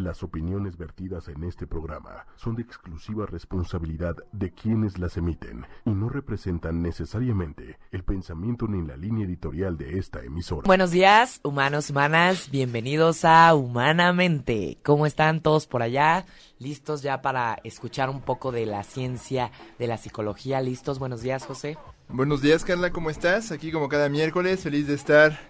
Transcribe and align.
Las 0.00 0.22
opiniones 0.22 0.78
vertidas 0.78 1.28
en 1.28 1.44
este 1.44 1.66
programa 1.66 2.24
son 2.34 2.56
de 2.56 2.62
exclusiva 2.62 3.26
responsabilidad 3.26 4.16
de 4.32 4.50
quienes 4.50 4.98
las 4.98 5.18
emiten 5.18 5.66
y 5.84 5.90
no 5.90 6.08
representan 6.08 6.80
necesariamente 6.80 7.78
el 7.90 8.02
pensamiento 8.02 8.66
ni 8.66 8.80
la 8.86 8.96
línea 8.96 9.26
editorial 9.26 9.76
de 9.76 9.98
esta 9.98 10.24
emisora. 10.24 10.62
Buenos 10.64 10.90
días, 10.90 11.40
humanos, 11.44 11.90
humanas, 11.90 12.50
bienvenidos 12.50 13.26
a 13.26 13.54
Humanamente. 13.54 14.78
¿Cómo 14.82 15.04
están 15.04 15.42
todos 15.42 15.66
por 15.66 15.82
allá? 15.82 16.24
¿Listos 16.58 17.02
ya 17.02 17.20
para 17.20 17.60
escuchar 17.62 18.08
un 18.08 18.22
poco 18.22 18.52
de 18.52 18.64
la 18.64 18.84
ciencia, 18.84 19.50
de 19.78 19.86
la 19.86 19.98
psicología? 19.98 20.62
¿Listos? 20.62 20.98
Buenos 20.98 21.20
días, 21.20 21.44
José. 21.44 21.76
Buenos 22.08 22.40
días, 22.40 22.64
Carla, 22.64 22.90
¿cómo 22.90 23.10
estás? 23.10 23.52
Aquí 23.52 23.70
como 23.70 23.90
cada 23.90 24.08
miércoles, 24.08 24.62
feliz 24.62 24.86
de 24.86 24.94
estar 24.94 25.49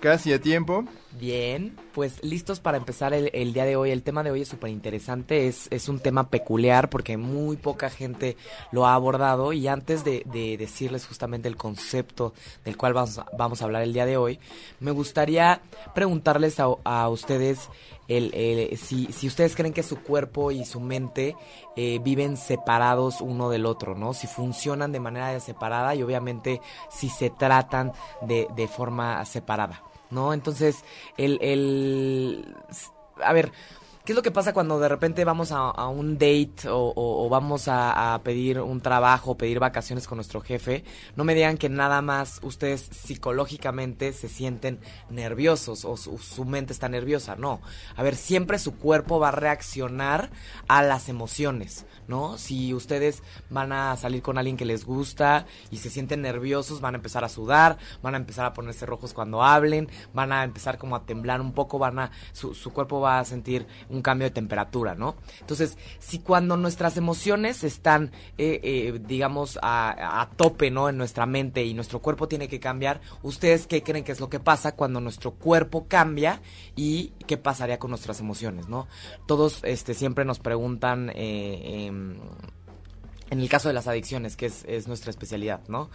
casi 0.00 0.32
a 0.32 0.40
tiempo. 0.40 0.84
Bien, 1.12 1.76
pues 1.92 2.22
listos 2.24 2.60
para 2.60 2.78
empezar 2.78 3.12
el, 3.12 3.52
día 3.52 3.64
de 3.64 3.76
hoy. 3.76 3.90
El 3.90 4.02
tema 4.02 4.22
de 4.22 4.30
hoy 4.30 4.42
es 4.42 4.48
súper 4.48 4.70
interesante, 4.70 5.48
es, 5.48 5.68
es, 5.70 5.88
un 5.88 6.00
tema 6.00 6.30
peculiar 6.30 6.88
porque 6.88 7.16
muy 7.16 7.56
poca 7.56 7.90
gente 7.90 8.36
lo 8.72 8.86
ha 8.86 8.94
abordado 8.94 9.52
y 9.52 9.68
antes 9.68 10.04
de, 10.04 10.24
decirles 10.58 11.06
justamente 11.06 11.48
el 11.48 11.56
concepto 11.56 12.32
del 12.64 12.76
cual 12.76 12.94
vamos, 12.94 13.20
vamos, 13.36 13.60
a 13.60 13.64
hablar 13.64 13.82
el 13.82 13.92
día 13.92 14.06
de 14.06 14.16
hoy, 14.16 14.38
me 14.78 14.92
gustaría 14.92 15.60
preguntarles 15.94 16.58
a, 16.60 17.08
ustedes 17.08 17.68
el, 18.08 18.78
si, 18.78 19.06
si, 19.12 19.26
ustedes 19.26 19.54
creen 19.54 19.74
que 19.74 19.82
su 19.82 19.96
cuerpo 19.96 20.50
y 20.50 20.64
su 20.64 20.80
mente 20.80 21.36
eh, 21.76 22.00
viven 22.02 22.36
separados 22.36 23.20
uno 23.20 23.50
del 23.50 23.66
otro, 23.66 23.94
¿no? 23.94 24.14
Si 24.14 24.26
funcionan 24.26 24.92
de 24.92 25.00
manera 25.00 25.38
separada 25.40 25.94
y 25.94 26.02
obviamente 26.02 26.60
si 26.90 27.08
se 27.08 27.30
tratan 27.30 27.92
de, 28.22 28.48
de 28.56 28.68
forma 28.68 29.24
separada. 29.24 29.82
¿No? 30.10 30.32
Entonces, 30.32 30.84
el, 31.16 31.38
el, 31.40 32.54
a 33.22 33.32
ver, 33.32 33.52
¿Qué 34.02 34.12
es 34.12 34.16
lo 34.16 34.22
que 34.22 34.30
pasa 34.30 34.54
cuando 34.54 34.80
de 34.80 34.88
repente 34.88 35.26
vamos 35.26 35.52
a, 35.52 35.86
un 35.88 36.14
date 36.14 36.68
o, 36.68 37.28
vamos 37.30 37.68
a, 37.68 38.18
pedir 38.24 38.58
un 38.58 38.80
trabajo, 38.80 39.36
pedir 39.36 39.58
vacaciones 39.58 40.08
con 40.08 40.16
nuestro 40.16 40.40
jefe? 40.40 40.84
No 41.16 41.24
me 41.24 41.34
digan 41.34 41.58
que 41.58 41.68
nada 41.68 42.00
más 42.00 42.40
ustedes 42.42 42.88
psicológicamente 42.90 44.14
se 44.14 44.30
sienten 44.30 44.80
nerviosos 45.10 45.84
o 45.84 45.98
su, 45.98 46.44
mente 46.46 46.72
está 46.72 46.88
nerviosa. 46.88 47.36
No. 47.36 47.60
A 47.94 48.02
ver, 48.02 48.16
siempre 48.16 48.58
su 48.58 48.74
cuerpo 48.74 49.20
va 49.20 49.28
a 49.28 49.32
reaccionar 49.32 50.30
a 50.66 50.82
las 50.82 51.10
emociones, 51.10 51.84
¿no? 52.08 52.38
Si 52.38 52.72
ustedes 52.72 53.22
van 53.50 53.70
a 53.72 53.94
salir 53.98 54.22
con 54.22 54.38
alguien 54.38 54.56
que 54.56 54.64
les 54.64 54.86
gusta 54.86 55.44
y 55.70 55.76
se 55.76 55.90
sienten 55.90 56.22
nerviosos, 56.22 56.80
van 56.80 56.94
a 56.94 56.98
empezar 56.98 57.22
a 57.22 57.28
sudar, 57.28 57.76
van 58.02 58.14
a 58.14 58.18
empezar 58.18 58.46
a 58.46 58.54
ponerse 58.54 58.86
rojos 58.86 59.12
cuando 59.12 59.42
hablen, 59.42 59.90
van 60.14 60.32
a 60.32 60.42
empezar 60.42 60.78
como 60.78 60.96
a 60.96 61.04
temblar 61.04 61.42
un 61.42 61.52
poco, 61.52 61.78
van 61.78 61.98
a, 61.98 62.10
su, 62.32 62.54
su 62.54 62.72
cuerpo 62.72 62.98
va 63.00 63.18
a 63.18 63.26
sentir 63.26 63.66
un 63.90 64.02
cambio 64.02 64.26
de 64.26 64.30
temperatura, 64.30 64.94
¿no? 64.94 65.16
Entonces, 65.40 65.76
si 65.98 66.20
cuando 66.20 66.56
nuestras 66.56 66.96
emociones 66.96 67.64
están, 67.64 68.12
eh, 68.38 68.60
eh, 68.62 69.00
digamos, 69.06 69.58
a, 69.62 70.30
tope, 70.36 70.70
¿no? 70.70 70.88
En 70.88 70.96
nuestra 70.96 71.26
mente 71.26 71.64
y 71.64 71.74
nuestro 71.74 72.00
cuerpo 72.00 72.28
tiene 72.28 72.48
que 72.48 72.60
cambiar, 72.60 73.00
¿ustedes 73.22 73.66
qué 73.66 73.82
creen 73.82 74.04
que 74.04 74.12
es 74.12 74.20
lo 74.20 74.28
que 74.28 74.40
pasa 74.40 74.76
cuando 74.76 75.00
nuestro 75.00 75.32
cuerpo 75.32 75.86
cambia 75.88 76.40
y 76.76 77.12
qué 77.26 77.36
pasaría 77.36 77.78
con 77.78 77.90
nuestras 77.90 78.20
emociones, 78.20 78.68
¿no? 78.68 78.86
Todos 79.26 79.60
este, 79.64 79.94
siempre 79.94 80.24
nos 80.24 80.38
preguntan... 80.38 81.10
Eh, 81.14 81.86
em, 81.86 82.16
en 83.30 83.40
el 83.40 83.48
caso 83.48 83.68
de 83.68 83.74
las 83.74 83.86
adicciones, 83.86 84.36
que 84.36 84.46
es, 84.46 84.64
es 84.66 84.88
nuestra 84.88 85.10
especialidad, 85.10 85.60
¿no? 85.68 85.90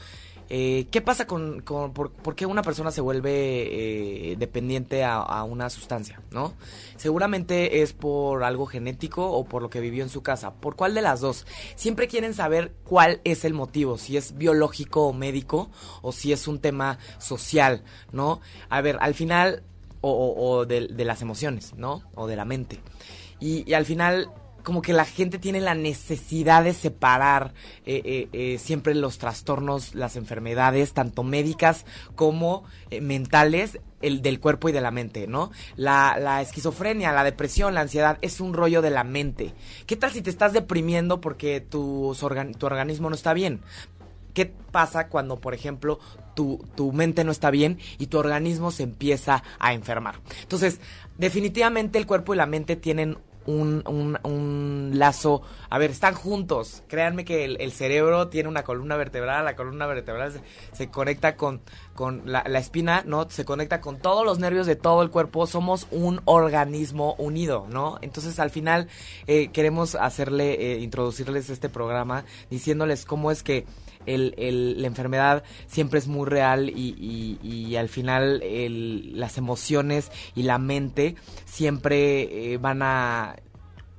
Eh, 0.49 0.87
¿Qué 0.91 1.01
pasa 1.01 1.25
con, 1.25 1.61
por, 1.63 2.35
qué 2.35 2.45
una 2.45 2.61
persona 2.61 2.91
se 2.91 3.01
vuelve 3.01 4.31
eh, 4.31 4.35
dependiente 4.37 5.03
a, 5.03 5.43
una 5.43 5.69
sustancia, 5.69 6.21
no? 6.31 6.53
Seguramente 6.97 7.81
es 7.81 7.93
por 7.93 8.43
algo 8.43 8.67
genético 8.67 9.27
o 9.31 9.45
por 9.45 9.63
lo 9.63 9.69
que 9.69 9.79
vivió 9.79 10.03
en 10.03 10.09
su 10.09 10.21
casa. 10.21 10.53
¿Por 10.53 10.75
cuál 10.75 10.93
de 10.93 11.01
las 11.01 11.19
dos? 11.19 11.47
Siempre 11.75 12.07
quieren 12.07 12.33
saber 12.33 12.73
cuál 12.83 13.21
es 13.23 13.43
el 13.43 13.53
motivo, 13.53 13.97
si 13.97 14.17
es 14.17 14.37
biológico 14.37 15.07
o 15.07 15.13
médico 15.13 15.69
o 16.03 16.11
si 16.11 16.31
es 16.31 16.47
un 16.47 16.59
tema 16.59 16.99
social, 17.17 17.83
¿no? 18.11 18.39
A 18.69 18.81
ver, 18.81 18.97
al 19.01 19.15
final, 19.15 19.63
o, 20.01 20.65
de, 20.67 20.81
las 21.05 21.23
emociones, 21.23 21.73
¿no? 21.75 22.03
O 22.13 22.27
de 22.27 22.35
la 22.35 22.45
mente. 22.45 22.79
y 23.39 23.73
al 23.73 23.85
final 23.85 24.29
como 24.65 24.81
que 24.81 24.93
la 24.93 25.05
gente 25.05 25.37
tiene 25.37 25.61
la 25.61 25.75
necesidad 25.75 26.63
de 26.63 26.73
separar 26.73 27.53
eh, 27.85 28.01
eh, 28.03 28.29
eh, 28.33 28.57
siempre 28.57 28.95
los 28.95 29.19
trastornos, 29.19 29.93
las 29.93 30.15
enfermedades, 30.17 30.91
tanto 30.93 31.23
médicas 31.23 31.85
como 32.15 32.63
mentales, 32.99 33.79
el 34.01 34.23
del 34.23 34.39
cuerpo 34.39 34.67
y 34.67 34.71
de 34.71 34.81
la 34.81 34.89
mente, 34.89 35.27
¿no? 35.27 35.51
La, 35.75 36.41
esquizofrenia, 36.41 37.13
la 37.13 37.23
depresión, 37.23 37.75
la 37.75 37.81
ansiedad 37.81 38.17
es 38.21 38.41
un 38.41 38.53
rollo 38.53 38.81
de 38.81 38.89
la 38.89 39.03
mente. 39.03 39.53
¿Qué 39.85 39.95
tal 39.95 40.11
si 40.11 40.23
te 40.23 40.31
estás 40.31 40.51
deprimiendo 40.51 41.21
porque 41.21 41.61
tu, 41.61 42.15
organismo 42.61 43.09
no 43.09 43.15
está 43.15 43.33
bien? 43.33 43.61
¿Qué 44.33 44.47
pasa 44.71 45.09
cuando, 45.09 45.39
por 45.39 45.53
ejemplo, 45.53 45.99
tu, 46.33 46.91
mente 46.91 47.23
no 47.23 47.31
está 47.31 47.51
bien 47.51 47.77
y 47.99 48.07
tu 48.07 48.17
organismo 48.17 48.71
se 48.71 48.81
empieza 48.81 49.43
a 49.59 49.73
enfermar? 49.73 50.15
Entonces, 50.41 50.81
definitivamente 51.19 51.99
el 51.99 52.07
cuerpo 52.07 52.33
y 52.33 52.37
la 52.37 52.47
mente 52.47 52.75
tienen 52.75 53.17
un, 53.45 53.83
un, 53.87 54.17
un, 54.23 54.91
lazo. 54.93 55.41
A 55.69 55.77
ver, 55.77 55.91
están 55.91 56.13
juntos. 56.13 56.83
Créanme 56.87 57.25
que 57.25 57.45
el, 57.45 57.71
cerebro 57.71 58.27
tiene 58.29 58.49
una 58.49 58.63
columna 58.63 58.95
vertebral. 58.95 59.45
La 59.45 59.55
columna 59.55 59.85
vertebral 59.85 60.33
se, 60.73 60.89
conecta 60.89 61.35
con, 61.35 61.61
con 61.93 62.23
la, 62.25 62.41
espina, 62.41 63.03
¿no? 63.05 63.29
Se 63.29 63.45
conecta 63.45 63.81
con 63.81 63.99
todos 63.99 64.25
los 64.25 64.39
nervios 64.39 64.67
de 64.67 64.75
todo 64.75 65.01
el 65.01 65.09
cuerpo. 65.09 65.47
Somos 65.47 65.87
un 65.91 66.21
organismo 66.25 67.15
unido, 67.17 67.67
¿no? 67.69 67.97
Entonces, 68.01 68.39
al 68.39 68.49
final, 68.49 68.87
eh, 69.27 69.49
queremos 69.49 69.95
hacerle, 69.95 70.73
eh, 70.73 70.79
introducirles 70.79 71.49
este 71.49 71.69
programa 71.69 72.25
diciéndoles 72.49 73.05
cómo 73.05 73.31
es 73.31 73.43
que 73.43 73.65
el, 74.05 74.81
la 74.81 74.87
enfermedad 74.87 75.43
siempre 75.67 75.99
es 75.99 76.07
muy 76.07 76.27
real 76.27 76.69
y, 76.69 77.37
y, 77.41 77.75
al 77.75 77.89
final 77.89 78.41
las 79.13 79.37
emociones 79.37 80.11
y 80.35 80.43
la 80.43 80.57
mente 80.57 81.15
siempre 81.45 82.53
eh, 82.53 82.57
van 82.57 82.81
a 82.81 83.35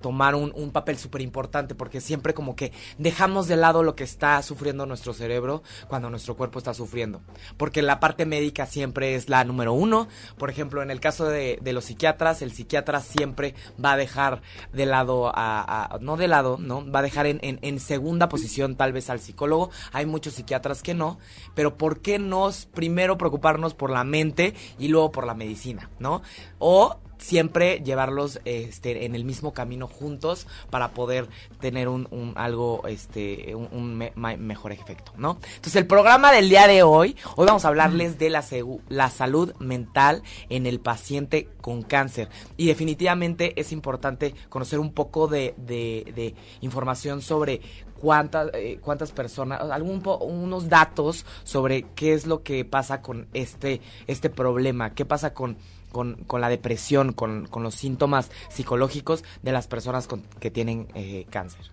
tomar 0.01 0.34
un, 0.34 0.53
un 0.55 0.71
papel 0.71 0.99
súper 0.99 1.21
importante 1.21 1.75
porque 1.75 2.01
siempre 2.01 2.34
como 2.34 2.57
que 2.57 2.73
dejamos 2.99 3.49
de 3.49 3.57
lado 3.57 3.83
lo 3.83 3.97
que 3.97 4.05
está 4.05 4.43
sufriendo 4.43 4.87
nuestro 4.87 5.15
cerebro 5.15 5.62
cuando 5.89 6.11
nuestro 6.11 6.37
cuerpo 6.37 6.59
está 6.59 6.75
sufriendo. 6.75 7.23
Porque 7.57 7.83
la 7.83 8.01
parte 8.01 8.27
médica 8.27 8.67
siempre 8.67 9.15
es 9.15 9.29
la 9.29 9.45
número 9.45 9.73
uno. 9.73 10.09
Por 10.39 10.51
ejemplo, 10.51 10.83
en 10.83 10.91
el 10.91 11.01
caso 11.01 11.27
de, 11.27 11.59
de 11.62 11.73
los 11.73 11.87
psiquiatras, 11.87 12.43
el 12.43 12.53
psiquiatra 12.53 13.01
siempre 13.01 13.55
va 13.83 13.93
a 13.93 13.97
dejar 13.97 14.43
de 14.73 14.87
lado 14.87 15.31
a, 15.35 15.99
no 16.01 16.17
de 16.17 16.29
lado, 16.29 16.59
¿no? 16.59 16.89
Va 16.91 17.01
a 17.01 17.03
dejar 17.03 17.27
en, 17.27 17.39
en, 17.43 17.59
en 17.62 17.81
segunda 17.81 18.29
posición 18.29 18.77
tal 18.77 18.93
vez 18.93 19.11
al 19.11 19.21
psicólogo. 19.21 19.71
Hay 19.93 20.06
muchos 20.06 20.35
psiquiatras 20.35 20.83
que 20.83 20.95
no, 20.95 21.19
pero 21.55 21.77
¿por 21.77 22.01
qué 22.01 22.19
nos 22.19 22.67
primero 22.67 23.19
preocuparnos 23.19 23.75
por 23.75 23.91
la 23.91 24.05
mente 24.05 24.55
y 24.79 24.89
luego 24.89 25.12
por 25.12 25.27
la 25.27 25.35
medicina, 25.35 25.91
¿no? 25.99 26.23
O 26.59 26.97
siempre 27.19 27.82
llevarlos 27.84 28.41
este, 28.44 29.04
en 29.04 29.15
el 29.15 29.25
mismo 29.25 29.53
camino 29.53 29.87
juntos 29.87 30.47
para 30.71 30.93
poder 30.93 31.28
tener 31.60 31.88
un, 31.88 32.09
un 32.10 32.32
algo 32.37 32.82
este 32.87 33.54
un, 33.54 33.97
mejor 34.16 34.72
efecto 34.72 35.12
no 35.16 35.38
entonces 35.47 35.76
el 35.76 35.87
programa 35.87 36.32
del 36.32 36.49
día 36.49 36.66
de 36.66 36.82
hoy 36.82 37.16
hoy 37.37 37.47
vamos 37.47 37.65
a 37.65 37.69
hablarles 37.69 38.19
de 38.19 38.31
la 38.31 38.44
la 38.88 39.10
salud 39.10 39.55
mental 39.59 40.22
en 40.49 40.66
el 40.66 40.81
paciente 40.81 41.49
con 41.60 41.82
cáncer. 41.82 42.28
Y 42.56 42.66
definitivamente 42.66 43.60
es 43.60 43.72
importante 43.72 44.34
conocer 44.49 44.78
un 44.78 44.93
poco 44.93 45.28
de, 45.28 45.55
de, 45.56 46.34
información 46.60 47.22
sobre 47.22 47.60
cuántas 48.00 48.50
eh, 48.55 48.78
cuántas 48.82 49.10
personas 49.10 49.60
algún 49.71 50.03
unos 50.21 50.69
datos 50.69 51.25
sobre 51.44 51.87
qué 51.94 52.12
es 52.12 52.26
lo 52.26 52.43
que 52.43 52.65
pasa 52.66 53.00
con 53.00 53.26
este 53.32 53.81
este 54.06 54.28
problema 54.28 54.94
qué 54.94 55.06
pasa 55.06 55.32
con 55.32 55.56
con, 55.97 56.41
la 56.41 56.49
depresión, 56.49 57.12
con, 57.12 57.49
los 57.55 57.75
síntomas 57.75 58.31
psicológicos 58.51 59.25
de 59.43 59.53
las 59.53 59.67
personas 59.67 60.09
que 60.41 60.50
tienen 60.50 60.88
eh, 60.94 61.26
cáncer. 61.31 61.70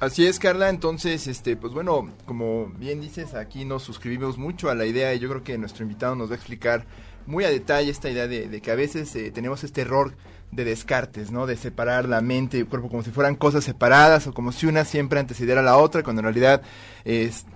Así 0.00 0.26
es, 0.26 0.38
Carla. 0.38 0.68
Entonces, 0.68 1.26
este, 1.26 1.56
pues 1.56 1.72
bueno, 1.72 2.10
como 2.26 2.66
bien 2.78 3.00
dices, 3.00 3.34
aquí 3.34 3.64
nos 3.64 3.82
suscribimos 3.82 4.36
mucho 4.36 4.70
a 4.70 4.74
la 4.74 4.84
idea 4.84 5.14
y 5.14 5.18
yo 5.18 5.28
creo 5.28 5.42
que 5.42 5.56
nuestro 5.58 5.82
invitado 5.82 6.14
nos 6.14 6.28
va 6.28 6.34
a 6.34 6.36
explicar 6.36 6.84
muy 7.26 7.44
a 7.44 7.50
detalle 7.50 7.90
esta 7.90 8.10
idea 8.10 8.28
de, 8.28 8.60
que 8.60 8.70
a 8.70 8.74
veces 8.74 9.14
eh, 9.16 9.30
tenemos 9.30 9.64
este 9.64 9.80
error 9.80 10.14
de 10.50 10.64
descartes, 10.64 11.30
¿no? 11.30 11.46
De 11.46 11.56
separar 11.56 12.08
la 12.08 12.20
mente 12.20 12.56
y 12.56 12.60
el 12.60 12.66
cuerpo 12.66 12.88
como 12.88 13.02
si 13.02 13.10
fueran 13.10 13.34
cosas 13.34 13.64
separadas 13.64 14.26
o 14.26 14.32
como 14.32 14.52
si 14.52 14.66
una 14.66 14.84
siempre 14.84 15.20
antecediera 15.20 15.60
a 15.60 15.64
la 15.64 15.76
otra, 15.76 16.02
cuando 16.02 16.20
en 16.20 16.24
realidad 16.24 16.62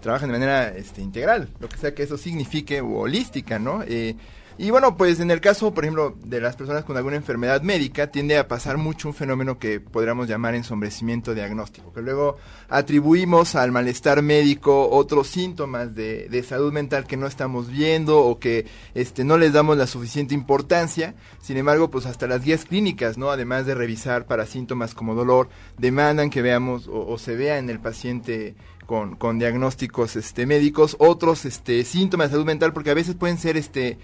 trabajan 0.00 0.28
de 0.28 0.32
manera 0.32 0.68
este, 0.68 1.00
integral, 1.00 1.48
lo 1.60 1.68
que 1.68 1.76
sea 1.76 1.94
que 1.94 2.02
eso 2.02 2.18
signifique, 2.18 2.80
o 2.80 3.00
holística, 3.00 3.58
¿no? 3.58 3.82
Eh, 3.82 4.16
Y 4.62 4.70
bueno, 4.70 4.96
pues 4.96 5.18
en 5.18 5.32
el 5.32 5.40
caso, 5.40 5.74
por 5.74 5.82
ejemplo, 5.82 6.16
de 6.24 6.40
las 6.40 6.54
personas 6.54 6.84
con 6.84 6.96
alguna 6.96 7.16
enfermedad 7.16 7.62
médica, 7.62 8.12
tiende 8.12 8.38
a 8.38 8.46
pasar 8.46 8.78
mucho 8.78 9.08
un 9.08 9.14
fenómeno 9.14 9.58
que 9.58 9.80
podríamos 9.80 10.28
llamar 10.28 10.54
ensombrecimiento 10.54 11.34
diagnóstico, 11.34 11.92
que 11.92 12.00
luego 12.00 12.36
atribuimos 12.68 13.56
al 13.56 13.72
malestar 13.72 14.22
médico 14.22 14.88
otros 14.88 15.26
síntomas 15.26 15.96
de, 15.96 16.44
salud 16.48 16.72
mental 16.72 17.08
que 17.08 17.16
no 17.16 17.26
estamos 17.26 17.72
viendo 17.72 18.20
o 18.20 18.38
que 18.38 18.66
este, 18.94 19.24
no 19.24 19.36
les 19.36 19.52
damos 19.52 19.78
la 19.78 19.88
suficiente 19.88 20.32
importancia. 20.32 21.16
Sin 21.40 21.56
embargo, 21.56 21.90
pues 21.90 22.06
hasta 22.06 22.28
las 22.28 22.44
guías 22.44 22.64
clínicas, 22.64 23.18
¿no? 23.18 23.32
Además 23.32 23.66
de 23.66 23.74
revisar 23.74 24.26
para 24.26 24.46
síntomas 24.46 24.94
como 24.94 25.16
dolor, 25.16 25.48
demandan 25.76 26.30
que 26.30 26.40
veamos 26.40 26.86
o, 26.86 27.04
o 27.04 27.18
se 27.18 27.34
vea 27.34 27.58
en 27.58 27.68
el 27.68 27.80
paciente 27.80 28.54
con, 28.86 29.16
con, 29.16 29.38
diagnósticos 29.38 30.16
este, 30.16 30.46
médicos 30.46 30.96
otros 30.98 31.44
este, 31.46 31.84
síntomas 31.84 32.28
de 32.28 32.32
salud 32.32 32.46
mental 32.46 32.72
porque 32.72 32.90
a 32.90 32.94
veces 32.94 33.14
pueden 33.14 33.38
ser 33.38 33.56
este, 33.56 33.98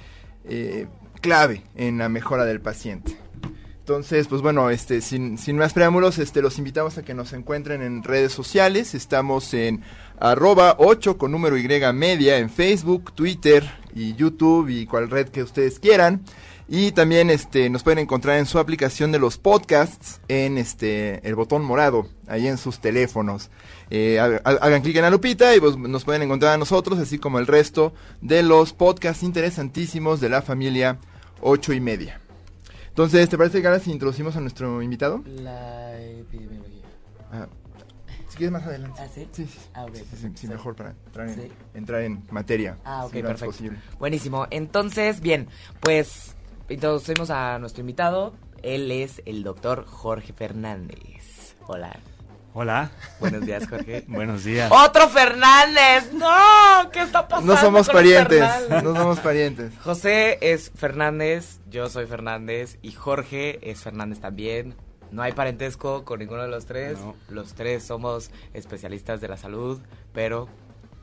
eh, 0.49 0.87
clave 1.21 1.63
en 1.75 1.99
la 1.99 2.09
mejora 2.09 2.45
del 2.45 2.61
paciente. 2.61 3.17
Entonces, 3.81 4.29
pues 4.29 4.43
bueno, 4.43 4.69
este, 4.69 5.01
sin, 5.01 5.39
sin, 5.39 5.57
más 5.57 5.73
preámbulos, 5.73 6.19
este, 6.19 6.43
los 6.43 6.59
invitamos 6.59 6.99
a 6.99 7.03
que 7.03 7.15
nos 7.15 7.33
encuentren 7.33 7.81
en 7.81 8.03
redes 8.03 8.33
sociales. 8.33 8.95
Estamos 8.95 9.55
en 9.55 9.83
arroba 10.21 10.77
8 10.79 11.17
con 11.17 11.33
número 11.33 11.57
Y 11.57 11.67
media 11.95 12.37
en 12.37 12.51
Facebook, 12.51 13.15
Twitter 13.15 13.65
y 13.95 14.15
YouTube 14.15 14.69
y 14.69 14.85
cual 14.85 15.09
red 15.09 15.29
que 15.29 15.43
ustedes 15.43 15.79
quieran. 15.79 16.23
Y 16.71 16.93
también 16.93 17.31
este, 17.31 17.71
nos 17.71 17.83
pueden 17.83 17.99
encontrar 17.99 18.39
en 18.39 18.45
su 18.45 18.59
aplicación 18.59 19.11
de 19.11 19.19
los 19.19 19.39
podcasts 19.39 20.21
en 20.29 20.59
este, 20.59 21.27
el 21.27 21.35
botón 21.35 21.65
morado, 21.65 22.07
ahí 22.27 22.47
en 22.47 22.59
sus 22.59 22.79
teléfonos. 22.79 23.49
Eh, 23.89 24.19
hagan 24.21 24.83
clic 24.83 24.97
en 24.97 25.03
la 25.03 25.11
lupita 25.11 25.57
y 25.57 25.61
pues, 25.61 25.79
nos 25.79 26.05
pueden 26.05 26.21
encontrar 26.21 26.53
a 26.53 26.59
nosotros, 26.59 26.99
así 26.99 27.19
como 27.19 27.39
el 27.39 27.47
resto 27.47 27.95
de 28.21 28.43
los 28.43 28.75
podcasts 28.75 29.23
interesantísimos 29.23 30.21
de 30.21 30.29
la 30.29 30.43
familia 30.43 30.99
8 31.41 31.73
y 31.73 31.81
media. 31.81 32.21
Entonces, 32.89 33.31
¿te 33.31 33.39
parece 33.39 33.63
que 33.63 33.67
ahora 33.67 33.81
si 33.81 33.91
introducimos 33.91 34.37
a 34.37 34.41
nuestro 34.41 34.83
invitado? 34.83 35.23
La 35.25 35.99
epidemiología. 35.99 36.83
Ah, 37.33 37.47
si 38.29 38.37
quieres 38.37 38.53
más 38.53 38.65
adelante. 38.65 39.01
¿Ah, 39.03 39.07
sí? 39.15 39.27
Sí, 39.33 39.47
sí. 39.47 39.59
Ah, 39.73 39.87
ok. 39.87 39.95
Sí, 39.95 40.05
sí, 40.21 40.31
sí, 40.35 40.49
mejor 40.49 40.75
para 40.75 40.91
entrar 41.07 41.29
en, 41.31 41.51
entrar 41.73 42.03
en 42.03 42.25
materia. 42.31 42.77
Ah, 42.85 43.07
ok, 43.07 43.13
perfecto. 43.13 43.47
posible. 43.47 43.79
Buenísimo. 43.99 44.47
Entonces, 44.51 45.21
bien, 45.21 45.49
pues 45.81 46.35
introducimos 46.69 47.31
a 47.31 47.59
nuestro 47.59 47.81
invitado. 47.81 48.35
Él 48.63 48.91
es 48.91 49.23
el 49.25 49.43
doctor 49.43 49.87
Jorge 49.87 50.33
Fernández. 50.33 51.55
Hola. 51.67 51.99
Hola, 52.55 52.91
Buenos 53.21 53.47
días, 53.47 53.69
Jorge. 53.69 54.05
buenos 54.09 54.43
días. 54.43 54.73
¡Otro 54.73 55.09
Fernández! 55.09 56.13
¡No! 56.13 56.91
¿Qué 56.91 57.03
está 57.03 57.29
pasando? 57.29 57.55
No 57.55 57.61
somos 57.61 57.87
con 57.87 57.95
parientes, 57.95 58.43
no 58.83 58.97
somos 58.97 59.21
parientes. 59.21 59.73
José 59.79 60.39
es 60.41 60.73
Fernández, 60.75 61.61
yo 61.71 61.89
soy 61.89 62.07
Fernández 62.07 62.79
y 62.83 62.93
Jorge 62.93 63.59
es 63.71 63.83
Fernández 63.83 64.19
también. 64.21 64.75
No 65.13 65.23
hay 65.23 65.33
parentesco 65.33 66.05
con 66.05 66.19
ninguno 66.19 66.43
de 66.43 66.49
los 66.49 66.67
tres. 66.67 66.99
No. 66.99 67.15
Los 67.29 67.55
tres 67.55 67.85
somos 67.85 68.31
especialistas 68.55 69.21
de 69.21 69.29
la 69.29 69.37
salud, 69.37 69.81
pero 70.13 70.49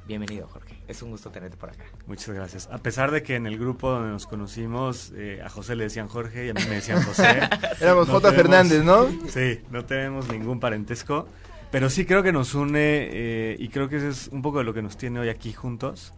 bienvenido, 0.07 0.48
Jorge. 0.48 0.81
Es 0.88 1.02
un 1.02 1.12
gusto 1.12 1.30
tenerte 1.31 1.57
por 1.57 1.69
acá. 1.69 1.84
Muchas 2.07 2.34
gracias. 2.36 2.69
A 2.72 2.78
pesar 2.78 3.12
de 3.12 3.24
que 3.24 3.36
en 3.36 3.48
el 3.48 3.57
grupo 3.57 3.90
donde 3.90 4.10
nos 4.10 4.28
conocimos, 4.28 5.12
eh, 5.16 5.42
a 5.44 5.50
José 5.50 5.75
le 5.75 5.86
decían 5.86 6.07
Jorge 6.07 6.46
y 6.48 6.50
a 6.50 6.54
mí 6.54 6.62
me 6.69 6.75
decían 6.75 7.02
José. 7.04 7.24
Éramos 7.81 8.07
No 8.07 8.13
J. 8.16 8.30
tenemos- 8.31 8.36
Fernández, 8.36 8.84
¿no? 8.84 9.07
Sí, 9.30 9.62
no 9.72 9.86
tenemos 9.86 10.30
ningún 10.31 10.60
parentesco, 10.60 11.28
pero 11.72 11.90
sí 11.90 12.06
creo 12.06 12.24
que 12.24 12.31
nos 12.31 12.54
une 12.56 13.10
eh, 13.12 13.56
y 13.60 13.69
creo 13.69 13.90
que 13.90 13.98
eso 13.98 14.07
es 14.10 14.28
un 14.30 14.42
poco 14.42 14.60
de 14.60 14.63
lo 14.66 14.74
que 14.74 14.81
nos 14.81 14.98
tiene 14.98 15.19
hoy 15.19 15.30
aquí 15.30 15.54
juntos. 15.54 16.13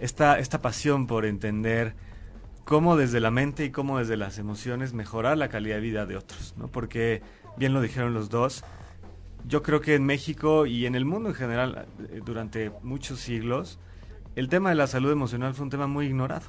Esta, 0.00 0.38
esta 0.38 0.62
pasión 0.62 1.06
por 1.06 1.26
entender 1.26 1.94
cómo 2.64 2.96
desde 2.96 3.20
la 3.20 3.30
mente 3.30 3.64
y 3.64 3.70
cómo 3.70 3.98
desde 3.98 4.16
las 4.16 4.38
emociones 4.38 4.92
mejorar 4.92 5.36
la 5.38 5.48
calidad 5.48 5.76
de 5.76 5.80
vida 5.82 6.06
de 6.06 6.16
otros, 6.16 6.54
¿no? 6.56 6.68
Porque, 6.68 7.22
bien 7.56 7.72
lo 7.72 7.80
dijeron 7.80 8.14
los 8.14 8.28
dos, 8.30 8.62
yo 9.46 9.62
creo 9.62 9.80
que 9.80 9.94
en 9.94 10.04
México 10.04 10.66
y 10.66 10.86
en 10.86 10.94
el 10.94 11.04
mundo 11.04 11.30
en 11.30 11.34
general, 11.34 11.86
eh, 12.10 12.20
durante 12.24 12.70
muchos 12.82 13.20
siglos, 13.20 13.78
el 14.36 14.48
tema 14.48 14.70
de 14.70 14.76
la 14.76 14.86
salud 14.86 15.10
emocional 15.10 15.54
fue 15.54 15.64
un 15.64 15.70
tema 15.70 15.86
muy 15.86 16.06
ignorado. 16.06 16.46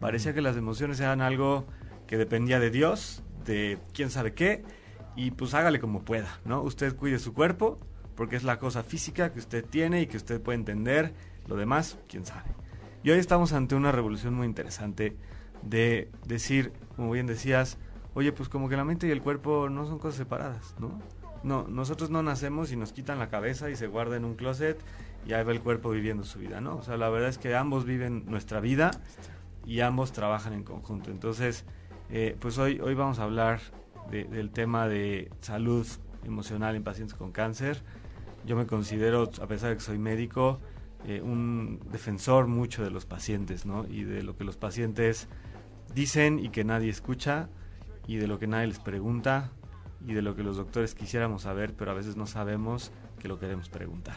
Parecía 0.00 0.34
que 0.34 0.42
las 0.42 0.56
emociones 0.56 1.00
eran 1.00 1.20
algo 1.20 1.66
que 2.06 2.16
dependía 2.18 2.60
de 2.60 2.70
Dios, 2.70 3.22
de 3.44 3.78
quién 3.92 4.10
sabe 4.10 4.34
qué, 4.34 4.64
y 5.16 5.30
pues 5.30 5.54
hágale 5.54 5.80
como 5.80 6.04
pueda, 6.04 6.38
¿no? 6.44 6.62
Usted 6.62 6.94
cuide 6.94 7.18
su 7.18 7.32
cuerpo, 7.32 7.78
porque 8.14 8.36
es 8.36 8.44
la 8.44 8.58
cosa 8.58 8.82
física 8.82 9.32
que 9.32 9.38
usted 9.38 9.64
tiene 9.64 10.02
y 10.02 10.06
que 10.06 10.16
usted 10.16 10.40
puede 10.40 10.58
entender, 10.58 11.14
lo 11.46 11.56
demás, 11.56 11.98
quién 12.08 12.24
sabe. 12.24 12.50
Y 13.02 13.10
hoy 13.10 13.18
estamos 13.18 13.52
ante 13.52 13.74
una 13.74 13.92
revolución 13.92 14.34
muy 14.34 14.46
interesante 14.46 15.16
de 15.62 16.10
decir, 16.26 16.72
como 16.96 17.10
bien 17.10 17.26
decías, 17.26 17.78
oye, 18.14 18.32
pues 18.32 18.48
como 18.48 18.68
que 18.68 18.76
la 18.76 18.84
mente 18.84 19.06
y 19.06 19.10
el 19.10 19.22
cuerpo 19.22 19.68
no 19.68 19.86
son 19.86 19.98
cosas 19.98 20.16
separadas, 20.16 20.74
¿no? 20.78 20.98
No, 21.46 21.64
nosotros 21.68 22.10
no 22.10 22.24
nacemos 22.24 22.72
y 22.72 22.76
nos 22.76 22.92
quitan 22.92 23.20
la 23.20 23.28
cabeza 23.28 23.70
y 23.70 23.76
se 23.76 23.86
guarda 23.86 24.16
en 24.16 24.24
un 24.24 24.34
closet 24.34 24.76
y 25.24 25.32
ahí 25.32 25.44
va 25.44 25.52
el 25.52 25.60
cuerpo 25.60 25.90
viviendo 25.90 26.24
su 26.24 26.40
vida, 26.40 26.60
¿no? 26.60 26.74
O 26.76 26.82
sea, 26.82 26.96
la 26.96 27.08
verdad 27.08 27.28
es 27.28 27.38
que 27.38 27.54
ambos 27.54 27.84
viven 27.84 28.24
nuestra 28.26 28.58
vida 28.58 28.90
y 29.64 29.78
ambos 29.78 30.10
trabajan 30.12 30.54
en 30.54 30.64
conjunto. 30.64 31.12
Entonces, 31.12 31.64
eh, 32.10 32.36
pues 32.40 32.58
hoy, 32.58 32.80
hoy 32.80 32.94
vamos 32.94 33.20
a 33.20 33.22
hablar 33.22 33.60
de- 34.10 34.24
del 34.24 34.50
tema 34.50 34.88
de 34.88 35.30
salud 35.40 35.86
emocional 36.24 36.74
en 36.74 36.82
pacientes 36.82 37.16
con 37.16 37.30
cáncer. 37.30 37.80
Yo 38.44 38.56
me 38.56 38.66
considero, 38.66 39.30
a 39.40 39.46
pesar 39.46 39.70
de 39.70 39.76
que 39.76 39.82
soy 39.82 39.98
médico, 39.98 40.58
eh, 41.06 41.20
un 41.22 41.78
defensor 41.92 42.48
mucho 42.48 42.82
de 42.82 42.90
los 42.90 43.06
pacientes, 43.06 43.66
¿no? 43.66 43.86
Y 43.86 44.02
de 44.02 44.24
lo 44.24 44.36
que 44.36 44.42
los 44.42 44.56
pacientes 44.56 45.28
dicen 45.94 46.40
y 46.40 46.48
que 46.48 46.64
nadie 46.64 46.90
escucha, 46.90 47.48
y 48.08 48.16
de 48.16 48.26
lo 48.26 48.40
que 48.40 48.48
nadie 48.48 48.66
les 48.66 48.80
pregunta, 48.80 49.52
y 50.06 50.14
de 50.14 50.22
lo 50.22 50.34
que 50.34 50.42
los 50.42 50.56
doctores 50.56 50.94
quisiéramos 50.94 51.42
saber, 51.42 51.74
pero 51.74 51.90
a 51.90 51.94
veces 51.94 52.16
no 52.16 52.26
sabemos 52.26 52.90
que 53.20 53.28
lo 53.28 53.38
queremos 53.38 53.68
preguntar. 53.68 54.16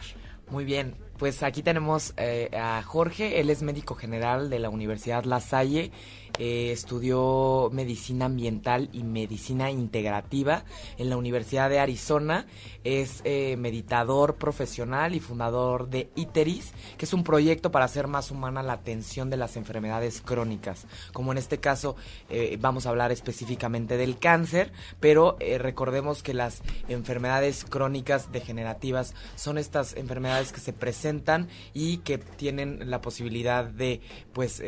Muy 0.50 0.64
bien, 0.64 0.96
pues 1.16 1.42
aquí 1.42 1.62
tenemos 1.62 2.12
eh, 2.16 2.50
a 2.52 2.82
Jorge, 2.82 3.40
él 3.40 3.50
es 3.50 3.62
médico 3.62 3.94
general 3.94 4.50
de 4.50 4.58
la 4.58 4.68
Universidad 4.68 5.24
La 5.24 5.40
Salle, 5.40 5.92
eh, 6.38 6.70
estudió 6.72 7.70
medicina 7.72 8.26
ambiental 8.26 8.88
y 8.92 9.02
medicina 9.02 9.70
integrativa 9.70 10.64
en 10.98 11.10
la 11.10 11.16
Universidad 11.16 11.68
de 11.70 11.78
Arizona, 11.80 12.46
es 12.84 13.20
eh, 13.24 13.56
meditador 13.58 14.36
profesional 14.36 15.14
y 15.14 15.20
fundador 15.20 15.88
de 15.90 16.10
ITERIS, 16.14 16.72
que 16.96 17.04
es 17.04 17.12
un 17.12 17.24
proyecto 17.24 17.70
para 17.70 17.84
hacer 17.84 18.06
más 18.06 18.30
humana 18.30 18.62
la 18.62 18.74
atención 18.74 19.28
de 19.30 19.36
las 19.36 19.56
enfermedades 19.56 20.20
crónicas, 20.20 20.86
como 21.12 21.32
en 21.32 21.38
este 21.38 21.58
caso 21.58 21.96
eh, 22.28 22.56
vamos 22.60 22.86
a 22.86 22.90
hablar 22.90 23.12
específicamente 23.12 23.96
del 23.96 24.18
cáncer, 24.18 24.72
pero 25.00 25.36
recordemos 25.58 26.22
que 26.22 26.34
las 26.34 26.62
enfermedades 26.88 27.64
crónicas 27.64 28.32
degenerativas 28.32 29.14
son 29.36 29.58
estas 29.58 29.96
enfermedades 29.96 30.52
que 30.52 30.60
se 30.60 30.72
presentan 30.72 31.48
y 31.74 31.98
que 31.98 32.18
tienen 32.18 32.90
la 32.90 33.00
posibilidad 33.00 33.64
de 33.64 34.00
pues 34.32 34.62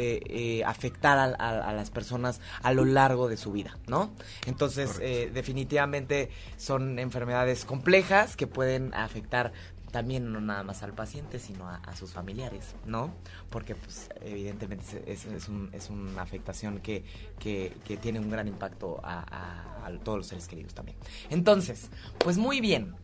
afectar 0.67 1.19
a- 1.19 1.52
a 1.61 1.73
las 1.73 1.91
personas 1.91 2.41
a 2.63 2.73
lo 2.73 2.85
largo 2.85 3.29
de 3.29 3.37
su 3.37 3.53
vida, 3.53 3.77
¿no? 3.87 4.11
Entonces 4.47 4.99
eh, 5.01 5.31
definitivamente 5.33 6.31
son 6.57 6.99
enfermedades 6.99 7.65
complejas 7.65 8.37
que 8.37 8.47
pueden 8.47 8.95
afectar 8.95 9.53
también 9.91 10.33
no 10.33 10.41
nada 10.41 10.63
más 10.63 10.83
al 10.83 10.95
paciente, 10.95 11.39
sino 11.39 11.69
a, 11.69 11.77
a 11.77 11.95
sus 11.95 12.13
familiares, 12.13 12.75
¿no? 12.87 13.13
Porque 13.51 13.75
pues 13.75 14.09
evidentemente 14.23 15.05
es, 15.07 15.27
un- 15.49 15.69
es 15.75 15.91
una 15.91 16.23
afectación 16.23 16.79
que, 16.79 17.05
que- 17.39 17.75
que 17.85 17.99
tiene 17.99 18.19
un 18.19 18.31
gran 18.31 18.49
impacto 18.49 19.01
a, 19.05 19.21
a- 19.21 19.87
a 19.87 19.99
todos 19.99 20.17
los 20.17 20.27
seres 20.29 20.49
queridos 20.49 20.73
también. 20.73 20.97
Entonces, 21.29 21.91
pues 22.19 22.39
muy 22.39 22.61
bien. 22.63 22.95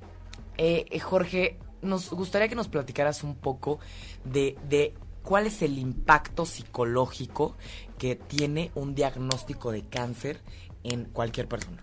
Eh, 0.57 0.87
eh, 0.91 0.99
Jorge, 0.99 1.59
nos 1.83 2.09
gustaría 2.11 2.49
que 2.49 2.55
nos 2.57 2.69
platicaras 2.69 3.23
un 3.23 3.37
poco 3.37 3.79
de, 4.25 4.57
de 4.69 4.95
cuál 5.29 5.47
es 5.47 5.61
el 5.61 5.77
impacto 5.77 6.47
psicológico 6.47 7.55
que 7.99 8.17
tiene 8.17 8.71
un 8.75 8.95
diagnóstico 8.95 9.73
de 9.73 9.83
cáncer 9.83 10.41
en 10.85 11.05
cualquier 11.05 11.47
persona. 11.47 11.83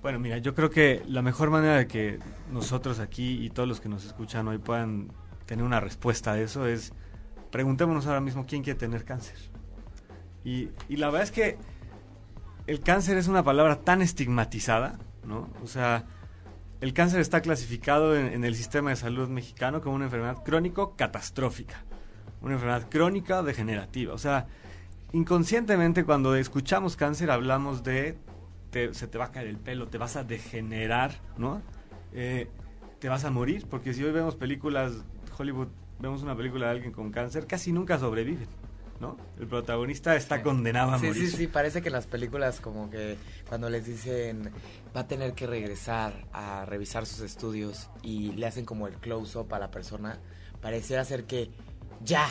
Bueno, 0.00 0.20
mira, 0.20 0.38
yo 0.38 0.54
creo 0.54 0.70
que 0.70 1.02
la 1.08 1.22
mejor 1.22 1.50
manera 1.50 1.78
de 1.78 1.88
que 1.88 2.20
nosotros 2.52 3.00
aquí 3.00 3.44
y 3.44 3.50
todos 3.50 3.68
los 3.68 3.80
que 3.80 3.88
nos 3.88 4.04
escuchan 4.04 4.46
hoy 4.46 4.58
puedan 4.58 5.10
tener 5.44 5.64
una 5.64 5.80
respuesta 5.80 6.34
a 6.34 6.40
eso 6.40 6.64
es 6.64 6.92
preguntémonos 7.50 8.06
ahora 8.06 8.20
mismo 8.20 8.46
quién 8.46 8.62
quiere 8.62 8.78
tener 8.78 9.04
cáncer. 9.04 9.38
Y, 10.44 10.68
la 10.88 11.06
verdad 11.06 11.22
es 11.22 11.32
que 11.32 11.58
el 12.68 12.78
cáncer 12.78 13.18
es 13.18 13.26
una 13.26 13.42
palabra 13.42 13.80
tan 13.80 14.02
estigmatizada, 14.02 15.00
¿no? 15.26 15.50
O 15.64 15.66
sea, 15.66 16.04
el 16.80 16.94
cáncer 16.94 17.18
está 17.18 17.40
clasificado 17.40 18.14
en, 18.14 18.28
en 18.28 18.44
el 18.44 18.54
sistema 18.54 18.90
de 18.90 18.96
salud 18.96 19.28
mexicano 19.28 19.80
como 19.80 19.96
una 19.96 20.04
enfermedad 20.04 20.44
crónico 20.44 20.94
catastrófica, 20.94 21.84
una 22.42 22.54
enfermedad 22.54 22.88
crónica 22.90 23.42
degenerativa. 23.42 24.14
O 24.14 24.18
sea, 24.18 24.46
inconscientemente 25.12 26.04
cuando 26.04 26.34
escuchamos 26.36 26.96
cáncer 26.96 27.30
hablamos 27.30 27.82
de 27.82 28.16
te- 28.70 28.94
se 28.94 29.06
te 29.06 29.18
va 29.18 29.26
a 29.26 29.32
caer 29.32 29.48
el 29.48 29.58
pelo, 29.58 29.88
te 29.88 29.98
vas 29.98 30.16
a 30.16 30.24
degenerar, 30.24 31.12
¿no? 31.36 31.60
Eh, 32.12 32.48
te 32.98 33.08
vas 33.08 33.24
a 33.24 33.30
morir, 33.30 33.66
porque 33.68 33.92
si 33.94 34.02
hoy 34.04 34.12
vemos 34.12 34.36
películas, 34.36 34.92
Hollywood, 35.36 35.68
vemos 35.98 36.22
una 36.22 36.36
película 36.36 36.66
de 36.66 36.72
alguien 36.72 36.92
con 36.92 37.10
cáncer, 37.10 37.46
casi 37.46 37.72
nunca 37.72 37.98
sobreviven, 37.98 38.46
¿no? 39.00 39.16
El 39.38 39.46
protagonista 39.46 40.16
está 40.16 40.42
condenado 40.42 40.92
a 40.92 40.98
sí, 40.98 41.06
morir. 41.06 41.30
Sí, 41.30 41.36
sí, 41.36 41.46
parece 41.48 41.82
que 41.82 41.88
en 41.88 41.94
las 41.94 42.06
películas 42.06 42.60
como 42.60 42.88
que 42.90 43.16
cuando 43.48 43.68
les 43.68 43.84
dicen 43.86 44.50
va 44.96 45.00
a 45.00 45.06
tener 45.08 45.34
que 45.34 45.46
regresar 45.46 46.14
a 46.32 46.64
revisar 46.64 47.04
sus 47.06 47.20
estudios 47.20 47.90
y 48.02 48.32
le 48.32 48.46
hacen 48.46 48.64
como 48.64 48.86
el 48.86 48.94
close-up 48.94 49.52
a 49.52 49.58
la 49.58 49.70
persona, 49.70 50.18
pareciera 50.62 51.04
ser 51.04 51.24
que 51.24 51.50
ya. 52.04 52.28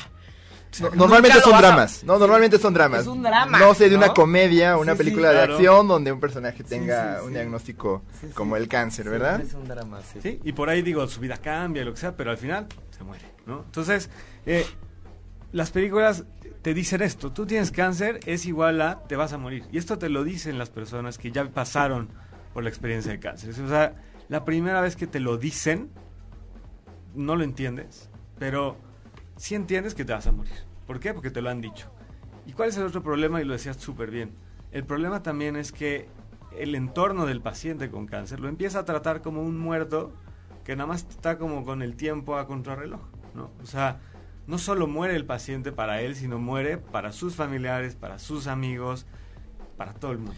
normalmente 0.95 1.39
son 1.41 1.57
dramas, 1.57 2.03
¿no? 2.03 2.17
Normalmente 2.17 2.57
son 2.57 2.73
dramas. 2.73 3.01
Es 3.01 3.07
un 3.07 3.21
drama. 3.23 3.59
No 3.59 3.73
sé, 3.73 3.85
de 3.85 3.91
¿no? 3.91 3.97
una 4.05 4.13
comedia, 4.13 4.77
una 4.77 4.93
Sí, 4.93 4.97
película 4.99 5.29
sí, 5.29 5.33
de 5.35 5.39
claro. 5.39 5.53
acción 5.55 5.87
donde 5.87 6.11
un 6.11 6.19
personaje 6.19 6.63
tenga 6.63 7.15
sí, 7.17 7.21
un 7.23 7.27
sí. 7.29 7.33
diagnóstico 7.33 8.03
Sí, 8.21 8.27
sí. 8.27 8.33
como 8.33 8.55
el 8.55 8.67
cáncer, 8.67 9.09
¿verdad? 9.09 9.41
Sí, 9.41 9.47
es 9.47 9.53
un 9.53 9.67
drama, 9.67 9.99
sí. 10.13 10.19
Sí, 10.21 10.39
y 10.43 10.53
por 10.53 10.69
ahí 10.69 10.81
digo, 10.81 11.05
su 11.07 11.19
vida 11.19 11.37
cambia 11.37 11.81
y 11.81 11.85
lo 11.85 11.93
que 11.93 11.99
sea, 11.99 12.15
pero 12.15 12.31
al 12.31 12.37
final 12.37 12.67
se 12.97 13.03
muere, 13.03 13.25
¿no? 13.45 13.63
Entonces, 13.65 14.09
eh, 14.45 14.65
las 15.51 15.71
películas 15.71 16.23
te 16.61 16.73
dicen 16.73 17.01
esto, 17.01 17.31
tú 17.33 17.45
tienes 17.45 17.71
cáncer, 17.71 18.19
es 18.25 18.45
igual 18.45 18.81
a 18.81 18.99
te 19.07 19.15
vas 19.17 19.33
a 19.33 19.37
morir. 19.37 19.65
Y 19.71 19.77
esto 19.77 19.97
te 19.97 20.07
lo 20.09 20.23
dicen 20.23 20.57
las 20.57 20.69
personas 20.69 21.17
que 21.17 21.31
ya 21.31 21.43
pasaron 21.49 22.09
por 22.53 22.63
la 22.63 22.69
experiencia 22.69 23.11
de 23.11 23.19
cáncer. 23.19 23.49
O 23.61 23.67
sea, 23.67 23.95
la 24.29 24.45
primera 24.45 24.79
vez 24.79 24.95
que 24.95 25.07
te 25.07 25.19
lo 25.19 25.37
dicen, 25.37 25.89
no 27.15 27.35
lo 27.35 27.43
entiendes, 27.43 28.09
pero 28.39 28.77
sí 29.41 29.55
entiendes 29.55 29.95
que 29.95 30.05
te 30.05 30.13
vas 30.13 30.27
a 30.27 30.31
morir. 30.31 30.53
¿Por 30.85 30.99
qué? 30.99 31.15
Porque 31.15 31.31
te 31.31 31.41
lo 31.41 31.49
han 31.49 31.61
dicho. 31.61 31.87
¿Y 32.45 32.53
cuál 32.53 32.69
es 32.69 32.77
el 32.77 32.83
otro 32.83 33.01
problema? 33.01 33.41
Y 33.41 33.45
lo 33.45 33.53
decías 33.53 33.77
súper 33.77 34.11
bien. 34.11 34.35
El 34.71 34.85
problema 34.85 35.23
también 35.23 35.55
es 35.55 35.71
que 35.71 36.07
el 36.55 36.75
entorno 36.75 37.25
del 37.25 37.41
paciente 37.41 37.89
con 37.89 38.05
cáncer 38.05 38.39
lo 38.39 38.49
empieza 38.49 38.79
a 38.79 38.85
tratar 38.85 39.23
como 39.23 39.41
un 39.41 39.57
muerto 39.57 40.13
que 40.63 40.75
nada 40.75 40.85
más 40.85 41.07
está 41.09 41.39
como 41.39 41.65
con 41.65 41.81
el 41.81 41.95
tiempo 41.95 42.37
a 42.37 42.45
contrarreloj, 42.45 43.01
¿no? 43.33 43.49
O 43.63 43.65
sea, 43.65 43.99
no 44.45 44.59
solo 44.59 44.85
muere 44.85 45.15
el 45.15 45.25
paciente 45.25 45.71
para 45.71 46.01
él, 46.01 46.15
sino 46.15 46.37
muere 46.37 46.77
para 46.77 47.11
sus 47.11 47.35
familiares, 47.35 47.95
para 47.95 48.19
sus 48.19 48.45
amigos, 48.45 49.07
para 49.75 49.93
todo 49.93 50.11
el 50.11 50.19
mundo. 50.19 50.35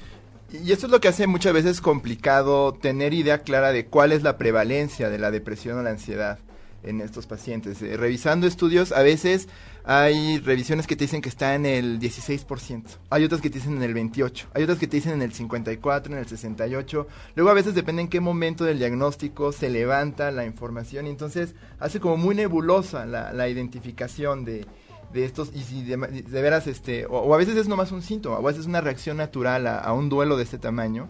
Y 0.49 0.71
esto 0.71 0.85
es 0.85 0.91
lo 0.93 1.01
que 1.01 1.09
hace 1.09 1.27
muchas 1.27 1.51
veces 1.51 1.81
complicado 1.81 2.73
tener 2.73 3.13
idea 3.13 3.39
clara 3.39 3.73
de 3.73 3.85
cuál 3.85 4.13
es 4.13 4.23
la 4.23 4.37
prevalencia 4.37 5.09
de 5.09 5.19
la 5.19 5.29
depresión 5.29 5.77
o 5.77 5.83
la 5.83 5.89
ansiedad 5.89 6.39
en 6.83 7.01
estos 7.01 7.27
pacientes. 7.27 7.81
Eh, 7.81 7.97
revisando 7.97 8.47
estudios, 8.47 8.91
a 8.91 9.01
veces 9.01 9.47
hay 9.83 10.39
revisiones 10.39 10.87
que 10.87 10.95
te 10.95 11.05
dicen 11.05 11.21
que 11.21 11.29
está 11.29 11.55
en 11.55 11.65
el 11.65 11.99
16%, 11.99 12.83
hay 13.09 13.23
otras 13.23 13.41
que 13.41 13.49
te 13.49 13.59
dicen 13.59 13.77
en 13.77 13.83
el 13.83 13.93
28%, 13.93 14.45
hay 14.53 14.63
otras 14.63 14.79
que 14.79 14.87
te 14.87 14.97
dicen 14.97 15.13
en 15.13 15.21
el 15.21 15.33
54%, 15.33 16.05
en 16.07 16.13
el 16.13 16.25
68%. 16.25 17.05
Luego 17.35 17.49
a 17.49 17.53
veces 17.53 17.75
depende 17.75 18.01
en 18.01 18.07
qué 18.07 18.19
momento 18.19 18.63
del 18.65 18.79
diagnóstico 18.79 19.51
se 19.51 19.69
levanta 19.69 20.31
la 20.31 20.45
información 20.45 21.07
y 21.07 21.09
entonces 21.09 21.55
hace 21.79 21.99
como 21.99 22.17
muy 22.17 22.35
nebulosa 22.35 23.05
la, 23.05 23.33
la 23.33 23.49
identificación 23.49 24.45
de, 24.45 24.65
de 25.13 25.25
estos 25.25 25.51
y 25.53 25.63
si 25.63 25.83
de, 25.83 25.97
de 25.97 26.41
veras 26.41 26.67
este 26.67 27.05
o, 27.05 27.33
a 27.33 27.37
veces 27.37 27.55
es 27.55 27.67
nomás 27.67 27.91
un 27.91 28.01
síntoma 28.01 28.37
o 28.37 28.39
a 28.39 28.47
veces 28.47 28.61
es 28.61 28.67
una 28.67 28.81
reacción 28.81 29.17
natural 29.17 29.67
a, 29.67 29.79
a 29.79 29.93
un 29.93 30.09
duelo 30.09 30.37
de 30.37 30.43
este 30.43 30.57
tamaño 30.57 31.09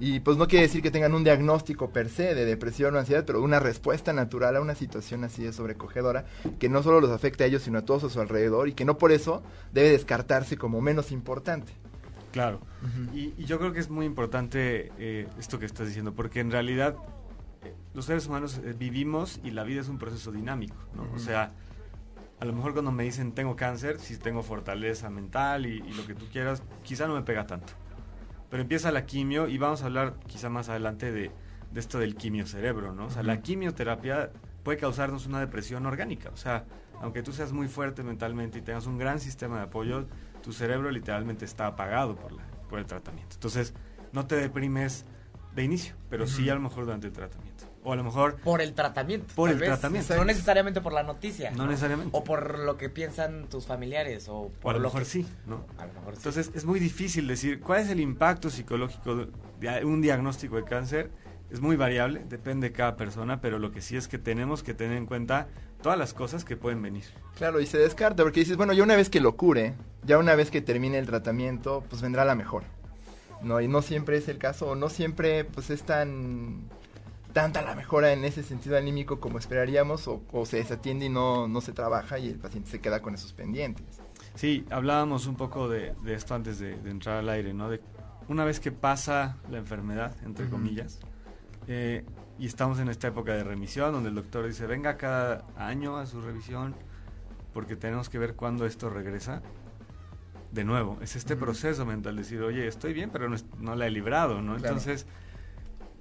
y 0.00 0.20
pues 0.20 0.36
no 0.36 0.48
quiere 0.48 0.66
decir 0.66 0.82
que 0.82 0.90
tengan 0.90 1.14
un 1.14 1.22
diagnóstico 1.22 1.90
per 1.90 2.08
se 2.08 2.34
de 2.34 2.44
depresión 2.44 2.96
o 2.96 2.98
ansiedad, 2.98 3.24
pero 3.24 3.40
una 3.42 3.60
respuesta 3.60 4.12
natural 4.12 4.56
a 4.56 4.60
una 4.60 4.74
situación 4.74 5.22
así 5.22 5.44
de 5.44 5.52
sobrecogedora 5.52 6.24
que 6.58 6.68
no 6.68 6.82
solo 6.82 7.00
los 7.00 7.10
afecta 7.10 7.44
a 7.44 7.46
ellos, 7.46 7.62
sino 7.62 7.78
a 7.78 7.84
todos 7.84 8.04
a 8.04 8.10
su 8.10 8.20
alrededor 8.20 8.68
y 8.68 8.74
que 8.74 8.84
no 8.84 8.98
por 8.98 9.12
eso 9.12 9.42
debe 9.72 9.90
descartarse 9.90 10.56
como 10.56 10.80
menos 10.80 11.12
importante. 11.12 11.72
Claro. 12.32 12.60
y, 13.12 13.32
y 13.38 13.44
yo 13.44 13.60
creo 13.60 13.72
que 13.72 13.78
es 13.78 13.88
muy 13.88 14.06
importante 14.06 14.90
eh, 14.98 15.28
esto 15.38 15.60
que 15.60 15.66
estás 15.66 15.86
diciendo, 15.86 16.12
porque 16.14 16.40
en 16.40 16.50
realidad 16.50 16.96
eh, 17.62 17.72
los 17.94 18.06
seres 18.06 18.26
humanos 18.26 18.60
eh, 18.64 18.74
vivimos 18.76 19.40
y 19.44 19.52
la 19.52 19.62
vida 19.62 19.80
es 19.80 19.88
un 19.88 19.98
proceso 19.98 20.32
dinámico, 20.32 20.74
¿no? 20.96 21.08
O 21.14 21.20
sea, 21.20 21.52
a 22.40 22.44
lo 22.44 22.52
mejor 22.52 22.72
cuando 22.72 22.90
me 22.90 23.04
dicen 23.04 23.30
tengo 23.30 23.54
cáncer, 23.54 24.00
si 24.00 24.16
tengo 24.16 24.42
fortaleza 24.42 25.10
mental 25.10 25.64
y, 25.66 25.76
y 25.76 25.92
lo 25.92 26.04
que 26.04 26.16
tú 26.16 26.26
quieras, 26.32 26.64
quizá 26.82 27.06
no 27.06 27.14
me 27.14 27.22
pega 27.22 27.46
tanto. 27.46 27.72
Pero 28.54 28.62
empieza 28.62 28.92
la 28.92 29.04
quimio 29.04 29.48
y 29.48 29.58
vamos 29.58 29.82
a 29.82 29.86
hablar 29.86 30.14
quizá 30.28 30.48
más 30.48 30.68
adelante 30.68 31.10
de, 31.10 31.32
de 31.72 31.80
esto 31.80 31.98
del 31.98 32.14
quimiocerebro, 32.14 32.94
¿no? 32.94 33.06
O 33.06 33.10
sea, 33.10 33.24
la 33.24 33.42
quimioterapia 33.42 34.30
puede 34.62 34.78
causarnos 34.78 35.26
una 35.26 35.40
depresión 35.40 35.86
orgánica. 35.86 36.30
O 36.32 36.36
sea, 36.36 36.64
aunque 37.00 37.24
tú 37.24 37.32
seas 37.32 37.52
muy 37.52 37.66
fuerte 37.66 38.04
mentalmente 38.04 38.60
y 38.60 38.62
tengas 38.62 38.86
un 38.86 38.96
gran 38.96 39.18
sistema 39.18 39.56
de 39.56 39.64
apoyo, 39.64 40.06
tu 40.40 40.52
cerebro 40.52 40.92
literalmente 40.92 41.44
está 41.44 41.66
apagado 41.66 42.14
por, 42.14 42.30
la, 42.30 42.44
por 42.68 42.78
el 42.78 42.86
tratamiento. 42.86 43.34
Entonces, 43.34 43.74
no 44.12 44.24
te 44.28 44.36
deprimes 44.36 45.04
de 45.56 45.64
inicio, 45.64 45.96
pero 46.08 46.28
sí 46.28 46.48
a 46.48 46.54
lo 46.54 46.60
mejor 46.60 46.84
durante 46.84 47.08
el 47.08 47.12
tratamiento. 47.12 47.53
O 47.84 47.92
a 47.92 47.96
lo 47.96 48.02
mejor 48.04 48.36
Por 48.36 48.60
el 48.62 48.72
tratamiento. 48.72 49.26
Por 49.34 49.50
el 49.50 49.58
vez. 49.58 49.68
tratamiento. 49.68 50.16
No 50.16 50.24
necesariamente 50.24 50.80
por 50.80 50.92
la 50.94 51.02
noticia. 51.02 51.50
No 51.50 51.66
necesariamente. 51.66 52.10
O 52.16 52.24
por 52.24 52.58
lo 52.58 52.76
que 52.78 52.88
piensan 52.88 53.46
tus 53.48 53.66
familiares. 53.66 54.26
O, 54.28 54.50
a 54.64 54.72
lo 54.72 54.78
lo 54.78 54.84
mejor 54.88 55.00
que- 55.02 55.08
sí, 55.08 55.26
¿no? 55.46 55.64
A 55.78 55.86
lo 55.86 55.92
mejor 55.92 56.14
sí. 56.14 56.18
Entonces 56.20 56.50
es 56.54 56.64
muy 56.64 56.80
difícil 56.80 57.28
decir 57.28 57.60
cuál 57.60 57.82
es 57.82 57.90
el 57.90 58.00
impacto 58.00 58.48
psicológico 58.50 59.14
de 59.16 59.28
de 59.60 59.84
un 59.84 60.00
diagnóstico 60.02 60.56
de 60.56 60.64
cáncer. 60.64 61.10
Es 61.50 61.60
muy 61.60 61.76
variable, 61.76 62.24
depende 62.28 62.68
de 62.68 62.72
cada 62.74 62.96
persona, 62.96 63.40
pero 63.40 63.58
lo 63.58 63.70
que 63.70 63.80
sí 63.80 63.96
es 63.96 64.08
que 64.08 64.18
tenemos 64.18 64.62
que 64.62 64.74
tener 64.74 64.96
en 64.96 65.06
cuenta 65.06 65.46
todas 65.82 65.96
las 65.98 66.12
cosas 66.14 66.44
que 66.44 66.56
pueden 66.56 66.82
venir. 66.82 67.04
Claro, 67.36 67.60
y 67.60 67.66
se 67.66 67.78
descarta 67.78 68.22
porque 68.24 68.40
dices, 68.40 68.56
bueno, 68.56 68.72
ya 68.72 68.82
una 68.82 68.96
vez 68.96 69.08
que 69.10 69.20
lo 69.20 69.36
cure, 69.36 69.74
ya 70.02 70.18
una 70.18 70.34
vez 70.34 70.50
que 70.50 70.60
termine 70.60 70.98
el 70.98 71.06
tratamiento, 71.06 71.84
pues 71.88 72.02
vendrá 72.02 72.24
la 72.24 72.34
mejor. 72.34 72.64
No, 73.42 73.60
y 73.60 73.68
no 73.68 73.82
siempre 73.82 74.16
es 74.16 74.28
el 74.28 74.38
caso, 74.38 74.68
o 74.70 74.74
no 74.74 74.88
siempre 74.88 75.44
pues 75.44 75.70
es 75.70 75.82
tan 75.84 76.64
tanta 77.34 77.60
la 77.60 77.74
mejora 77.74 78.14
en 78.14 78.24
ese 78.24 78.42
sentido 78.42 78.78
anímico 78.78 79.20
como 79.20 79.38
esperaríamos, 79.38 80.08
o, 80.08 80.22
o 80.32 80.46
se 80.46 80.56
desatiende 80.56 81.04
y 81.04 81.08
no, 81.10 81.46
no 81.46 81.60
se 81.60 81.72
trabaja 81.72 82.18
y 82.18 82.28
el 82.28 82.38
paciente 82.38 82.70
se 82.70 82.80
queda 82.80 83.02
con 83.02 83.14
esos 83.14 83.34
pendientes. 83.34 84.00
Sí, 84.34 84.64
hablábamos 84.70 85.26
un 85.26 85.36
poco 85.36 85.68
de, 85.68 85.94
de 86.02 86.14
esto 86.14 86.34
antes 86.34 86.58
de, 86.58 86.76
de 86.76 86.90
entrar 86.90 87.18
al 87.18 87.28
aire, 87.28 87.52
¿no? 87.52 87.68
De 87.68 87.82
una 88.28 88.46
vez 88.46 88.58
que 88.58 88.72
pasa 88.72 89.36
la 89.50 89.58
enfermedad, 89.58 90.16
entre 90.24 90.48
comillas, 90.48 91.00
eh, 91.68 92.06
y 92.38 92.46
estamos 92.46 92.78
en 92.78 92.88
esta 92.88 93.08
época 93.08 93.34
de 93.34 93.44
remisión, 93.44 93.92
donde 93.92 94.08
el 94.08 94.14
doctor 94.14 94.46
dice, 94.46 94.66
venga 94.66 94.96
cada 94.96 95.44
año 95.56 95.98
a 95.98 96.06
su 96.06 96.22
revisión, 96.22 96.74
porque 97.52 97.76
tenemos 97.76 98.08
que 98.08 98.18
ver 98.18 98.34
cuándo 98.34 98.64
esto 98.64 98.88
regresa. 98.88 99.42
De 100.52 100.64
nuevo, 100.64 100.98
es 101.02 101.16
este 101.16 101.34
proceso 101.36 101.84
mental, 101.84 102.16
decir, 102.16 102.40
oye, 102.40 102.66
estoy 102.68 102.92
bien, 102.92 103.10
pero 103.10 103.28
no, 103.28 103.36
no 103.58 103.74
la 103.74 103.88
he 103.88 103.90
librado, 103.90 104.40
¿no? 104.40 104.54
Claro. 104.56 104.68
Entonces, 104.68 105.06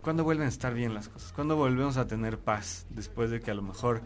¿cuándo 0.03 0.23
vuelven 0.23 0.45
a 0.45 0.49
estar 0.49 0.73
bien 0.75 0.93
las 0.93 1.09
cosas? 1.09 1.33
¿Cuándo 1.33 1.55
volvemos 1.55 1.97
a 1.97 2.05
tener 2.05 2.37
paz 2.37 2.85
después 2.91 3.31
de 3.31 3.39
que 3.39 3.49
a 3.49 3.55
lo 3.55 3.63
mejor 3.63 4.01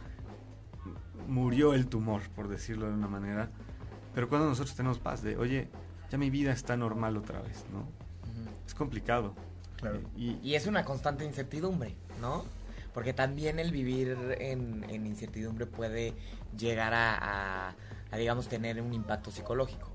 murió 1.28 1.74
el 1.74 1.88
tumor, 1.88 2.22
por 2.36 2.48
decirlo 2.48 2.88
de 2.88 2.94
una 2.94 3.08
manera? 3.08 3.50
Pero 4.16 4.30
cuando 4.30 4.48
nosotros 4.48 4.76
tenemos 4.76 5.00
paz 5.00 5.22
de, 5.22 5.38
oye, 5.38 5.70
ya 6.10 6.18
mi 6.18 6.30
vida 6.30 6.52
está 6.52 6.78
normal 6.78 7.18
otra 7.18 7.42
vez, 7.42 7.66
¿no? 7.74 7.86
Es 8.66 8.74
complicado. 8.74 9.34
Claro. 9.78 10.00
Y, 10.16 10.40
Y 10.42 10.56
es 10.56 10.66
una 10.68 10.84
constante 10.86 11.26
incertidumbre, 11.26 11.96
¿no? 12.22 12.46
Porque 12.94 13.14
también 13.14 13.60
el 13.60 13.72
vivir 13.72 14.18
en, 14.40 14.84
en 14.90 15.06
incertidumbre 15.06 15.66
puede 15.68 16.14
llegar 16.58 16.94
a, 16.94 17.16
a- 17.70 17.76
a, 18.12 18.18
digamos, 18.18 18.48
tener 18.48 18.82
un 18.82 18.94
impacto 18.94 19.30
psicológico. 19.32 19.90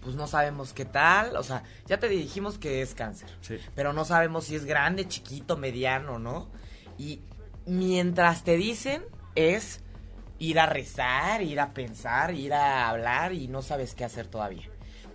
Pues 0.00 0.14
no 0.14 0.26
sabemos 0.26 0.72
qué 0.72 0.84
tal, 0.84 1.36
o 1.36 1.42
sea, 1.42 1.64
ya 1.86 1.98
te 1.98 2.08
dijimos 2.08 2.56
que 2.58 2.82
es 2.82 2.94
cáncer, 2.94 3.28
sí, 3.40 3.58
pero 3.74 3.92
no 3.92 4.04
sabemos 4.04 4.44
si 4.44 4.54
es 4.54 4.64
grande, 4.64 5.08
chiquito, 5.08 5.56
mediano, 5.56 6.18
¿no? 6.18 6.48
Y 6.98 7.20
mientras 7.66 8.44
te 8.44 8.56
dicen 8.56 9.02
es 9.34 9.80
ir 10.38 10.60
a 10.60 10.66
rezar, 10.66 11.42
ir 11.42 11.58
a 11.60 11.74
pensar, 11.74 12.32
ir 12.34 12.52
a 12.54 12.88
hablar 12.88 13.32
y 13.32 13.48
no 13.48 13.60
sabes 13.62 13.94
qué 13.94 14.04
hacer 14.04 14.28
todavía. 14.28 14.68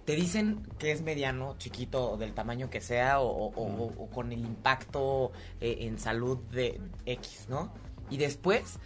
Te 0.06 0.16
dicen 0.18 0.68
que 0.80 0.92
es 0.92 1.02
mediano, 1.02 1.56
chiquito, 1.58 2.12
o 2.12 2.18
del 2.18 2.34
tamaño 2.34 2.70
que 2.70 2.82
sea, 2.82 3.22
o, 3.22 3.28
o- 3.28 3.54
o- 3.56 3.84
o- 3.86 4.04
o 4.04 4.10
con 4.10 4.34
el 4.34 4.40
impacto 4.40 5.32
eh, 5.62 5.78
en 5.82 5.98
salud 5.98 6.38
de 6.52 6.82
X, 7.06 7.46
¿no? 7.48 7.74
Y 8.10 8.18
después, 8.18 8.80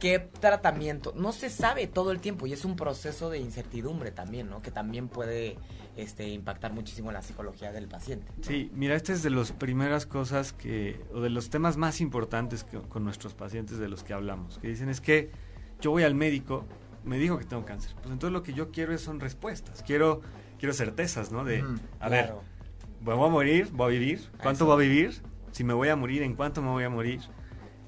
¿qué 0.00 0.18
tratamiento? 0.18 1.12
No 1.16 1.32
se 1.32 1.50
sabe 1.50 1.86
todo 1.86 2.12
el 2.12 2.20
tiempo 2.20 2.46
y 2.46 2.52
es 2.52 2.64
un 2.64 2.76
proceso 2.76 3.30
de 3.30 3.38
incertidumbre 3.38 4.10
también, 4.12 4.48
¿no? 4.48 4.62
Que 4.62 4.70
también 4.70 5.08
puede 5.08 5.56
este, 5.96 6.28
impactar 6.28 6.72
muchísimo 6.72 7.10
la 7.12 7.22
psicología 7.22 7.72
del 7.72 7.88
paciente. 7.88 8.30
¿no? 8.36 8.44
sí, 8.44 8.70
mira, 8.74 8.94
esta 8.94 9.12
es 9.12 9.22
de 9.22 9.30
las 9.30 9.52
primeras 9.52 10.06
cosas 10.06 10.52
que, 10.52 11.00
o 11.12 11.20
de 11.20 11.30
los 11.30 11.50
temas 11.50 11.76
más 11.76 12.00
importantes 12.00 12.62
que, 12.64 12.78
con 12.80 13.04
nuestros 13.04 13.34
pacientes 13.34 13.78
de 13.78 13.88
los 13.88 14.04
que 14.04 14.12
hablamos, 14.14 14.58
que 14.58 14.68
dicen 14.68 14.88
es 14.88 15.00
que 15.00 15.30
yo 15.80 15.90
voy 15.90 16.04
al 16.04 16.14
médico, 16.14 16.64
me 17.04 17.18
dijo 17.18 17.38
que 17.38 17.44
tengo 17.44 17.64
cáncer, 17.64 17.92
pues 17.96 18.12
entonces 18.12 18.32
lo 18.32 18.42
que 18.42 18.52
yo 18.52 18.70
quiero 18.70 18.92
es- 18.94 19.00
son 19.00 19.18
respuestas, 19.20 19.82
quiero, 19.82 20.20
quiero 20.58 20.72
certezas, 20.74 21.32
¿no? 21.32 21.44
De, 21.44 21.62
Ujú. 21.64 21.74
a 22.00 22.08
ver, 22.08 22.26
Claro. 22.26 22.42
¿voy 23.00 23.26
a 23.26 23.30
morir? 23.30 23.68
¿Voy 23.72 23.86
a 23.96 23.98
vivir? 23.98 24.20
¿Cuánto 24.42 24.64
Eso. 24.64 24.66
voy 24.66 24.84
a 24.84 24.88
vivir? 24.88 25.20
Si 25.50 25.64
me 25.64 25.74
voy 25.74 25.88
a 25.88 25.96
morir, 25.96 26.22
¿en 26.22 26.34
cuánto 26.36 26.62
me 26.62 26.68
voy 26.68 26.84
a 26.84 26.90
morir? 26.90 27.20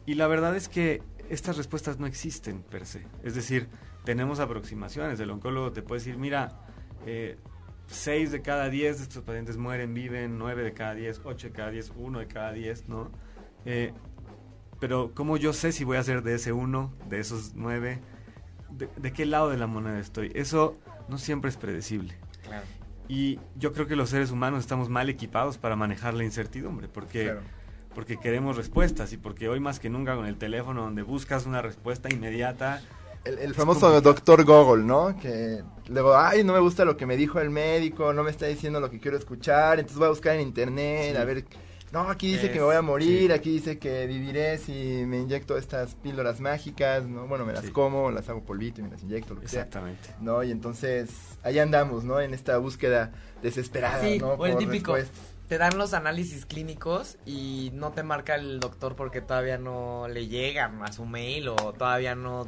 Y 0.06 0.14
la 0.14 0.26
verdad 0.26 0.56
es 0.56 0.68
que 0.68 1.02
estas 1.30 1.56
respuestas 1.56 1.98
no 1.98 2.06
existen 2.06 2.62
per 2.62 2.84
se. 2.84 3.06
Es 3.22 3.34
decir, 3.34 3.68
tenemos 4.04 4.40
aproximaciones. 4.40 5.18
El 5.20 5.30
oncólogo 5.30 5.72
te 5.72 5.80
puede 5.80 6.00
decir, 6.00 6.18
mira, 6.18 6.60
eh, 7.06 7.38
6 7.86 8.32
de 8.32 8.42
cada 8.42 8.68
10 8.68 8.98
de 8.98 9.02
estos 9.04 9.22
pacientes 9.24 9.56
mueren, 9.56 9.94
viven, 9.94 10.38
9 10.38 10.62
de 10.62 10.72
cada 10.72 10.94
10, 10.94 11.22
8 11.24 11.46
de 11.48 11.52
cada 11.52 11.70
10, 11.70 11.92
1 11.96 12.18
de 12.18 12.26
cada 12.26 12.52
10, 12.52 12.88
¿no? 12.88 13.10
Eh, 13.64 13.92
pero 14.80 15.12
¿cómo 15.14 15.36
yo 15.36 15.52
sé 15.52 15.72
si 15.72 15.84
voy 15.84 15.96
a 15.98 16.02
ser 16.02 16.22
de 16.22 16.34
ese 16.34 16.52
1, 16.52 16.92
de 17.08 17.20
esos 17.20 17.54
9? 17.54 18.00
¿De, 18.70 18.88
de 18.96 19.12
qué 19.12 19.26
lado 19.26 19.50
de 19.50 19.56
la 19.56 19.66
moneda 19.66 19.98
estoy? 19.98 20.32
Eso 20.34 20.78
no 21.08 21.18
siempre 21.18 21.50
es 21.50 21.56
predecible. 21.56 22.16
Claro. 22.42 22.64
Y 23.08 23.40
yo 23.56 23.72
creo 23.72 23.86
que 23.86 23.96
los 23.96 24.10
seres 24.10 24.30
humanos 24.30 24.60
estamos 24.60 24.88
mal 24.88 25.08
equipados 25.08 25.58
para 25.58 25.74
manejar 25.76 26.14
la 26.14 26.24
incertidumbre, 26.24 26.88
porque, 26.88 27.24
Claro. 27.24 27.40
Porque 27.94 28.16
queremos 28.18 28.56
respuestas 28.56 29.12
y 29.12 29.16
porque 29.16 29.48
hoy 29.48 29.60
más 29.60 29.80
que 29.80 29.90
nunca 29.90 30.14
con 30.16 30.26
el 30.26 30.36
teléfono 30.36 30.82
donde 30.82 31.02
buscas 31.02 31.46
una 31.46 31.60
respuesta 31.62 32.08
inmediata, 32.12 32.82
El, 33.24 33.38
el 33.38 33.54
famoso 33.54 34.00
doctor 34.00 34.44
Google, 34.44 34.82
¿no? 34.84 35.14
Que 35.20 35.62
luego, 35.88 36.16
ay, 36.16 36.42
no 36.42 36.54
me 36.54 36.58
gusta 36.60 36.84
lo 36.86 36.96
que 36.96 37.04
me 37.04 37.16
dijo 37.18 37.38
el 37.40 37.50
médico, 37.50 38.12
no 38.14 38.22
me 38.22 38.30
está 38.30 38.46
diciendo 38.46 38.80
lo 38.80 38.90
que 38.90 38.98
quiero 38.98 39.16
escuchar, 39.18 39.78
entonces 39.78 39.98
voy 39.98 40.06
a 40.06 40.10
buscar 40.10 40.36
en 40.36 40.40
internet, 40.40 41.10
Sí. 41.12 41.16
a 41.18 41.24
ver, 41.24 41.44
no, 41.92 42.08
aquí 42.08 42.28
dice 42.32 42.46
Es- 42.46 42.52
que 42.52 42.58
me 42.60 42.64
voy 42.64 42.76
a 42.76 42.82
morir, 42.82 43.26
sí. 43.26 43.32
aquí 43.32 43.50
dice 43.50 43.78
que 43.78 44.06
viviré 44.06 44.56
si 44.56 45.02
me 45.06 45.18
inyecto 45.18 45.58
estas 45.58 45.96
píldoras 45.96 46.40
mágicas, 46.40 47.04
¿no? 47.06 47.26
Bueno, 47.26 47.44
me 47.44 47.52
las 47.52 47.64
Sí. 47.66 47.72
como, 47.72 48.10
las 48.10 48.26
hago 48.30 48.42
polvito 48.42 48.80
y 48.80 48.84
me 48.84 48.90
las 48.90 49.02
inyecto, 49.02 49.34
lo 49.34 49.40
que 49.42 49.48
sea. 49.48 49.62
exactamente. 49.64 50.14
¿No? 50.22 50.42
Y 50.42 50.50
entonces, 50.52 51.10
ahí 51.42 51.58
andamos, 51.58 52.04
¿no? 52.04 52.20
En 52.20 52.32
esta 52.32 52.56
búsqueda 52.56 53.10
desesperada, 53.42 54.00
Sí, 54.02 54.18
¿no? 54.18 54.28
o 54.34 54.46
el 54.46 54.52
Por 54.52 54.60
típico. 54.60 54.94
respuestas. 54.94 55.29
Te 55.50 55.58
dan 55.58 55.76
los 55.76 55.92
análisis 55.94 56.46
clínicos 56.46 57.18
y 57.26 57.72
no 57.74 57.90
te 57.90 58.02
marca 58.04 58.36
el 58.36 58.60
doctor 58.60 58.94
porque 58.94 59.20
todavía 59.20 59.58
no 59.58 60.06
le 60.08 60.28
llegan 60.28 60.80
a 60.84 60.92
su 60.92 61.04
mail 61.04 61.48
o 61.48 61.56
todavía 61.76 62.14
no 62.14 62.46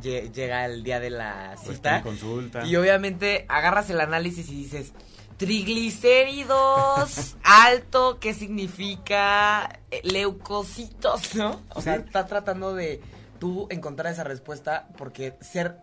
lle- 0.00 0.30
llega 0.32 0.64
el 0.64 0.84
día 0.84 1.00
de 1.00 1.10
la 1.10 1.54
está 1.54 1.72
cita. 1.74 2.02
consulta. 2.02 2.64
Y 2.64 2.76
obviamente 2.76 3.44
agarras 3.48 3.90
el 3.90 4.00
análisis 4.00 4.48
y 4.48 4.54
dices, 4.54 4.92
triglicéridos 5.36 7.34
alto, 7.42 8.18
¿qué 8.20 8.32
significa? 8.34 9.80
Eh, 9.90 10.00
Leucocitos, 10.04 11.34
¿no? 11.34 11.60
O 11.74 11.80
sea, 11.82 11.96
Sí. 11.96 12.02
estás 12.06 12.28
tratando 12.28 12.72
de 12.74 13.00
tú 13.40 13.66
encontrar 13.70 14.12
esa 14.12 14.22
respuesta 14.22 14.86
porque 14.96 15.34
ser 15.40 15.76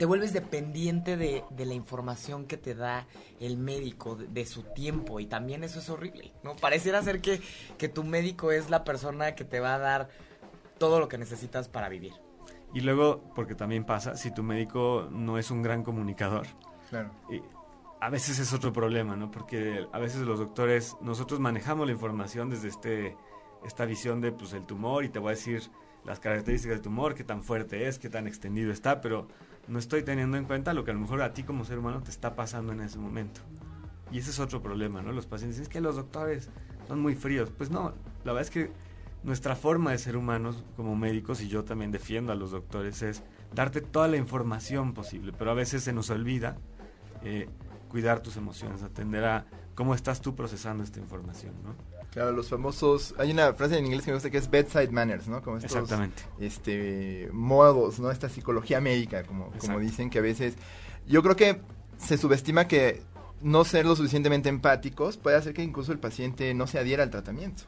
te 0.00 0.06
vuelves 0.06 0.32
dependiente 0.32 1.18
de, 1.18 1.44
de 1.50 1.66
la 1.66 1.74
información 1.74 2.46
que 2.46 2.56
te 2.56 2.74
da 2.74 3.06
el 3.38 3.58
médico, 3.58 4.16
de, 4.16 4.28
de 4.28 4.46
su 4.46 4.62
tiempo, 4.62 5.20
y 5.20 5.26
también 5.26 5.62
eso 5.62 5.78
es 5.78 5.90
horrible, 5.90 6.32
¿no? 6.42 6.56
Pareciera 6.56 7.02
ser 7.02 7.20
que, 7.20 7.42
que 7.76 7.90
tu 7.90 8.02
médico 8.02 8.50
es 8.50 8.70
la 8.70 8.82
persona 8.82 9.34
que 9.34 9.44
te 9.44 9.60
va 9.60 9.74
a 9.74 9.78
dar 9.78 10.08
todo 10.78 11.00
lo 11.00 11.08
que 11.08 11.18
necesitas 11.18 11.68
para 11.68 11.90
vivir. 11.90 12.14
Y 12.72 12.80
luego, 12.80 13.20
porque 13.34 13.54
también 13.54 13.84
pasa, 13.84 14.16
si 14.16 14.32
tu 14.32 14.42
médico 14.42 15.06
no 15.10 15.36
es 15.36 15.50
un 15.50 15.60
gran 15.60 15.82
comunicador, 15.82 16.46
Claro. 16.88 17.10
y 17.30 17.42
a 18.00 18.08
veces 18.08 18.38
es 18.38 18.54
otro 18.54 18.72
problema, 18.72 19.16
¿no? 19.16 19.30
Porque 19.30 19.86
a 19.92 19.98
veces 19.98 20.22
los 20.22 20.38
doctores, 20.38 20.96
nosotros 21.02 21.40
manejamos 21.40 21.84
la 21.86 21.92
información 21.92 22.48
desde 22.48 22.68
este, 22.68 23.18
esta 23.66 23.84
visión 23.84 24.22
de, 24.22 24.32
pues, 24.32 24.54
el 24.54 24.64
tumor 24.64 25.04
y 25.04 25.10
te 25.10 25.18
voy 25.18 25.32
a 25.32 25.34
decir 25.34 25.60
las 26.06 26.20
características 26.20 26.76
del 26.76 26.82
tumor, 26.82 27.14
qué 27.14 27.22
tan 27.22 27.42
fuerte 27.42 27.86
es, 27.86 27.98
qué 27.98 28.08
tan 28.08 28.26
extendido 28.26 28.72
está, 28.72 29.02
pero 29.02 29.28
no 29.68 29.78
estoy 29.78 30.02
teniendo 30.02 30.36
en 30.36 30.44
cuenta 30.44 30.74
lo 30.74 30.84
que 30.84 30.90
a 30.90 30.94
lo 30.94 31.00
mejor 31.00 31.22
a 31.22 31.32
ti 31.32 31.42
como 31.42 31.64
ser 31.64 31.78
humano 31.78 32.02
te 32.02 32.10
está 32.10 32.34
pasando 32.34 32.72
en 32.72 32.80
ese 32.80 32.98
momento. 32.98 33.40
Y 34.10 34.18
ese 34.18 34.30
es 34.30 34.40
otro 34.40 34.60
problema, 34.62 35.02
¿no? 35.02 35.12
Los 35.12 35.26
pacientes 35.26 35.56
dicen, 35.58 35.70
es 35.70 35.72
que 35.72 35.80
los 35.80 35.96
doctores 35.96 36.48
son 36.88 37.00
muy 37.00 37.14
fríos. 37.14 37.50
Pues 37.56 37.70
no, 37.70 37.94
la 38.24 38.32
verdad 38.32 38.42
es 38.42 38.50
que 38.50 38.72
nuestra 39.22 39.54
forma 39.54 39.92
de 39.92 39.98
ser 39.98 40.16
humanos 40.16 40.64
como 40.76 40.96
médicos, 40.96 41.40
y 41.42 41.48
yo 41.48 41.64
también 41.64 41.92
defiendo 41.92 42.32
a 42.32 42.34
los 42.34 42.50
doctores, 42.50 43.02
es 43.02 43.22
darte 43.54 43.80
toda 43.80 44.08
la 44.08 44.16
información 44.16 44.94
posible, 44.94 45.32
pero 45.36 45.50
a 45.50 45.54
veces 45.54 45.84
se 45.84 45.92
nos 45.92 46.10
olvida 46.10 46.56
eh, 47.22 47.48
cuidar 47.88 48.20
tus 48.20 48.36
emociones, 48.36 48.82
atender 48.82 49.24
a 49.24 49.46
cómo 49.74 49.94
estás 49.94 50.20
tú 50.20 50.34
procesando 50.34 50.82
esta 50.82 51.00
información, 51.00 51.54
¿no? 51.62 51.74
Claro, 52.12 52.32
los 52.32 52.48
famosos. 52.48 53.14
Hay 53.18 53.30
una 53.30 53.52
frase 53.54 53.78
en 53.78 53.86
inglés 53.86 54.04
que 54.04 54.10
me 54.10 54.14
gusta 54.14 54.30
que 54.30 54.38
es 54.38 54.50
bedside 54.50 54.90
manners, 54.90 55.28
¿no? 55.28 55.42
Como 55.42 55.58
estos 55.58 55.72
Exactamente. 55.72 56.22
este 56.40 57.28
modos, 57.32 58.00
¿no? 58.00 58.10
Esta 58.10 58.28
psicología 58.28 58.80
médica, 58.80 59.22
como, 59.22 59.52
como 59.60 59.78
dicen 59.78 60.10
que 60.10 60.18
a 60.18 60.22
veces. 60.22 60.56
Yo 61.06 61.22
creo 61.22 61.36
que 61.36 61.60
se 61.98 62.18
subestima 62.18 62.66
que 62.66 63.02
no 63.40 63.64
ser 63.64 63.86
lo 63.86 63.96
suficientemente 63.96 64.48
empáticos 64.48 65.16
puede 65.16 65.36
hacer 65.36 65.54
que 65.54 65.62
incluso 65.62 65.92
el 65.92 65.98
paciente 65.98 66.52
no 66.54 66.66
se 66.66 66.78
adhiera 66.78 67.02
al 67.02 67.10
tratamiento. 67.10 67.64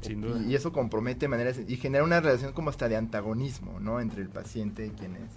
Sin 0.00 0.20
duda. 0.20 0.40
Y, 0.44 0.52
y 0.52 0.54
eso 0.54 0.72
compromete 0.72 1.28
maneras 1.28 1.58
y 1.66 1.76
genera 1.76 2.04
una 2.04 2.20
relación 2.20 2.52
como 2.52 2.70
hasta 2.70 2.88
de 2.88 2.96
antagonismo, 2.96 3.78
¿no? 3.80 4.00
Entre 4.00 4.22
el 4.22 4.28
paciente 4.28 4.86
y 4.86 4.90
quienes 4.90 5.30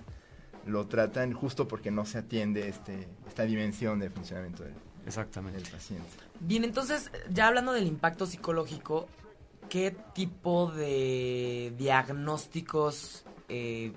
lo 0.66 0.88
tratan 0.88 1.32
justo 1.34 1.68
porque 1.68 1.92
no 1.92 2.06
se 2.06 2.18
atiende 2.18 2.68
este 2.68 3.08
esta 3.28 3.44
dimensión 3.44 4.00
de 4.00 4.10
funcionamiento 4.10 4.64
del, 4.64 4.74
Exactamente. 5.08 5.62
del 5.62 5.72
paciente. 5.72 6.08
Bien, 6.40 6.64
entonces, 6.64 7.10
ya 7.30 7.48
hablando 7.48 7.72
del 7.72 7.88
impacto 7.88 8.26
psicológico, 8.26 9.08
¿qué 9.70 9.96
tipo 10.14 10.72
de 10.72 11.74
diagnósticos 11.78 13.24
eh, 13.50 13.94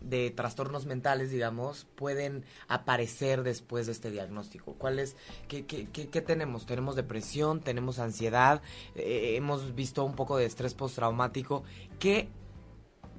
de 0.00 0.30
trastornos 0.30 0.86
mentales, 0.86 1.30
digamos, 1.30 1.86
pueden 1.96 2.44
aparecer 2.68 3.42
después 3.42 3.86
de 3.86 3.92
este 3.92 4.10
diagnóstico? 4.10 4.74
¿Cuáles, 4.74 5.16
qué, 5.48 5.66
qué, 5.66 5.88
qué, 5.92 6.08
qué 6.08 6.20
tenemos? 6.22 6.66
¿Tenemos 6.66 6.94
depresión? 6.94 7.60
¿Tenemos 7.60 7.98
ansiedad? 7.98 8.62
eh, 8.94 9.34
hemos 9.36 9.74
visto 9.74 10.04
un 10.04 10.14
poco 10.14 10.36
de 10.36 10.46
estrés 10.46 10.74
postraumático. 10.74 11.64
¿Qué 11.98 12.28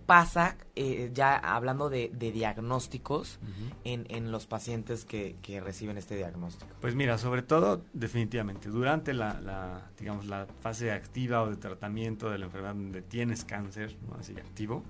pasa, 0.10 0.58
eh, 0.76 1.12
ya 1.13 1.36
hablando 1.36 1.88
de, 1.88 2.10
de 2.12 2.32
diagnósticos, 2.32 3.39
en, 3.84 4.08
en 4.10 4.32
los 4.32 4.48
pacientes 4.48 5.06
que, 5.06 5.36
que 5.43 5.62
reciben 5.62 6.00
este 6.00 6.15
diagnóstico? 6.15 6.72
Pues 6.82 6.95
mira, 6.95 7.19
sobre 7.19 7.43
todo, 7.43 7.86
definitivamente, 7.93 8.69
durante 8.69 9.13
la, 9.13 9.39
la, 9.39 9.91
digamos, 10.00 10.26
la 10.26 10.48
fase 10.62 10.91
activa 10.91 11.43
o 11.43 11.52
de 11.52 11.58
tratamiento 11.58 12.32
de 12.32 12.39
la 12.39 12.45
enfermedad 12.45 12.74
donde 12.74 13.04
tienes 13.04 13.45
cáncer, 13.45 13.98
¿no? 14.10 14.15
así 14.15 14.34
activo, 14.36 14.84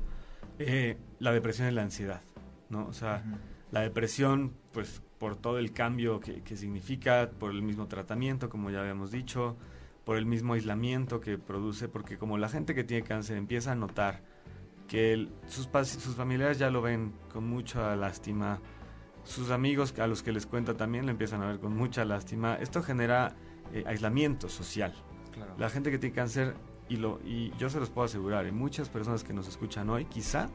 eh, 0.58 0.96
la 1.20 1.34
depresión 1.34 1.68
y 1.68 1.72
la 1.72 1.82
ansiedad, 1.82 2.22
¿no? 2.70 2.88
O 2.88 2.94
sea, 2.94 3.22
la 3.72 3.82
depresión, 3.82 4.54
pues 4.72 5.02
por 5.18 5.36
todo 5.36 5.60
el 5.60 5.74
cambio 5.74 6.22
que, 6.22 6.44
que 6.44 6.56
significa, 6.56 7.30
por 7.38 7.52
el 7.52 7.62
mismo 7.62 7.88
tratamiento, 7.88 8.48
como 8.48 8.70
ya 8.70 8.80
habíamos 8.80 9.12
dicho, 9.12 9.58
por 10.06 10.16
el 10.16 10.26
mismo 10.26 10.54
aislamiento 10.54 11.20
que 11.20 11.38
produce, 11.38 11.90
porque 11.90 12.18
como 12.18 12.38
la 12.38 12.48
gente 12.48 12.74
que 12.74 12.86
tiene 12.86 13.04
cáncer 13.04 13.36
empieza 13.36 13.74
a 13.74 13.76
notar 13.76 14.29
que 14.90 15.14
el- 15.14 15.32
sus, 15.48 15.70
sus 15.88 16.16
familiares 16.16 16.60
ya 16.60 16.70
lo 16.70 16.82
ven 16.82 17.14
con 17.32 17.48
mucha 17.48 17.96
lástima, 17.96 18.60
sus 19.24 19.52
amigos 19.52 19.94
a 20.00 20.08
los 20.08 20.22
que 20.24 20.34
les 20.34 20.46
cuenta 20.46 20.76
también 20.76 21.06
lo 21.06 21.12
empiezan 21.12 21.42
a 21.44 21.48
ver 21.48 21.60
con 21.60 21.74
mucha 21.78 22.04
lástima, 22.04 22.56
esto 22.56 22.84
genera 22.84 23.36
eh, 23.74 23.84
aislamiento 23.88 24.50
social. 24.50 24.94
Claro. 25.32 25.54
La 25.58 25.70
gente 25.70 25.92
que 25.92 26.00
tiene 26.00 26.14
cáncer, 26.16 26.56
y, 26.90 26.98
lo, 26.98 27.20
y 27.24 27.52
yo 27.58 27.70
se 27.70 27.80
los 27.80 27.90
puedo 27.92 28.06
asegurar, 28.06 28.48
y 28.48 28.52
muchas 28.52 28.90
personas 28.90 29.24
que 29.24 29.32
nos 29.32 29.48
escuchan 29.48 29.90
hoy, 29.90 30.06
quizá 30.06 30.50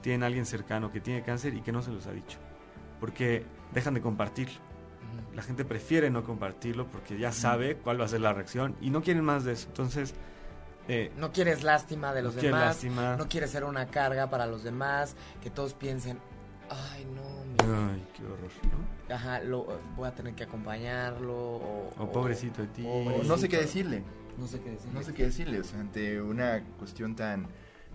tienen 0.00 0.22
a 0.22 0.26
alguien 0.26 0.46
cercano 0.46 0.90
que 0.90 1.00
tiene 1.00 1.22
cáncer 1.22 1.54
y 1.54 1.60
que 1.60 1.70
no 1.72 1.82
se 1.82 1.92
los 1.92 2.06
ha 2.06 2.12
dicho, 2.12 2.38
porque 3.00 3.44
dejan 3.72 3.94
de 3.94 4.00
compartirlo. 4.00 4.54
La 5.34 5.42
gente 5.42 5.64
prefiere 5.64 6.08
no 6.10 6.24
compartirlo 6.24 6.86
porque 6.90 7.18
ya 7.18 7.32
sabe 7.32 7.76
cuál 7.76 8.00
va 8.00 8.06
a 8.06 8.08
ser 8.08 8.20
la 8.22 8.32
reacción 8.32 8.76
y 8.80 8.90
no 8.90 9.02
quieren 9.02 9.24
más 9.24 9.44
de 9.44 9.52
eso. 9.52 9.66
Entonces, 9.68 10.14
eh, 10.88 11.10
No 11.16 11.32
quieres 11.32 11.62
lástima 11.62 12.12
de 12.12 12.22
los 12.22 12.34
no 12.36 12.42
demás, 12.42 12.64
lástima. 12.66 13.16
no 13.16 13.28
quieres 13.28 13.50
ser 13.50 13.64
una 13.64 13.86
carga 13.86 14.28
para 14.30 14.46
los 14.46 14.62
demás, 14.62 15.16
que 15.42 15.50
todos 15.50 15.74
piensen, 15.74 16.18
ay 16.70 17.04
no, 17.06 17.44
mi- 17.44 17.74
Ay, 17.92 18.06
qué 18.14 18.24
horror, 18.24 18.50
¿no? 19.08 19.14
ajá, 19.14 19.40
lo, 19.40 19.66
voy 19.96 20.08
a 20.08 20.14
tener 20.14 20.34
que 20.34 20.44
acompañarlo 20.44 21.34
o, 21.36 21.90
O 21.98 22.12
pobrecito 22.12 22.62
de 22.62 22.68
ti. 22.68 22.84
O 22.86 23.22
no 23.24 23.36
sé 23.38 23.48
qué 23.48 23.58
decirle. 23.58 24.02
no 24.38 24.46
sé 24.46 24.60
qué 24.60 24.70
decir. 24.70 24.90
No 24.92 25.02
sé 25.02 25.14
qué 25.14 25.24
decirle, 25.24 25.60
o 25.60 25.64
sea, 25.64 25.80
ante 25.80 26.20
una 26.20 26.62
cuestión 26.78 27.14
tan 27.14 27.46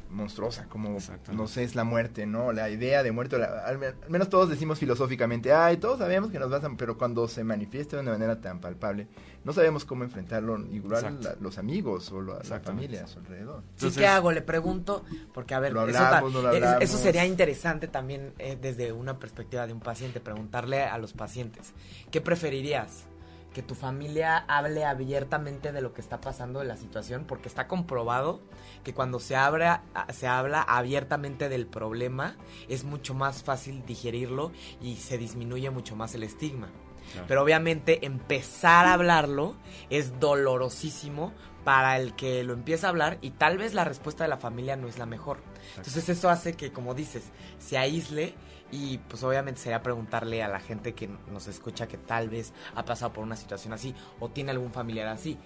monstruosa 0.10 0.65
como, 0.67 0.98
no 1.34 1.48
sé, 1.48 1.63
es 1.63 1.76
la 1.76 1.84
muerte, 1.84 2.26
¿no? 2.26 2.52
La 2.52 2.69
idea 2.69 3.04
de 3.04 3.12
muerte, 3.12 3.38
la- 3.38 3.63
al, 3.65 3.78
me- 3.78 3.88
al 3.88 4.10
menos 4.10 4.28
todos 4.30 4.50
decimos 4.50 4.80
filosóficamente, 4.80 5.54
ay, 5.54 5.78
todos 5.78 6.00
sabemos 6.00 6.32
que 6.32 6.39
nos 6.39 6.50
vas 6.50 6.63
a... 6.63 6.69
Pero 6.76 6.98
cuando 6.98 7.28
se 7.28 7.43
manifiesta 7.43 7.95
de 7.98 8.02
una 8.04 8.12
manera 8.13 8.41
tan 8.41 8.60
palpable, 8.60 9.08
no 9.43 9.54
sabemos 9.54 9.86
cómo 9.86 10.04
enfrentarlo, 10.04 10.58
igual 10.72 11.19
la- 11.22 11.36
los 11.39 11.58
amigos 11.60 12.12
o 12.12 12.22
la, 12.22 12.39
la 12.50 12.60
familia 12.60 13.04
a 13.04 13.08
su 13.08 13.19
alrededor. 13.19 13.62
Sí, 13.62 13.67
Entonces- 13.76 14.00
¿qué 14.00 14.08
hago? 14.08 14.32
Le 14.32 14.41
pregunto, 14.41 15.04
porque 15.34 15.54
a 15.54 15.60
ver, 15.60 15.74
Lo 15.74 15.88
eso, 15.88 16.00
ta- 16.00 16.08
hablamos, 16.08 16.34
no 16.34 16.41
lo 16.41 16.52
es- 16.52 16.63
eso 16.82 16.98
sería 16.98 17.26
interesante 17.26 17.88
también 17.88 18.34
eh, 18.39 18.58
desde 18.60 18.91
una 18.91 19.19
perspectiva 19.19 19.67
de 19.67 19.74
un 19.74 19.80
paciente, 19.80 20.19
preguntarle 20.19 20.84
a 20.84 20.98
los 20.98 21.13
pacientes, 21.13 21.74
¿qué 22.12 22.19
preferirías? 22.22 23.06
Que 23.54 23.63
tu 23.63 23.74
familia 23.74 24.38
hable 24.48 24.86
abiertamente 24.86 25.72
de 25.72 25.82
lo 25.82 25.91
que 25.93 26.02
está 26.02 26.22
pasando 26.22 26.62
en 26.62 26.67
la 26.67 26.78
situación, 26.78 27.26
porque 27.28 27.48
está 27.48 27.67
comprobado 27.67 28.41
que 28.84 28.94
cuando 28.94 29.20
se, 29.20 29.36
abra, 29.36 29.84
se 30.13 30.28
habla 30.28 30.62
abiertamente 30.62 31.50
del 31.50 31.68
problema, 31.68 32.36
es 32.68 32.84
mucho 32.84 33.13
más 33.13 33.44
fácil 33.44 33.86
digerirlo 33.86 34.52
y 34.82 34.96
se 34.98 35.18
disminuye 35.18 35.70
mucho 35.70 35.96
más 35.96 36.15
el 36.15 36.24
estigma. 36.24 36.70
Claro. 37.12 37.26
Pero 37.28 37.44
obviamente 37.44 38.06
empezar 38.06 38.86
a 38.86 38.94
hablarlo 38.94 39.56
es 39.89 40.20
dolorosísimo 40.20 41.34
para 41.63 41.98
el 41.98 42.15
que 42.15 42.44
lo 42.44 42.54
empieza 42.54 42.88
a 42.88 42.89
hablar 42.92 43.18
y 43.22 43.32
tal 43.32 43.58
vez 43.58 43.74
la 43.74 43.84
respuesta 43.84 44.24
de 44.24 44.30
la 44.30 44.38
familia 44.38 44.76
no 44.76 44.88
es 44.88 44.98
la 44.98 45.06
mejor. 45.06 45.39
Entonces 45.78 46.10
eso 46.10 46.30
hace 46.30 46.54
que, 46.54 46.72
como 46.72 46.94
dices, 46.94 47.24
se 47.58 47.78
aísle 47.78 48.34
y 48.72 49.00
pues 49.00 49.24
obviamente 49.24 49.62
sería 49.62 49.82
preguntarle 49.82 50.44
a 50.44 50.48
la 50.48 50.60
gente 50.60 50.94
que 50.94 51.10
nos 51.32 51.48
escucha 51.48 51.88
que 51.88 51.98
tal 51.98 52.30
vez 52.30 52.54
ha 52.76 52.86
pasado 52.86 53.13
por 53.13 53.24
una 53.24 53.36
situación 53.36 53.74
así 53.74 53.96
o 54.20 54.30
tiene 54.30 54.52
algún 54.52 54.72
familiar 54.72 55.08
así. 55.08 55.38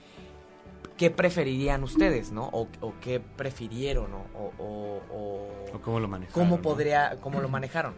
¿Qué 0.97 1.09
preferirían 1.09 1.83
ustedes, 1.83 2.31
no? 2.31 2.49
O, 2.53 2.67
o 2.81 2.93
qué 3.01 3.19
prefirieron, 3.19 4.11
¿no? 4.11 4.25
O, 4.35 4.51
o- 4.57 5.01
o- 5.11 5.75
O 5.75 5.81
cómo 5.81 5.99
lo 5.99 6.07
manejan. 6.07 6.33
cómo 6.33 6.61
podría, 6.61 7.17
cómo 7.21 7.41
lo 7.41 7.49
manejaron. 7.49 7.93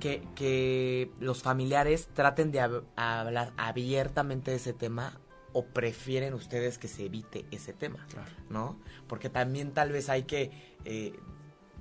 que, 0.00 0.22
que 0.34 1.10
los 1.20 1.42
familiares 1.42 2.08
traten 2.14 2.50
de 2.52 2.60
hab- 2.62 2.84
hablar 2.96 3.52
abiertamente 3.58 4.50
de 4.50 4.56
ese 4.56 4.72
tema 4.72 5.20
o 5.52 5.66
prefieren 5.66 6.32
ustedes 6.32 6.78
que 6.78 6.88
se 6.88 7.04
evite 7.04 7.44
ese 7.50 7.74
tema, 7.74 8.06
Claro. 8.08 8.30
¿no? 8.48 8.78
Porque 9.08 9.28
también 9.28 9.72
tal 9.72 9.92
vez 9.92 10.08
hay 10.08 10.22
que 10.22 10.52
eh, 10.86 11.12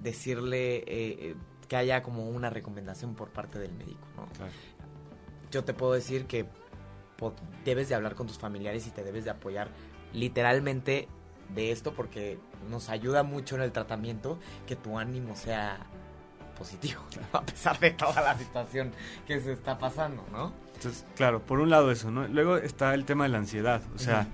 decirle 0.02 0.78
eh, 0.80 0.84
eh, 0.88 1.36
que 1.70 1.78
haya 1.78 2.04
como 2.04 2.28
una 2.28 2.50
recomendación 2.50 3.16
por 3.16 3.30
parte 3.30 3.58
del 3.58 3.72
médico, 3.74 4.06
¿no? 4.18 4.26
Claro. 4.36 4.52
Yo 5.52 5.64
te 5.64 5.74
puedo 5.74 5.94
decir 5.94 6.26
que 6.26 6.46
debes 7.64 7.88
de 7.90 7.96
hablar 7.96 8.16
con 8.16 8.28
tus 8.28 8.38
familiares 8.38 8.86
y 8.88 8.92
te 8.92 9.04
debes 9.04 9.24
de 9.26 9.30
apoyar 9.32 9.70
literalmente 10.14 11.08
de 11.54 11.72
esto 11.72 11.94
porque 11.94 12.40
nos 12.70 12.90
ayuda 12.90 13.24
mucho 13.24 13.56
en 13.56 13.62
el 13.62 13.72
tratamiento 13.72 14.40
que 14.68 14.76
tu 14.76 14.98
ánimo 14.98 15.36
sea 15.36 15.80
positivo, 16.58 17.02
a 17.34 17.42
pesar 17.42 17.80
de 17.80 17.92
toda 17.92 18.22
la 18.22 18.38
situación 18.38 18.92
que 19.26 19.40
se 19.40 19.54
está 19.54 19.78
pasando, 19.78 20.26
¿no? 20.32 20.54
Entonces, 20.76 21.06
claro, 21.16 21.42
por 21.42 21.60
un 21.60 21.70
lado 21.70 21.92
eso, 21.92 22.12
¿no? 22.12 22.28
Luego 22.28 22.58
está 22.58 22.94
el 22.94 23.06
tema 23.06 23.24
de 23.26 23.30
la 23.30 23.38
ansiedad, 23.40 23.82
o 23.96 24.00
sea, 24.00 24.28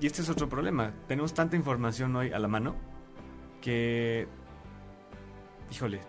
y 0.00 0.06
este 0.06 0.22
es 0.22 0.28
otro 0.28 0.48
problema. 0.48 0.92
Tenemos 1.06 1.34
tanta 1.34 1.56
información 1.56 2.14
hoy 2.16 2.32
a 2.32 2.38
la 2.38 2.48
mano 2.48 2.74
que, 3.60 4.26
híjole, 5.70 6.00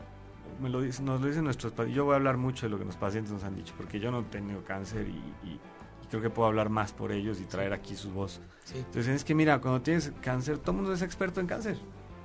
me 0.62 0.70
lo 0.70 0.82
dicen, 0.82 1.06
nos 1.06 1.22
lo 1.22 1.28
dicen 1.28 1.44
nuestros 1.44 1.74
pacientes. 1.74 1.96
Yo 1.96 2.06
voy 2.06 2.14
a 2.14 2.16
hablar 2.16 2.38
mucho 2.38 2.66
de 2.66 2.70
lo 2.70 2.80
que 2.80 2.86
los 2.86 2.96
pacientes 2.96 3.32
nos 3.32 3.44
han 3.44 3.56
dicho, 3.56 3.74
porque 3.78 4.00
yo 4.00 4.10
no 4.10 4.22
he 4.22 4.24
tenido 4.24 4.64
cáncer 4.64 5.08
y 5.08 5.60
creo 6.10 6.22
que 6.22 6.30
puedo 6.30 6.48
hablar 6.48 6.70
más 6.70 6.94
por 6.94 7.12
ellos 7.12 7.40
y 7.42 7.46
traer 7.46 7.74
aquí 7.74 7.96
su 7.96 8.12
voz. 8.12 8.42
Sí. 8.64 8.78
Entonces 8.78 9.08
es 9.16 9.24
que 9.24 9.36
mira, 9.36 9.60
cuando 9.60 9.82
tienes 9.82 10.12
cáncer, 10.22 10.58
todo 10.58 10.72
el 10.72 10.78
mundo 10.78 10.94
es 10.94 11.02
experto 11.02 11.40
en 11.40 11.48
cáncer. 11.48 11.78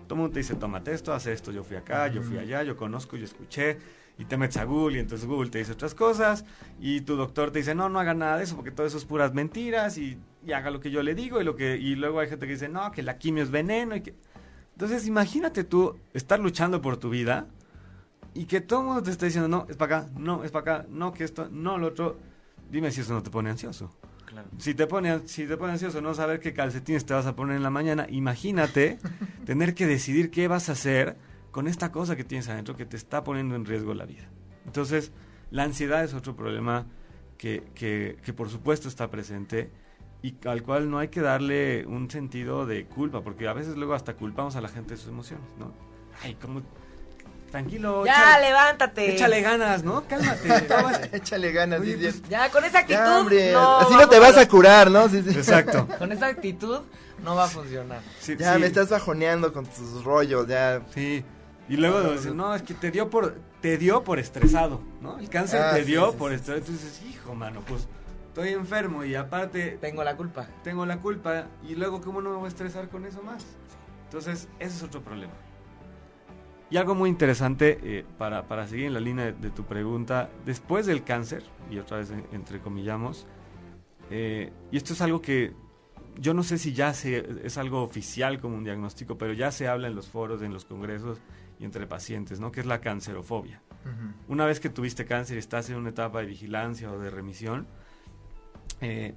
Todo 0.06 0.14
el 0.14 0.20
mundo 0.20 0.32
te 0.34 0.40
dice, 0.40 0.54
tómate 0.54 0.92
esto, 0.92 1.12
haz 1.12 1.26
esto, 1.26 1.52
yo 1.52 1.64
fui 1.64 1.76
acá, 1.76 2.08
yo 2.08 2.22
fui 2.22 2.38
allá, 2.38 2.62
yo 2.62 2.76
conozco, 2.76 3.16
yo 3.16 3.24
escuché, 3.24 3.78
y 4.18 4.24
te 4.24 4.36
metes 4.36 4.58
a 4.58 4.64
Google 4.64 4.98
y 4.98 5.00
entonces 5.00 5.26
Google 5.26 5.50
te 5.50 5.58
dice 5.58 5.72
otras 5.72 5.94
cosas, 5.94 6.44
y 6.80 7.00
tu 7.02 7.16
doctor 7.16 7.50
te 7.50 7.60
dice, 7.60 7.74
no, 7.74 7.88
no 7.88 7.98
haga 7.98 8.14
nada 8.14 8.36
de 8.36 8.44
eso, 8.44 8.56
porque 8.56 8.70
todo 8.70 8.86
eso 8.86 8.98
es 8.98 9.04
puras 9.04 9.32
mentiras, 9.32 9.96
y, 9.98 10.18
y 10.44 10.52
haga 10.52 10.70
lo 10.70 10.80
que 10.80 10.90
yo 10.90 11.02
le 11.02 11.14
digo, 11.14 11.40
y, 11.40 11.44
lo 11.44 11.56
que, 11.56 11.76
y 11.76 11.94
luego 11.94 12.20
hay 12.20 12.28
gente 12.28 12.46
que 12.46 12.52
dice, 12.52 12.68
no, 12.68 12.92
que 12.92 13.02
la 13.02 13.18
quimio 13.18 13.42
es 13.42 13.50
veneno, 13.50 13.96
y 13.96 14.02
que... 14.02 14.14
Entonces 14.72 15.06
imagínate 15.06 15.64
tú 15.64 15.98
estar 16.12 16.40
luchando 16.40 16.82
por 16.82 16.96
tu 16.96 17.08
vida, 17.10 17.46
y 18.34 18.46
que 18.46 18.60
todo 18.60 18.80
el 18.80 18.86
mundo 18.86 19.02
te 19.02 19.10
está 19.10 19.26
diciendo, 19.26 19.48
no, 19.48 19.66
es 19.68 19.76
para 19.76 19.98
acá, 19.98 20.10
no, 20.16 20.44
es 20.44 20.50
para 20.50 20.76
acá, 20.76 20.86
no, 20.88 21.12
que 21.12 21.24
esto, 21.24 21.48
no, 21.50 21.78
lo 21.78 21.88
otro. 21.88 22.18
Dime 22.72 22.90
si 22.90 23.02
eso 23.02 23.12
no 23.12 23.22
te 23.22 23.30
pone 23.30 23.50
ansioso. 23.50 23.90
Claro. 24.24 24.48
Si 24.56 24.72
te 24.74 24.86
pone, 24.86 25.28
si 25.28 25.46
te 25.46 25.58
pone 25.58 25.72
ansioso 25.72 26.00
no 26.00 26.14
saber 26.14 26.40
qué 26.40 26.54
calcetines 26.54 27.04
te 27.04 27.12
vas 27.12 27.26
a 27.26 27.36
poner 27.36 27.56
en 27.56 27.62
la 27.62 27.68
mañana, 27.68 28.06
imagínate 28.08 28.98
tener 29.44 29.74
que 29.74 29.86
decidir 29.86 30.30
qué 30.30 30.48
vas 30.48 30.70
a 30.70 30.72
hacer 30.72 31.18
con 31.50 31.68
esta 31.68 31.92
cosa 31.92 32.16
que 32.16 32.24
tienes 32.24 32.48
adentro 32.48 32.74
que 32.74 32.86
te 32.86 32.96
está 32.96 33.24
poniendo 33.24 33.56
en 33.56 33.66
riesgo 33.66 33.92
la 33.92 34.06
vida. 34.06 34.26
Entonces, 34.64 35.12
la 35.50 35.64
ansiedad 35.64 36.02
es 36.02 36.14
otro 36.14 36.34
problema 36.34 36.86
que, 37.36 37.62
que, 37.74 38.16
que 38.24 38.32
por 38.32 38.48
supuesto 38.48 38.88
está 38.88 39.10
presente 39.10 39.70
y 40.22 40.34
al 40.46 40.62
cual 40.62 40.88
no 40.88 40.98
hay 40.98 41.08
que 41.08 41.20
darle 41.20 41.84
un 41.86 42.10
sentido 42.10 42.64
de 42.64 42.86
culpa, 42.86 43.20
porque 43.20 43.48
a 43.48 43.52
veces 43.52 43.76
luego 43.76 43.92
hasta 43.92 44.14
culpamos 44.14 44.56
a 44.56 44.62
la 44.62 44.68
gente 44.68 44.94
de 44.94 44.96
sus 44.96 45.10
emociones, 45.10 45.46
¿no? 45.58 45.74
Ay, 46.22 46.36
como... 46.36 46.62
Tranquilo, 47.52 48.04
Ya, 48.06 48.12
échale, 48.14 48.46
levántate. 48.48 49.14
échale 49.14 49.40
ganas, 49.42 49.84
¿no? 49.84 50.02
Cálmate. 50.08 50.68
Échale 51.16 51.52
ganas, 51.52 51.80
Oye, 51.80 51.96
pues, 51.98 52.22
Ya, 52.28 52.50
con 52.50 52.64
esa 52.64 52.80
actitud. 52.80 52.98
Ya, 52.98 53.18
hombre, 53.20 53.52
no 53.52 53.78
así 53.78 53.94
no 53.94 54.08
te 54.08 54.18
vas 54.18 54.36
a- 54.38 54.48
curar, 54.48 54.90
¿no? 54.90 55.08
Sí, 55.08 55.22
sí. 55.22 55.30
Exacto. 55.38 55.86
Con 55.98 56.10
esa 56.12 56.26
actitud 56.26 56.80
no 57.22 57.36
va 57.36 57.44
a 57.44 57.48
funcionar. 57.48 58.00
Sí, 58.18 58.36
Ya 58.38 58.54
sí. 58.54 58.60
me 58.60 58.66
estás 58.66 58.88
bajoneando 58.88 59.52
con 59.52 59.66
tus 59.66 60.02
rollos, 60.02 60.48
ya. 60.48 60.80
Sí. 60.94 61.22
Y 61.68 61.76
luego 61.76 62.00
dicen, 62.12 62.36
no, 62.36 62.54
es 62.54 62.62
que 62.62 62.74
te 62.74 62.90
dio 62.90 63.08
por 63.10 63.34
te 63.60 63.76
dio 63.78 64.02
por 64.02 64.18
estresado, 64.18 64.80
¿no? 65.00 65.18
El 65.20 65.28
cáncer 65.28 65.60
Ah, 65.62 65.74
te 65.74 65.80
sí, 65.84 65.90
dio 65.92 66.10
sí, 66.10 66.16
por 66.18 66.30
sí. 66.30 66.36
estresado. 66.36 66.58
Entonces, 66.66 67.02
hijo, 67.08 67.34
mano, 67.34 67.60
pues 67.68 67.86
estoy 68.28 68.48
enfermo 68.54 69.04
y 69.04 69.14
aparte 69.14 69.78
Tengo 69.80 70.02
la 70.02 70.16
culpa. 70.16 70.46
tengo 70.64 70.84
la 70.86 70.96
culpa 70.96 71.44
y 71.62 71.74
luego 71.76 72.00
cómo 72.00 72.20
no 72.22 72.30
me 72.30 72.36
voy 72.36 72.46
a 72.46 72.48
estresar 72.48 72.88
con 72.88 73.04
eso 73.04 73.22
más. 73.22 73.44
Entonces, 74.04 74.48
ese 74.58 74.76
es 74.78 74.82
otro 74.82 75.02
problema. 75.02 75.32
Y 76.72 76.78
algo 76.78 76.94
muy 76.94 77.10
interesante 77.10 77.78
eh, 77.82 78.04
para, 78.16 78.48
para 78.48 78.66
seguir 78.66 78.86
en 78.86 78.94
la 78.94 79.00
línea 79.00 79.26
de, 79.26 79.32
de 79.32 79.50
tu 79.50 79.64
pregunta, 79.64 80.30
después 80.46 80.86
del 80.86 81.04
cáncer, 81.04 81.42
y 81.70 81.78
otra 81.78 81.98
vez 81.98 82.10
eh, 82.10 82.24
entrecomillamos, 82.32 83.26
eh, 84.10 84.50
y 84.70 84.78
esto 84.78 84.94
es 84.94 85.02
algo 85.02 85.20
que 85.20 85.52
yo 86.18 86.32
no 86.32 86.42
sé 86.42 86.56
si 86.56 86.72
ya 86.72 86.94
se, 86.94 87.26
es 87.44 87.58
algo 87.58 87.82
oficial 87.82 88.40
como 88.40 88.56
un 88.56 88.64
diagnóstico, 88.64 89.18
pero 89.18 89.34
ya 89.34 89.50
se 89.52 89.68
habla 89.68 89.88
en 89.88 89.94
los 89.94 90.08
foros, 90.08 90.40
en 90.40 90.54
los 90.54 90.64
congresos 90.64 91.20
y 91.58 91.64
entre 91.66 91.86
pacientes, 91.86 92.40
¿no? 92.40 92.50
Que 92.50 92.60
es 92.60 92.66
la 92.66 92.80
cancerofobia. 92.80 93.60
Una 94.28 94.46
vez 94.46 94.58
que 94.58 94.70
tuviste 94.70 95.04
cáncer 95.04 95.36
y 95.36 95.40
estás 95.40 95.68
en 95.68 95.76
una 95.76 95.90
etapa 95.90 96.20
de 96.20 96.26
vigilancia 96.26 96.90
o 96.90 96.98
de 96.98 97.10
remisión, 97.10 97.66
eh, 98.80 99.14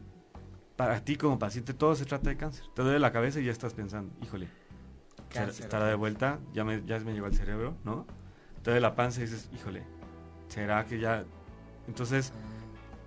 para 0.76 1.00
ti 1.06 1.16
como 1.16 1.40
paciente 1.40 1.74
todo 1.74 1.96
se 1.96 2.06
trata 2.06 2.30
de 2.30 2.36
cáncer. 2.38 2.66
Te 2.74 2.82
duele 2.82 3.00
la 3.00 3.12
cabeza 3.14 3.40
y 3.40 3.46
ya 3.46 3.52
estás 3.52 3.74
pensando, 3.74 4.14
híjole, 4.24 4.48
¿será- 4.48 4.65
Cáncer. 5.42 5.64
estará 5.66 5.86
de 5.88 5.96
vuelta, 5.96 6.40
ya 6.54 6.64
me, 6.64 6.84
ya 6.86 7.00
me 7.00 7.14
llegó 7.14 7.26
al 7.26 7.34
cerebro, 7.34 7.76
¿no? 7.84 8.06
Duele 8.64 8.80
la 8.82 8.96
panza 8.96 9.20
y 9.20 9.24
dices, 9.24 9.50
híjole, 9.54 9.84
¿será 10.48 10.86
que 10.86 11.00
ya...? 11.00 11.24
Entonces, 11.88 12.34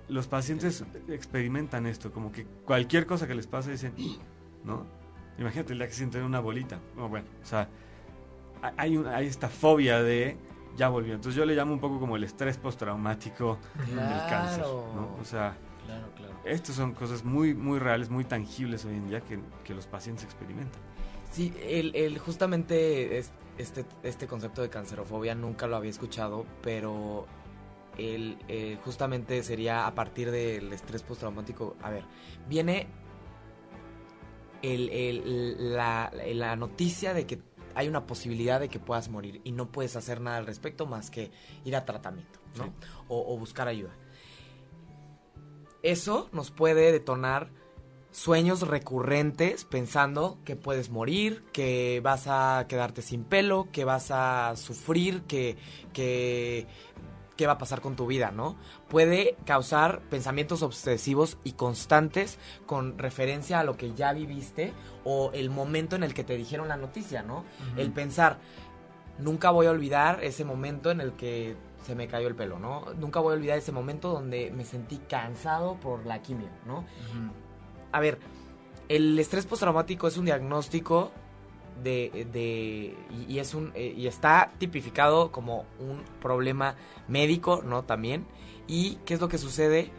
los 0.09 0.27
pacientes 0.29 0.85
experimentan 1.09 1.87
esto, 1.87 2.13
como 2.13 2.31
que 2.33 2.45
cualquier 2.65 3.07
cosa 3.07 3.27
que 3.27 3.35
les 3.35 3.47
pase 3.47 3.73
dicen, 3.73 3.93
¿no? 4.65 4.87
Imagínate 5.39 5.73
el 5.73 5.79
día 5.79 5.89
que 5.89 5.95
sienten 5.95 6.23
una 6.23 6.41
bolita. 6.41 6.79
No, 6.97 7.09
bueno, 7.09 7.27
o 7.43 7.47
sea, 7.47 7.69
ha- 8.63 8.73
hay, 8.77 8.97
un- 8.97 9.07
hay 9.07 9.27
esta 9.27 9.49
fobia 9.49 10.03
de 10.03 10.37
ya 10.77 10.89
volvió. 10.89 11.15
Entonces 11.15 11.37
yo 11.37 11.45
le 11.45 11.55
llamo 11.57 11.73
un 11.73 11.81
poco 11.81 11.99
como 11.99 12.17
el 12.17 12.25
estrés 12.25 12.57
postraumático 12.57 13.59
del 13.89 13.97
cáncer, 14.29 14.63
¿no? 14.65 15.17
O 15.21 15.25
sea, 15.25 15.57
Claro, 15.85 16.07
claro. 16.17 16.35
estas 16.45 16.77
son 16.77 16.93
cosas 16.95 17.25
muy, 17.25 17.55
muy 17.55 17.79
reales, 17.81 18.11
muy 18.11 18.25
tangibles 18.25 18.85
hoy 18.85 18.95
en 18.95 19.09
día 19.09 19.21
que, 19.23 19.39
que 19.65 19.75
los 19.75 19.87
pacientes 19.87 20.25
experimentan. 20.25 20.81
Sí, 21.31 21.53
el, 21.63 21.95
el 21.95 22.19
justamente 22.19 23.19
es- 23.19 23.33
este, 23.59 23.85
este 24.03 24.27
concepto 24.27 24.63
de 24.63 24.71
cancerofobia 24.71 25.35
nunca 25.35 25.67
lo 25.67 25.77
había 25.77 25.91
escuchado, 25.91 26.47
pero 26.63 27.27
el, 27.97 28.39
eh, 28.49 28.79
justamente 28.85 29.43
sería 29.43 29.87
a 29.87 29.95
partir 29.95 30.31
del 30.31 30.73
estrés 30.73 31.03
postraumático. 31.03 31.77
A 31.83 31.91
ver, 31.91 32.05
viene 32.49 32.87
el, 34.63 34.89
el- 34.91 35.75
la, 35.75 36.13
la 36.35 36.57
noticia 36.57 37.15
de 37.15 37.27
que 37.27 37.41
hay 37.75 37.89
una 37.89 38.07
posibilidad 38.07 38.59
de 38.59 38.69
que 38.69 38.81
puedas 38.81 39.09
morir 39.09 39.41
y 39.45 39.53
no 39.53 39.71
puedes 39.71 39.95
hacer 39.97 40.21
nada 40.21 40.39
al 40.39 40.47
respecto 40.47 40.87
más 40.87 41.11
que 41.11 41.31
ir 41.65 41.77
a 41.77 41.85
tratamiento, 41.85 42.41
¿no? 42.57 42.65
Sí. 42.65 42.71
O, 43.09 43.35
o 43.35 43.39
buscar 43.39 43.69
ayuda. 43.69 43.95
Eso 45.83 46.29
nos 46.33 46.51
puede 46.51 46.91
detonar 46.91 47.51
sueños 48.11 48.67
recurrentes 48.67 49.65
pensando 49.65 50.39
que 50.45 50.57
puedes 50.57 50.91
morir, 50.91 51.45
que 51.53 52.01
vas 52.03 52.27
a 52.27 52.67
quedarte 52.69 53.03
sin 53.03 53.25
pelo, 53.25 53.69
que 53.73 53.85
vas 53.85 54.11
a 54.11 54.55
sufrir, 54.57 55.23
que, 55.23 55.57
que, 55.93 56.67
qué 57.37 57.47
va 57.47 57.55
a 57.55 57.59
pasar 57.59 57.81
con 57.81 57.97
tu 57.97 58.07
vida, 58.07 58.31
¿no? 58.31 58.57
Puede 58.89 59.37
causar 59.45 60.01
pensamientos 60.11 60.63
obsesivos 60.63 61.39
y 61.45 61.53
constantes 61.53 62.39
con 62.67 62.99
referencia 62.99 63.61
a 63.61 63.65
lo 63.65 63.77
que 63.77 63.95
ya 63.95 64.13
viviste 64.13 64.73
o 65.05 65.31
el 65.33 65.51
momento 65.51 65.95
en 65.95 66.03
el 66.03 66.15
que 66.15 66.25
te 66.25 66.37
dijeron 66.37 66.69
la 66.69 66.77
noticia, 66.77 67.23
¿no? 67.23 67.45
El 67.77 67.93
pensar, 67.93 68.39
nunca 69.19 69.51
voy 69.51 69.67
a 69.67 69.71
olvidar 69.71 70.25
ese 70.25 70.45
momento 70.45 70.91
en 70.91 71.01
el 71.01 71.13
que 71.13 71.57
se 71.87 71.95
me 71.95 72.09
cayó 72.09 72.27
el 72.27 72.35
pelo, 72.35 72.59
¿no? 72.59 72.87
Nunca 72.99 73.21
voy 73.21 73.33
a 73.33 73.37
olvidar 73.37 73.57
ese 73.57 73.73
momento 73.73 74.13
donde 74.13 74.51
me 74.51 74.65
sentí 74.65 74.99
cansado 75.09 75.77
por 75.77 76.07
la 76.07 76.21
quimio, 76.21 76.49
¿no? 76.67 76.85
A 77.93 78.01
ver, 78.01 78.19
el 78.89 79.19
estrés 79.19 79.47
postraumático 79.47 80.09
es 80.09 80.17
un 80.17 80.25
diagnóstico 80.27 81.11
de, 81.83 82.27
de 82.33 82.97
y, 83.29 83.39
es 83.39 83.55
un 83.55 83.73
eh, 83.75 83.95
y 83.97 84.07
está 84.07 84.51
tipificado 84.59 85.31
como 85.31 85.65
un 85.79 86.03
problema 86.21 86.75
médico, 87.07 87.63
¿no? 87.65 87.85
También. 87.85 88.27
Y 88.67 88.97
qué 89.05 89.15
es 89.15 89.21
lo 89.21 89.29
que 89.29 89.39
sucede 89.39 89.91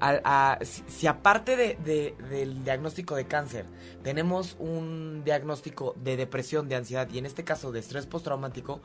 Al- 0.00 0.20
a- 0.24 0.58
si, 0.62 1.06
aparte 1.06 1.56
de, 1.56 1.76
de- 1.84 2.14
del 2.28 2.64
diagnóstico 2.64 3.14
de 3.14 3.26
cáncer 3.26 3.64
tenemos 4.02 4.56
un 4.58 5.22
diagnóstico 5.24 5.94
de 5.96 6.16
depresión, 6.16 6.68
de 6.68 6.74
ansiedad 6.76 7.08
y 7.12 7.18
en 7.18 7.26
este 7.26 7.44
caso 7.44 7.70
de 7.72 7.78
estrés 7.78 8.04
postraumático, 8.06 8.80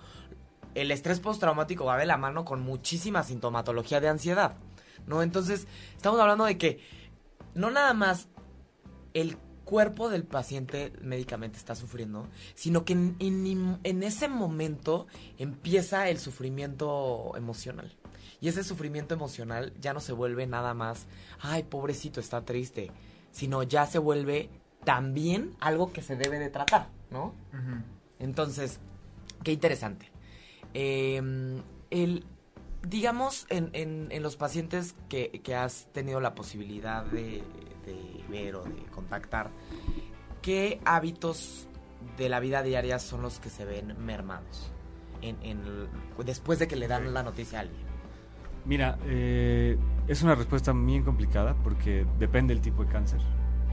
el 0.76 0.92
estrés 0.92 1.20
postraumático 1.20 1.84
va 1.86 1.98
de 1.98 2.06
la 2.06 2.18
mano 2.18 2.46
con 2.46 2.62
muchísima 2.62 3.24
sintomatología 3.24 4.00
de 4.00 4.08
ansiedad, 4.08 4.56
¿no? 5.08 5.24
Entonces, 5.24 5.68
estamos 5.96 6.20
hablando 6.20 6.46
de 6.46 6.58
que 6.60 6.80
no 7.56 7.72
nada 7.72 7.94
más 7.94 8.28
el 9.14 9.38
cuerpo 9.66 10.10
del 10.10 10.24
paciente 10.24 10.92
médicamente 11.02 11.58
está 11.58 11.76
sufriendo, 11.76 12.28
sino 12.56 12.86
que 12.86 12.94
en, 12.94 13.16
en- 13.20 13.80
en 13.84 14.04
ese 14.04 14.28
momento 14.28 15.06
empieza 15.38 16.10
el 16.10 16.18
sufrimiento 16.18 17.34
emocional. 17.36 17.96
Y 18.42 18.48
ese 18.48 18.64
sufrimiento 18.64 19.14
emocional 19.14 19.74
ya 19.80 19.94
no 19.94 20.00
se 20.00 20.14
vuelve 20.14 20.48
nada 20.48 20.74
más, 20.74 21.06
ay, 21.40 21.64
pobrecito, 21.64 22.20
está 22.20 22.46
triste, 22.46 22.92
sino 23.32 23.62
ya 23.64 23.86
se 23.86 24.00
vuelve 24.00 24.50
también 24.86 25.56
algo 25.60 25.92
que 25.92 26.02
se 26.02 26.16
debe 26.16 26.40
de 26.40 26.50
tratar, 26.50 26.88
¿no? 27.12 27.34
Entonces, 28.18 28.80
qué 29.44 29.52
interesante. 29.52 30.10
Eh, 30.74 31.22
el, 31.90 32.26
digamos, 32.88 33.46
en, 33.50 33.70
en, 33.74 34.08
en 34.12 34.24
los 34.24 34.36
pacientes 34.38 34.96
que, 35.10 35.42
que, 35.44 35.56
has 35.56 35.88
tenido 35.92 36.20
la 36.22 36.34
posibilidad 36.34 37.04
de, 37.06 37.44
de, 37.90 38.24
ver 38.30 38.56
o 38.56 38.64
de 38.64 38.84
contactar, 38.92 39.50
¿qué 40.42 40.80
hábitos 40.86 41.68
de 42.18 42.30
la 42.30 42.40
vida 42.40 42.64
diaria 42.64 43.00
son 43.00 43.22
los 43.22 43.40
que 43.40 43.50
se 43.50 43.66
ven 43.66 43.96
mermados 44.06 44.72
en, 45.22 45.38
en 45.44 45.60
después 46.26 46.60
de 46.60 46.68
que 46.68 46.76
le 46.76 46.88
dan 46.88 47.14
la 47.14 47.24
noticia 47.24 47.60
a 47.60 47.62
alguien? 47.62 47.90
Mira, 48.66 48.98
eh, 49.06 49.78
es 50.08 50.22
una 50.22 50.36
respuesta 50.36 50.74
bien 50.74 51.04
complicada 51.04 51.56
porque 51.64 52.06
depende 52.18 52.54
del 52.54 52.62
tipo 52.62 52.84
de 52.84 52.92
cáncer, 52.92 53.20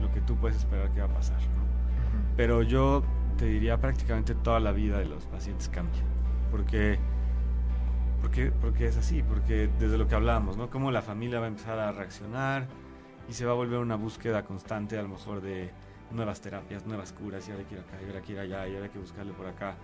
lo 0.01 0.11
que 0.11 0.21
tú 0.21 0.35
puedes 0.35 0.57
esperar 0.57 0.91
que 0.91 0.99
va 0.99 1.05
a 1.05 1.13
pasar. 1.13 1.39
¿no? 1.39 2.35
Pero 2.35 2.63
yo 2.63 3.03
te 3.37 3.45
diría 3.45 3.79
prácticamente 3.79 4.35
toda 4.35 4.59
la 4.59 4.71
vida 4.71 4.99
de 4.99 5.05
los 5.05 5.25
pacientes 5.25 5.69
cambia. 5.69 6.01
Porque, 6.51 6.99
porque, 8.21 8.51
porque 8.51 8.87
es 8.87 8.97
así, 8.97 9.21
porque 9.21 9.69
desde 9.79 9.97
lo 9.97 10.07
que 10.07 10.15
hablábamos, 10.15 10.57
¿no? 10.57 10.69
Cómo 10.69 10.91
la 10.91 11.01
familia 11.01 11.39
va 11.39 11.45
a 11.45 11.49
empezar 11.49 11.77
a 11.79 11.91
reaccionar 11.91 12.67
y 13.27 13.33
se 13.33 13.45
va 13.45 13.51
a 13.51 13.55
volver 13.55 13.79
una 13.79 13.95
búsqueda 13.95 14.43
constante 14.43 14.97
a 14.97 15.01
lo 15.01 15.09
mejor 15.09 15.41
de 15.41 15.71
nuevas 16.11 16.41
terapias, 16.41 16.85
nuevas 16.85 17.13
curas, 17.13 17.47
y 17.47 17.51
ahora 17.51 17.63
hay 17.63 17.67
que 17.67 17.75
ir 17.75 17.81
acá, 17.81 17.97
y 18.01 18.05
ahora 18.05 18.17
hay 18.19 18.23
que 18.23 18.31
ir 18.33 18.39
allá, 18.39 18.67
y 18.67 18.73
ahora 18.73 18.85
hay 18.85 18.91
que 18.91 18.99
buscarle 18.99 19.33
por 19.33 19.47
acá. 19.47 19.75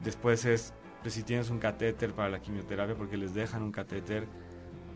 Después 0.00 0.44
es, 0.44 0.72
pues 1.02 1.14
si 1.14 1.22
tienes 1.22 1.50
un 1.50 1.58
catéter 1.58 2.12
para 2.12 2.28
la 2.28 2.40
quimioterapia, 2.40 2.94
porque 2.94 3.16
les 3.16 3.34
dejan 3.34 3.62
un 3.62 3.72
catéter, 3.72 4.28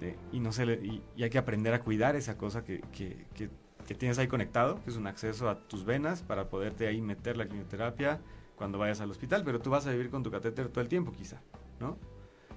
de, 0.01 0.17
y, 0.33 0.41
no 0.41 0.53
se 0.53 0.67
le, 0.67 0.75
y, 0.75 1.03
y, 1.17 1.25
hay 1.25 1.31
que 1.31 1.39
aprender 1.39 1.75
a 1.75 1.81
cuidar 1.81 2.17
esa 2.17 2.39
cosa 2.39 2.65
que, 2.65 2.81
que, 2.93 3.27
que 3.35 3.51
que 3.91 3.97
tienes 3.97 4.19
ahí 4.19 4.29
conectado, 4.29 4.81
que 4.85 4.91
es 4.91 4.97
un 4.97 5.09
acceso 5.09 5.49
a 5.49 5.67
tus 5.67 5.85
venas 5.85 6.23
para 6.23 6.49
poderte 6.49 6.87
ahí 6.87 7.01
meter 7.01 7.37
la 7.37 7.49
quimioterapia 7.49 8.21
cuando 8.55 8.79
vayas 8.79 9.01
al 9.01 9.11
hospital, 9.11 9.43
pero 9.45 9.61
tú 9.61 9.71
vas 9.71 9.85
a 9.87 9.91
vivir 9.91 10.11
con 10.11 10.23
tu 10.23 10.31
catéter 10.31 10.69
todo 10.69 10.81
el 10.81 10.89
tiempo 10.89 11.11
quizá, 11.11 11.41
¿no? 11.81 11.99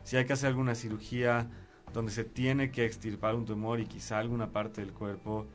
Si 0.04 0.16
hay 0.16 0.26
que 0.26 0.34
hacer 0.34 0.50
alguna 0.50 0.76
cirugía 0.76 1.50
donde 1.94 2.12
se 2.12 2.24
tiene 2.24 2.72
que 2.72 2.86
extirpar 2.86 3.36
un 3.36 3.46
tumor 3.46 3.80
y 3.80 3.86
quizá 3.86 4.18
alguna 4.20 4.52
parte 4.52 4.82
del 4.82 4.92
cuerpo, 4.92 5.46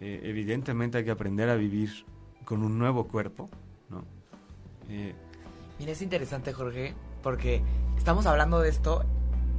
eh, 0.00 0.20
evidentemente 0.24 0.98
hay 0.98 1.04
que 1.04 1.10
aprender 1.10 1.48
a 1.50 1.54
vivir 1.54 2.04
con 2.44 2.62
un 2.62 2.78
nuevo 2.78 3.06
cuerpo, 3.06 3.48
¿no? 3.90 4.04
Eh, 4.88 5.14
Mira, 5.78 5.92
es 5.92 6.02
interesante, 6.02 6.52
Jorge, 6.52 6.94
porque 7.22 7.62
estamos 7.96 8.26
hablando 8.26 8.60
de 8.60 8.68
esto 8.68 9.04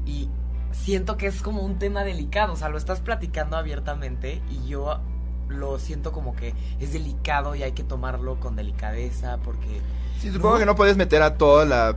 y 0.05 0.29
siento 0.71 1.17
que 1.17 1.27
es 1.27 1.41
como 1.41 1.61
un 1.61 1.77
tema 1.77 2.03
delicado, 2.03 2.53
o 2.53 2.55
sea, 2.55 2.69
lo 2.69 2.77
estás 2.77 3.01
platicando 3.01 3.57
abiertamente 3.57 4.41
y 4.49 4.67
yo 4.67 4.99
lo 5.47 5.77
siento 5.77 6.11
como 6.11 6.35
que 6.35 6.53
es 6.79 6.93
delicado 6.93 7.55
y 7.55 7.63
hay 7.63 7.73
que 7.73 7.83
tomarlo 7.83 8.39
con 8.39 8.55
delicadeza 8.55 9.37
porque... 9.43 9.81
Sí, 10.19 10.31
supongo 10.31 10.55
¿no? 10.55 10.59
que 10.59 10.65
no 10.65 10.75
puedes 10.75 10.97
meter 10.97 11.21
a 11.21 11.37
toda 11.37 11.65
la, 11.65 11.95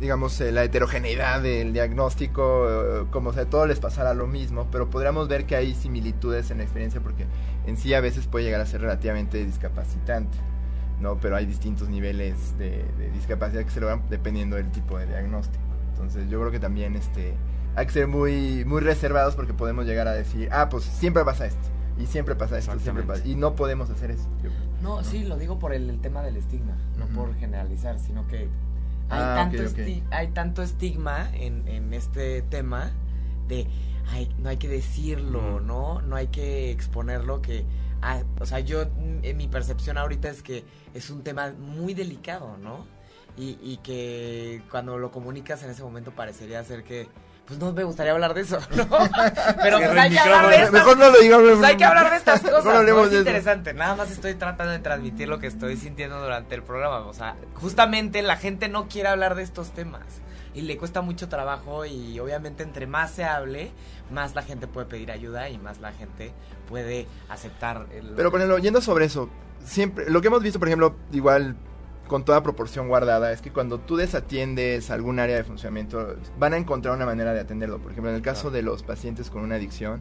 digamos, 0.00 0.40
eh, 0.40 0.52
la 0.52 0.64
heterogeneidad 0.64 1.40
del 1.42 1.72
diagnóstico, 1.72 2.66
eh, 2.68 3.06
como 3.10 3.32
si 3.32 3.40
a 3.40 3.46
todos 3.46 3.66
les 3.66 3.80
pasara 3.80 4.14
lo 4.14 4.26
mismo, 4.26 4.68
pero 4.70 4.90
podríamos 4.90 5.28
ver 5.28 5.46
que 5.46 5.56
hay 5.56 5.74
similitudes 5.74 6.50
en 6.50 6.58
la 6.58 6.64
experiencia 6.64 7.00
porque 7.00 7.26
en 7.66 7.76
sí 7.76 7.94
a 7.94 8.00
veces 8.00 8.26
puede 8.26 8.44
llegar 8.44 8.60
a 8.60 8.66
ser 8.66 8.82
relativamente 8.82 9.44
discapacitante, 9.44 10.36
¿no? 11.00 11.18
Pero 11.18 11.36
hay 11.36 11.46
distintos 11.46 11.88
niveles 11.88 12.58
de, 12.58 12.84
de 12.98 13.10
discapacidad 13.10 13.64
que 13.64 13.70
se 13.70 13.80
logran 13.80 14.02
dependiendo 14.10 14.56
del 14.56 14.70
tipo 14.70 14.98
de 14.98 15.06
diagnóstico. 15.06 15.64
Entonces 15.92 16.28
yo 16.28 16.38
creo 16.40 16.52
que 16.52 16.60
también 16.60 16.94
este, 16.94 17.34
hay 17.74 17.86
que 17.86 17.92
ser 17.92 18.06
muy, 18.06 18.64
muy 18.66 18.82
reservados 18.82 19.34
porque 19.34 19.54
podemos 19.54 19.86
llegar 19.86 20.08
a 20.08 20.12
decir, 20.12 20.48
ah, 20.52 20.68
pues 20.68 20.84
siempre 20.84 21.24
pasa 21.24 21.46
esto 21.46 21.68
y 21.98 22.06
siempre 22.06 22.34
pasa 22.34 22.58
esto, 22.58 22.78
siempre 22.78 23.04
pasa. 23.04 23.26
Y 23.26 23.34
no 23.34 23.54
podemos 23.54 23.88
hacer 23.88 24.10
eso. 24.10 24.28
No, 24.82 24.96
no, 24.96 25.04
sí, 25.04 25.24
lo 25.24 25.38
digo 25.38 25.58
por 25.58 25.72
el, 25.72 25.88
el 25.88 26.00
tema 26.00 26.22
del 26.22 26.36
estigma, 26.36 26.76
no 26.98 27.06
uh 27.06 27.08
-huh. 27.08 27.14
por 27.14 27.34
generalizar, 27.36 27.98
sino 27.98 28.26
que 28.26 28.48
hay, 29.08 29.22
ah, 29.22 29.34
tanto, 29.36 29.62
okay, 29.62 29.82
okay. 29.82 30.04
hay 30.10 30.28
tanto 30.28 30.62
estigma 30.62 31.30
en, 31.34 31.66
en, 31.68 31.94
este 31.94 32.42
tema 32.42 32.92
de, 33.48 33.68
ay, 34.08 34.34
no 34.38 34.48
hay 34.48 34.56
que 34.56 34.68
decirlo. 34.68 35.60
¿no? 35.60 36.00
No 36.02 36.16
hay 36.16 36.28
que 36.28 36.70
exponerlo, 36.70 37.42
que, 37.42 37.64
ah, 38.02 38.22
o 38.40 38.46
sea, 38.46 38.60
yo, 38.60 38.86
mi 39.34 39.48
percepción 39.48 39.98
ahorita 39.98 40.28
es 40.28 40.42
que 40.42 40.64
es 40.94 41.10
un 41.10 41.22
tema 41.22 41.52
muy 41.52 41.94
delicado, 41.94 42.56
¿no? 42.58 42.86
Y, 43.36 43.58
y 43.62 43.78
que 43.82 44.62
cuando 44.70 44.96
lo 44.98 45.10
comunicas 45.10 45.62
en 45.62 45.70
ese 45.70 45.82
momento 45.82 46.12
parecería 46.12 46.64
ser 46.64 46.84
que 46.84 47.06
pues 47.46 47.60
no 47.60 47.72
me 47.72 47.84
gustaría 47.84 48.12
hablar 48.12 48.34
de 48.34 48.40
eso, 48.40 48.58
¿no? 48.74 48.88
Pero 49.62 49.78
pues 49.78 49.90
hay 49.96 50.10
que 50.10 50.18
hablar 50.18 50.48
de 50.48 50.56
estas, 50.56 50.72
Mejor 50.72 50.98
no 50.98 51.10
lo 51.10 51.18
digamos. 51.20 51.50
Pues 51.52 51.64
hay 51.64 51.76
que 51.76 51.84
hablar 51.84 52.10
de 52.10 52.16
estas 52.16 52.40
cosas. 52.40 52.64
No, 52.64 52.82
no 52.82 53.04
es 53.04 53.12
interesante. 53.12 53.72
Nada 53.72 53.94
más 53.94 54.10
estoy 54.10 54.34
tratando 54.34 54.72
de 54.72 54.80
transmitir 54.80 55.28
lo 55.28 55.38
que 55.38 55.46
estoy 55.46 55.76
sintiendo 55.76 56.20
durante 56.20 56.56
el 56.56 56.62
programa. 56.64 56.98
O 57.06 57.14
sea, 57.14 57.36
justamente 57.54 58.20
la 58.22 58.36
gente 58.36 58.68
no 58.68 58.88
quiere 58.88 59.10
hablar 59.10 59.36
de 59.36 59.44
estos 59.44 59.70
temas. 59.70 60.02
Y 60.54 60.62
le 60.62 60.76
cuesta 60.76 61.02
mucho 61.02 61.28
trabajo 61.28 61.84
y 61.84 62.18
obviamente 62.18 62.62
entre 62.62 62.86
más 62.86 63.10
se 63.10 63.24
hable, 63.24 63.70
más 64.10 64.34
la 64.34 64.42
gente 64.42 64.66
puede 64.66 64.86
pedir 64.86 65.12
ayuda 65.12 65.50
y 65.50 65.58
más 65.58 65.80
la 65.80 65.92
gente 65.92 66.32
puede 66.66 67.06
aceptar 67.28 67.86
el... 67.92 68.14
Pero 68.16 68.30
por 68.30 68.40
ejemplo, 68.40 68.58
yendo 68.58 68.80
sobre 68.80 69.04
eso, 69.04 69.28
siempre, 69.62 70.08
lo 70.08 70.22
que 70.22 70.28
hemos 70.28 70.42
visto, 70.42 70.58
por 70.58 70.68
ejemplo, 70.68 70.96
igual 71.12 71.56
con 72.06 72.24
toda 72.24 72.42
proporción 72.42 72.88
guardada 72.88 73.32
es 73.32 73.40
que 73.40 73.52
cuando 73.52 73.78
tú 73.78 73.96
desatiendes 73.96 74.90
algún 74.90 75.18
área 75.18 75.36
de 75.36 75.44
funcionamiento 75.44 76.16
van 76.38 76.54
a 76.54 76.56
encontrar 76.56 76.94
una 76.94 77.06
manera 77.06 77.34
de 77.34 77.40
atenderlo. 77.40 77.78
Por 77.78 77.92
ejemplo, 77.92 78.10
en 78.10 78.16
el 78.16 78.22
caso 78.22 78.50
de 78.50 78.62
los 78.62 78.82
pacientes 78.82 79.30
con 79.30 79.42
una 79.42 79.56
adicción, 79.56 80.00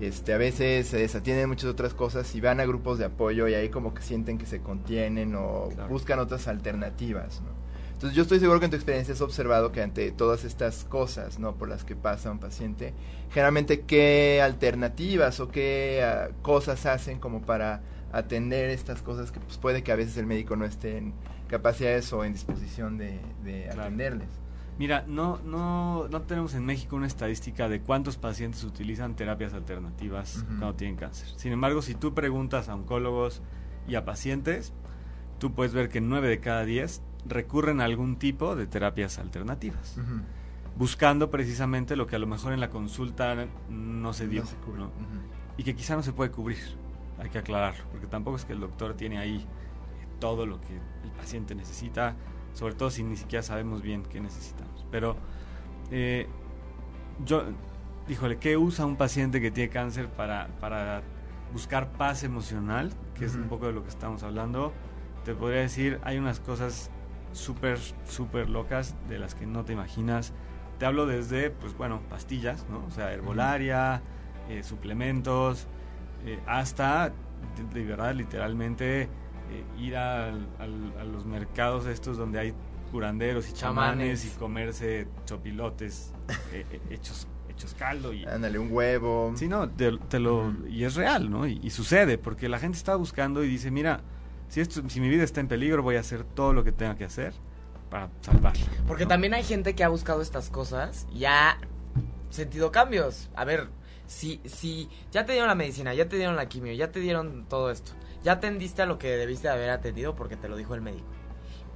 este, 0.00 0.32
a 0.32 0.38
veces 0.38 0.88
se 0.88 0.98
desatienden 0.98 1.48
muchas 1.48 1.70
otras 1.70 1.94
cosas 1.94 2.34
y 2.34 2.40
van 2.40 2.60
a 2.60 2.64
grupos 2.64 2.98
de 2.98 3.04
apoyo 3.04 3.46
y 3.48 3.54
ahí 3.54 3.68
como 3.68 3.94
que 3.94 4.02
sienten 4.02 4.38
que 4.38 4.46
se 4.46 4.60
contienen 4.60 5.34
o 5.36 5.68
claro. 5.74 5.88
buscan 5.88 6.18
otras 6.18 6.48
alternativas, 6.48 7.40
¿no? 7.42 7.62
Entonces 7.92 8.16
yo 8.16 8.22
estoy 8.22 8.40
seguro 8.40 8.58
que 8.58 8.64
en 8.64 8.72
tu 8.72 8.76
experiencia 8.76 9.14
has 9.14 9.20
observado 9.20 9.70
que 9.70 9.80
ante 9.80 10.10
todas 10.10 10.42
estas 10.42 10.82
cosas, 10.82 11.38
¿no? 11.38 11.54
Por 11.54 11.68
las 11.68 11.84
que 11.84 11.94
pasa 11.94 12.32
un 12.32 12.40
paciente, 12.40 12.94
generalmente 13.30 13.82
qué 13.82 14.42
alternativas 14.42 15.38
o 15.38 15.46
qué 15.46 16.02
uh, 16.02 16.42
cosas 16.42 16.84
hacen 16.86 17.20
como 17.20 17.42
para 17.42 17.80
atender 18.10 18.70
estas 18.70 19.02
cosas 19.02 19.30
que 19.30 19.38
pues, 19.38 19.56
puede 19.56 19.84
que 19.84 19.92
a 19.92 19.96
veces 19.96 20.16
el 20.16 20.26
médico 20.26 20.56
no 20.56 20.64
esté 20.64 20.98
en 20.98 21.14
capacidades 21.52 22.10
o 22.14 22.24
en 22.24 22.32
disposición 22.32 22.96
de, 22.96 23.20
de 23.44 23.64
claro. 23.64 23.82
atenderles. 23.82 24.28
Mira, 24.78 25.04
no, 25.06 25.38
no, 25.44 26.08
no 26.08 26.22
tenemos 26.22 26.54
en 26.54 26.64
México 26.64 26.96
una 26.96 27.06
estadística 27.06 27.68
de 27.68 27.82
cuántos 27.82 28.16
pacientes 28.16 28.64
utilizan 28.64 29.16
terapias 29.16 29.52
alternativas 29.52 30.36
uh 30.36 30.40
-huh. 30.40 30.46
cuando 30.46 30.74
tienen 30.76 30.96
cáncer. 30.96 31.28
Sin 31.36 31.52
embargo, 31.52 31.82
si 31.82 31.94
tú 31.94 32.14
preguntas 32.14 32.70
a 32.70 32.74
oncólogos 32.74 33.42
y 33.86 33.96
a 33.96 34.04
pacientes, 34.06 34.72
tú 35.38 35.52
puedes 35.52 35.74
ver 35.74 35.90
que 35.90 36.00
9 36.00 36.26
de 36.26 36.40
cada 36.40 36.64
10 36.64 37.02
recurren 37.26 37.82
a 37.82 37.84
algún 37.84 38.16
tipo 38.16 38.56
de 38.56 38.66
terapias 38.66 39.18
alternativas. 39.18 39.98
Uh 39.98 40.00
-huh. 40.00 40.22
Buscando 40.78 41.30
precisamente 41.30 41.96
lo 41.96 42.06
que 42.06 42.16
a 42.16 42.18
lo 42.18 42.26
mejor 42.26 42.54
en 42.54 42.60
la 42.60 42.70
consulta 42.70 43.46
no 43.68 44.14
se 44.14 44.26
dio. 44.26 44.40
No 44.40 44.48
se 44.48 44.56
¿no? 44.74 44.84
Uh 44.86 44.88
-huh. 44.88 45.58
Y 45.58 45.64
que 45.64 45.74
quizá 45.74 45.96
no 45.96 46.02
se 46.02 46.14
puede 46.14 46.30
cubrir. 46.30 46.80
Hay 47.18 47.28
que 47.28 47.38
aclararlo, 47.38 47.84
porque 47.90 48.06
tampoco 48.06 48.36
es 48.38 48.46
que 48.46 48.54
el 48.54 48.60
doctor 48.60 48.94
tiene 48.94 49.18
ahí 49.18 49.46
todo 50.22 50.46
lo 50.46 50.60
que 50.60 50.74
el 51.02 51.10
paciente 51.18 51.56
necesita, 51.56 52.14
sobre 52.52 52.74
todo 52.74 52.90
si 52.90 53.02
ni 53.02 53.16
siquiera 53.16 53.42
sabemos 53.42 53.82
bien 53.82 54.04
qué 54.04 54.20
necesitamos. 54.20 54.86
Pero 54.88 55.16
eh, 55.90 56.28
yo, 57.24 57.42
híjole, 58.08 58.38
¿qué 58.38 58.56
usa 58.56 58.86
un 58.86 58.94
paciente 58.94 59.40
que 59.40 59.50
tiene 59.50 59.68
cáncer 59.68 60.08
para, 60.08 60.46
para 60.60 61.02
buscar 61.52 61.90
paz 61.94 62.22
emocional? 62.22 62.92
Que 63.14 63.24
uh 63.24 63.26
-huh. 63.26 63.30
es 63.30 63.34
un 63.34 63.48
poco 63.48 63.66
de 63.66 63.72
lo 63.72 63.82
que 63.82 63.88
estamos 63.88 64.22
hablando. 64.22 64.72
Te 65.24 65.34
podría 65.34 65.62
decir, 65.62 65.98
hay 66.04 66.18
unas 66.18 66.38
cosas 66.38 66.92
súper, 67.32 67.80
súper 68.06 68.48
locas 68.48 68.94
de 69.08 69.18
las 69.18 69.34
que 69.34 69.44
no 69.44 69.64
te 69.64 69.72
imaginas. 69.72 70.32
Te 70.78 70.86
hablo 70.86 71.06
desde, 71.06 71.50
pues 71.50 71.76
bueno, 71.76 72.00
pastillas, 72.08 72.64
¿no? 72.70 72.84
O 72.86 72.90
sea, 72.92 73.12
herbolaria, 73.12 74.02
uh 74.04 74.50
-huh. 74.52 74.58
eh, 74.58 74.62
suplementos, 74.62 75.66
eh, 76.24 76.38
hasta, 76.46 77.12
de, 77.56 77.80
de 77.80 77.84
verdad, 77.84 78.14
literalmente 78.14 79.08
ir 79.78 79.96
al, 79.96 80.46
al, 80.58 80.94
a 81.00 81.04
los 81.04 81.24
mercados 81.24 81.86
estos 81.86 82.16
donde 82.16 82.38
hay 82.38 82.54
curanderos 82.90 83.48
y 83.48 83.52
chamanes, 83.54 84.20
chamanes. 84.20 84.24
y 84.24 84.38
comerse 84.38 85.08
chopilotes 85.24 86.12
eh, 86.52 86.66
eh, 86.70 86.80
hechos 86.90 87.26
hechos 87.48 87.74
caldo 87.74 88.12
y 88.12 88.24
ándale 88.24 88.58
un 88.58 88.70
huevo. 88.70 89.32
Sí 89.36 89.48
no 89.48 89.68
te, 89.68 89.96
te 90.08 90.18
lo 90.18 90.52
y 90.68 90.84
es 90.84 90.94
real 90.94 91.30
no 91.30 91.46
y, 91.46 91.58
y, 91.62 91.70
sucede 91.70 92.18
porque 92.18 92.48
la 92.48 92.58
gente 92.58 92.76
está 92.76 92.96
buscando 92.96 93.42
y 93.44 93.48
dice 93.48 93.70
mira 93.70 94.00
si 94.48 94.60
esto 94.60 94.82
si 94.88 95.00
mi 95.00 95.08
vida 95.08 95.24
está 95.24 95.40
en 95.40 95.48
peligro 95.48 95.82
voy 95.82 95.96
a 95.96 96.00
hacer 96.00 96.24
todo 96.24 96.52
lo 96.52 96.64
que 96.64 96.72
tenga 96.72 96.96
que 96.96 97.04
hacer 97.04 97.32
para 97.90 98.10
salvarla 98.20 98.64
porque 98.86 99.04
¿no? 99.04 99.08
también 99.08 99.34
hay 99.34 99.44
gente 99.44 99.74
que 99.74 99.84
ha 99.84 99.88
buscado 99.88 100.20
estas 100.20 100.50
cosas 100.50 101.06
y 101.14 101.24
ha 101.24 101.58
sentido 102.32 102.72
cambios. 102.72 103.30
A 103.34 103.44
ver 103.44 103.68
si 104.06 104.40
si 104.44 104.88
ya 105.10 105.24
te 105.24 105.32
dieron 105.32 105.48
la 105.48 105.54
medicina 105.54 105.94
ya 105.94 106.08
te 106.08 106.16
dieron 106.16 106.36
la 106.36 106.46
quimio 106.46 106.72
ya 106.74 106.90
te 106.90 107.00
dieron 107.00 107.46
todo 107.48 107.70
esto 107.70 107.92
ya 108.22 108.32
atendiste 108.32 108.82
a 108.82 108.86
lo 108.86 108.98
que 108.98 109.16
debiste 109.16 109.48
haber 109.48 109.70
atendido 109.70 110.14
porque 110.14 110.36
te 110.36 110.48
lo 110.48 110.56
dijo 110.56 110.74
el 110.74 110.80
médico. 110.80 111.06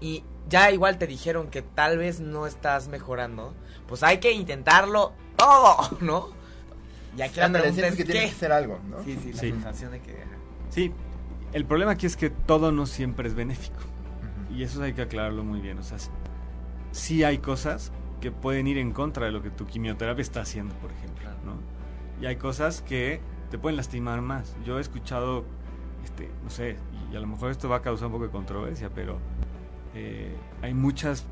Y 0.01 0.25
ya 0.49 0.71
igual 0.71 0.99
te 0.99 1.07
dijeron 1.07 1.49
que 1.49 1.63
tal 1.63 1.99
vez 1.99 2.21
no 2.21 2.47
estás 2.47 2.89
mejorando, 2.89 3.55
pues 3.89 4.03
hay 4.03 4.19
que 4.19 4.33
intentarlo 4.33 5.13
todo, 5.37 5.77
¿no? 6.01 6.29
Y 7.17 7.23
aquí 7.23 7.41
la 7.41 7.51
pregunta 7.51 7.87
es 7.87 7.97
que 7.97 8.05
tienes 8.05 8.31
que 8.31 8.37
hacer 8.37 8.53
algo, 8.53 8.79
¿no? 8.89 9.03
Sí, 9.03 9.19
sí, 9.23 9.33
la 9.33 9.41
sí. 9.41 9.51
sensación 9.51 9.93
de 9.93 10.01
que... 10.01 10.17
Sí, 10.69 10.93
el 11.55 11.65
problema 11.65 11.93
aquí 11.93 12.05
es 12.05 12.17
que 12.17 12.29
todo 12.29 12.73
no 12.73 12.85
siempre 12.85 13.27
es 13.27 13.35
benéfico. 13.35 13.79
Uh 13.79 14.53
-huh. 14.53 14.57
Y 14.59 14.63
eso 14.65 14.83
hay 14.83 14.93
que 14.93 15.03
aclararlo 15.03 15.43
muy 15.43 15.61
bien. 15.61 15.79
O 15.79 15.83
sea, 15.83 15.97
sí 16.93 17.25
hay 17.25 17.39
cosas 17.39 17.91
que 18.21 18.31
pueden 18.31 18.67
ir 18.67 18.77
en 18.77 18.93
contra 18.93 19.27
de 19.27 19.33
lo 19.33 19.43
que 19.43 19.51
tu 19.51 19.67
quimioterapia 19.67 20.23
está 20.23 20.41
haciendo, 20.41 20.75
por 20.77 20.91
ejemplo, 20.93 21.31
¿no? 21.45 21.57
Y 22.21 22.27
hay 22.27 22.37
cosas 22.37 22.83
que 22.83 23.21
te 23.51 23.59
pueden 23.59 23.77
lastimar 23.77 24.21
más. 24.21 24.55
Yo 24.65 24.79
he 24.79 24.81
escuchado, 24.81 25.45
este, 26.07 26.31
no 26.45 26.51
sé, 26.51 26.77
y 27.11 27.17
a 27.17 27.21
lo 27.21 27.27
mejor 27.27 27.51
esto 27.51 27.69
va 27.69 27.77
a 27.77 27.83
causar 27.83 28.07
un 28.07 28.13
poco 28.13 28.27
de 28.27 28.31
controversia, 28.31 28.91
pero 28.95 29.19
eh, 29.93 30.33
hay 30.63 30.73
muchas 30.73 31.25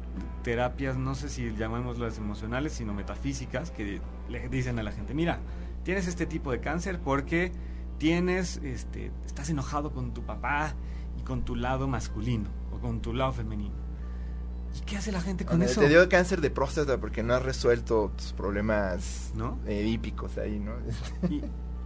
terapias, 0.42 0.96
no 0.96 1.14
sé 1.14 1.28
si 1.28 1.54
llamémoslas 1.54 2.18
emocionales, 2.18 2.72
sino 2.72 2.92
metafísicas, 2.92 3.70
que 3.70 4.00
le 4.28 4.48
dicen 4.48 4.76
a 4.80 4.82
la 4.82 4.90
gente, 4.90 5.14
mira, 5.14 5.38
tienes 5.84 6.08
este 6.08 6.26
tipo 6.26 6.50
de 6.50 6.60
cáncer 6.60 6.98
porque 6.98 7.52
tienes, 7.98 8.56
este, 8.64 9.12
estás 9.24 9.48
enojado 9.48 9.92
con 9.92 10.12
tu 10.12 10.22
papá 10.22 10.74
y 11.16 11.22
con 11.22 11.44
tu 11.44 11.54
lado 11.54 11.86
masculino 11.86 12.48
o 12.72 12.80
con 12.80 13.00
tu 13.00 13.14
lado 13.14 13.32
femenino. 13.32 13.76
¿Y 14.76 14.80
qué 14.80 14.96
hace 14.96 15.12
la 15.12 15.20
gente 15.20 15.44
con 15.44 15.62
eso? 15.62 15.80
Te 15.80 15.88
dio 15.88 16.08
cáncer 16.08 16.40
de 16.40 16.50
próstata 16.50 16.98
porque 16.98 17.22
no 17.22 17.34
has 17.34 17.44
resuelto 17.44 18.10
tus 18.16 18.32
problemas 18.32 19.30
¿No? 19.36 19.60
edípicos 19.66 20.36
ahí, 20.36 20.58
¿no? 20.58 20.72
y, 21.30 21.36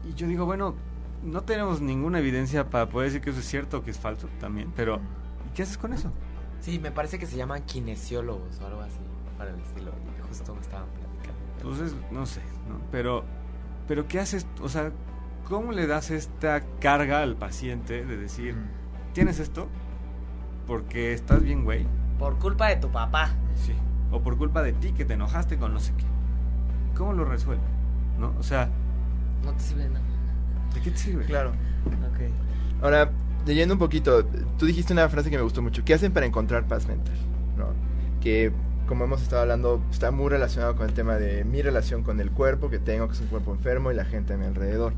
y, 0.08 0.14
yo 0.16 0.26
digo, 0.26 0.46
bueno, 0.46 0.74
no 1.22 1.42
tenemos 1.42 1.80
ninguna 1.80 2.18
evidencia 2.18 2.70
para 2.70 2.88
poder 2.88 3.08
decir 3.08 3.20
que 3.22 3.30
eso 3.30 3.40
es 3.40 3.46
cierto 3.46 3.78
o 3.78 3.82
que 3.82 3.90
es 3.90 3.98
falso 3.98 4.28
también, 4.40 4.72
pero 4.74 5.00
¿y 5.46 5.54
qué 5.54 5.62
haces 5.62 5.78
con 5.78 5.92
eso? 5.92 6.12
Sí, 6.60 6.78
me 6.78 6.90
parece 6.90 7.18
que 7.18 7.26
se 7.26 7.36
llaman 7.36 7.62
kinesiólogos 7.62 8.60
o 8.60 8.66
algo 8.66 8.80
así, 8.80 8.98
para 9.36 9.50
el 9.50 9.60
estilo, 9.60 9.90
y 9.90 10.28
justo 10.28 10.54
me 10.54 10.60
estaban 10.60 10.88
platicando. 10.88 11.40
Entonces, 11.56 11.94
no 12.10 12.26
sé, 12.26 12.42
¿no? 12.68 12.80
Pero, 12.90 13.24
pero 13.86 14.06
¿qué 14.08 14.20
haces? 14.20 14.46
O 14.62 14.68
sea, 14.68 14.92
¿cómo 15.48 15.72
le 15.72 15.86
das 15.86 16.10
esta 16.10 16.62
carga 16.80 17.22
al 17.22 17.36
paciente 17.36 18.04
de 18.04 18.16
decir, 18.16 18.56
tienes 19.12 19.38
esto 19.40 19.68
porque 20.66 21.12
estás 21.12 21.42
bien, 21.42 21.64
güey? 21.64 21.86
Por 22.18 22.38
culpa 22.38 22.68
de 22.68 22.76
tu 22.76 22.90
papá. 22.90 23.30
Sí. 23.54 23.72
O 24.10 24.20
por 24.20 24.36
culpa 24.36 24.62
de 24.62 24.72
ti 24.72 24.92
que 24.92 25.04
te 25.04 25.14
enojaste 25.14 25.56
con 25.56 25.72
no 25.72 25.80
sé 25.80 25.94
qué. 25.96 26.04
¿Cómo 26.96 27.12
lo 27.12 27.24
resuelve? 27.24 27.62
¿No? 28.18 28.34
O 28.38 28.42
sea... 28.42 28.68
No 29.44 29.52
te 29.52 29.60
sirve 29.60 29.88
nada. 29.88 30.04
¿De 30.74 30.80
qué 30.80 30.90
te 30.90 30.98
sirve? 30.98 31.24
Claro. 31.24 31.50
Ok. 31.50 32.82
Ahora, 32.82 33.10
leyendo 33.46 33.74
un 33.74 33.78
poquito, 33.78 34.24
tú 34.58 34.66
dijiste 34.66 34.92
una 34.92 35.08
frase 35.08 35.30
que 35.30 35.36
me 35.36 35.42
gustó 35.42 35.62
mucho. 35.62 35.84
¿Qué 35.84 35.94
hacen 35.94 36.12
para 36.12 36.26
encontrar 36.26 36.66
paz 36.66 36.86
mental? 36.86 37.16
¿No? 37.56 37.66
Que, 38.20 38.52
como 38.86 39.04
hemos 39.04 39.22
estado 39.22 39.42
hablando, 39.42 39.82
está 39.90 40.10
muy 40.10 40.28
relacionado 40.28 40.76
con 40.76 40.86
el 40.86 40.94
tema 40.94 41.16
de 41.16 41.44
mi 41.44 41.62
relación 41.62 42.02
con 42.02 42.20
el 42.20 42.30
cuerpo 42.30 42.70
que 42.70 42.78
tengo, 42.78 43.08
que 43.08 43.14
es 43.14 43.20
un 43.20 43.28
cuerpo 43.28 43.52
enfermo, 43.52 43.90
y 43.90 43.94
la 43.94 44.04
gente 44.04 44.34
a 44.34 44.36
mi 44.36 44.46
alrededor. 44.46 44.92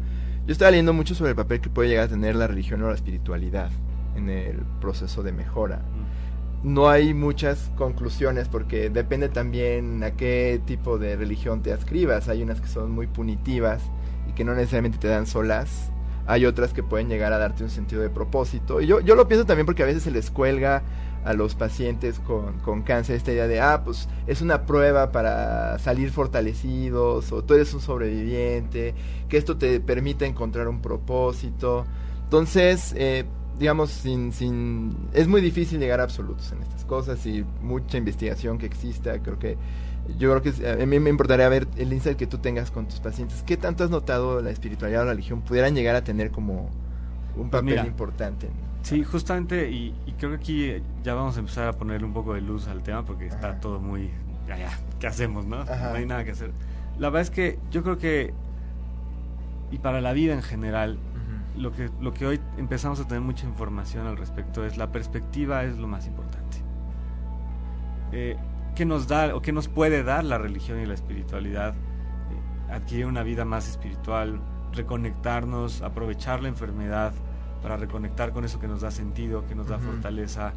Yo 0.46 0.52
estaba 0.52 0.70
leyendo 0.70 0.92
mucho 0.92 1.14
sobre 1.14 1.30
el 1.30 1.36
papel 1.36 1.60
que 1.60 1.70
puede 1.70 1.88
llegar 1.88 2.06
a 2.06 2.08
tener 2.08 2.34
la 2.34 2.46
religión 2.46 2.82
o 2.82 2.88
la 2.88 2.94
espiritualidad 2.94 3.70
en 4.16 4.28
el 4.28 4.56
proceso 4.80 5.22
de 5.22 5.32
mejora 5.32 5.82
no 6.62 6.88
hay 6.88 7.14
muchas 7.14 7.70
conclusiones 7.76 8.48
porque 8.48 8.90
depende 8.90 9.28
también 9.28 10.02
a 10.04 10.12
qué 10.12 10.60
tipo 10.66 10.98
de 10.98 11.16
religión 11.16 11.62
te 11.62 11.72
ascribas. 11.72 12.28
Hay 12.28 12.42
unas 12.42 12.60
que 12.60 12.68
son 12.68 12.90
muy 12.90 13.06
punitivas 13.06 13.82
que 14.32 14.44
no 14.44 14.54
necesariamente 14.54 14.98
te 14.98 15.08
dan 15.08 15.26
solas. 15.26 15.90
Hay 16.26 16.46
otras 16.46 16.72
que 16.72 16.82
pueden 16.82 17.08
llegar 17.08 17.32
a 17.32 17.38
darte 17.38 17.64
un 17.64 17.70
sentido 17.70 18.02
de 18.02 18.10
propósito. 18.10 18.80
Y 18.80 18.86
yo, 18.86 19.00
yo 19.00 19.14
lo 19.14 19.26
pienso 19.26 19.46
también 19.46 19.66
porque 19.66 19.82
a 19.82 19.86
veces 19.86 20.02
se 20.02 20.10
les 20.10 20.30
cuelga 20.30 20.82
a 21.24 21.34
los 21.34 21.54
pacientes 21.54 22.18
con, 22.20 22.58
con 22.60 22.82
cáncer 22.82 23.16
esta 23.16 23.32
idea 23.32 23.46
de, 23.46 23.60
ah, 23.60 23.82
pues 23.84 24.08
es 24.26 24.40
una 24.40 24.64
prueba 24.64 25.12
para 25.12 25.78
salir 25.78 26.10
fortalecidos 26.10 27.30
o 27.32 27.44
tú 27.44 27.54
eres 27.54 27.74
un 27.74 27.80
sobreviviente, 27.80 28.94
que 29.28 29.36
esto 29.36 29.56
te 29.56 29.80
permite 29.80 30.26
encontrar 30.26 30.68
un 30.68 30.80
propósito. 30.80 31.84
Entonces, 32.24 32.94
eh, 32.96 33.24
digamos, 33.58 33.90
sin, 33.90 34.32
sin... 34.32 34.96
Es 35.12 35.28
muy 35.28 35.42
difícil 35.42 35.78
llegar 35.78 36.00
a 36.00 36.04
absolutos 36.04 36.50
en 36.52 36.62
estas 36.62 36.84
cosas 36.84 37.24
y 37.26 37.44
mucha 37.60 37.98
investigación 37.98 38.58
que 38.58 38.66
exista, 38.66 39.20
creo 39.22 39.38
que... 39.38 39.58
Yo 40.18 40.30
creo 40.30 40.42
que 40.42 40.82
a 40.82 40.86
mí 40.86 40.98
me 40.98 41.10
importaría 41.10 41.48
ver 41.48 41.68
el 41.76 41.92
insight 41.92 42.16
que 42.16 42.26
tú 42.26 42.38
tengas 42.38 42.70
con 42.70 42.86
tus 42.86 43.00
pacientes. 43.00 43.42
¿Qué 43.44 43.56
tanto 43.56 43.84
has 43.84 43.90
notado 43.90 44.42
la 44.42 44.50
espiritualidad 44.50 45.02
o 45.02 45.04
la 45.06 45.12
religión 45.12 45.42
pudieran 45.42 45.74
llegar 45.74 45.94
a 45.94 46.02
tener 46.02 46.30
como 46.30 46.70
un 47.36 47.50
pues 47.50 47.62
papel 47.62 47.86
importante? 47.86 48.48
Sí, 48.82 49.04
justamente, 49.04 49.70
y, 49.70 49.94
creo 50.18 50.30
que 50.30 50.36
aquí 50.36 50.82
ya 51.02 51.14
vamos 51.14 51.36
a 51.36 51.40
empezar 51.40 51.68
a 51.68 51.72
ponerle 51.74 52.06
un 52.06 52.12
poco 52.12 52.34
de 52.34 52.40
luz 52.40 52.66
al 52.66 52.82
tema 52.82 53.04
porque 53.04 53.26
está 53.26 53.60
todo 53.60 53.78
muy... 53.78 54.10
Ya, 54.48 54.58
ya, 54.58 54.78
¿qué 54.98 55.06
hacemos, 55.06 55.46
no? 55.46 55.64
No 55.64 55.94
hay 55.94 56.06
nada 56.06 56.24
que 56.24 56.32
hacer. 56.32 56.50
La 56.98 57.08
verdad 57.08 57.22
es 57.22 57.30
que 57.30 57.58
yo 57.70 57.82
creo 57.82 57.98
que, 57.98 58.34
y 59.70 59.78
para 59.78 60.00
la 60.00 60.12
vida 60.12 60.34
en 60.34 60.42
general, 60.42 60.98
lo 61.56 61.72
que, 61.72 61.90
lo 62.00 62.12
que 62.12 62.26
hoy 62.26 62.40
empezamos 62.56 63.00
a 63.00 63.04
tener 63.06 63.20
mucha 63.20 63.46
información 63.46 64.06
al 64.06 64.16
respecto 64.16 64.64
es 64.64 64.76
la 64.76 64.90
perspectiva 64.90 65.64
es 65.64 65.76
lo 65.76 65.86
más 65.86 66.06
importante. 66.06 66.58
Eh, 68.12 68.36
¿Qué 68.74 68.84
nos 68.84 69.08
da 69.08 69.34
o 69.34 69.42
qué 69.42 69.52
nos 69.52 69.68
puede 69.68 70.02
dar 70.02 70.24
la 70.24 70.38
religión 70.38 70.80
y 70.80 70.86
la 70.86 70.94
espiritualidad? 70.94 71.74
Eh, 71.74 72.72
adquirir 72.72 73.06
una 73.06 73.22
vida 73.22 73.44
más 73.44 73.68
espiritual, 73.68 74.40
reconectarnos, 74.72 75.82
aprovechar 75.82 76.42
la 76.42 76.48
enfermedad 76.48 77.12
para 77.62 77.76
reconectar 77.76 78.32
con 78.32 78.44
eso 78.44 78.58
que 78.58 78.68
nos 78.68 78.80
da 78.80 78.90
sentido, 78.90 79.46
que 79.46 79.54
nos 79.54 79.68
da 79.68 79.78
fortaleza, 79.78 80.52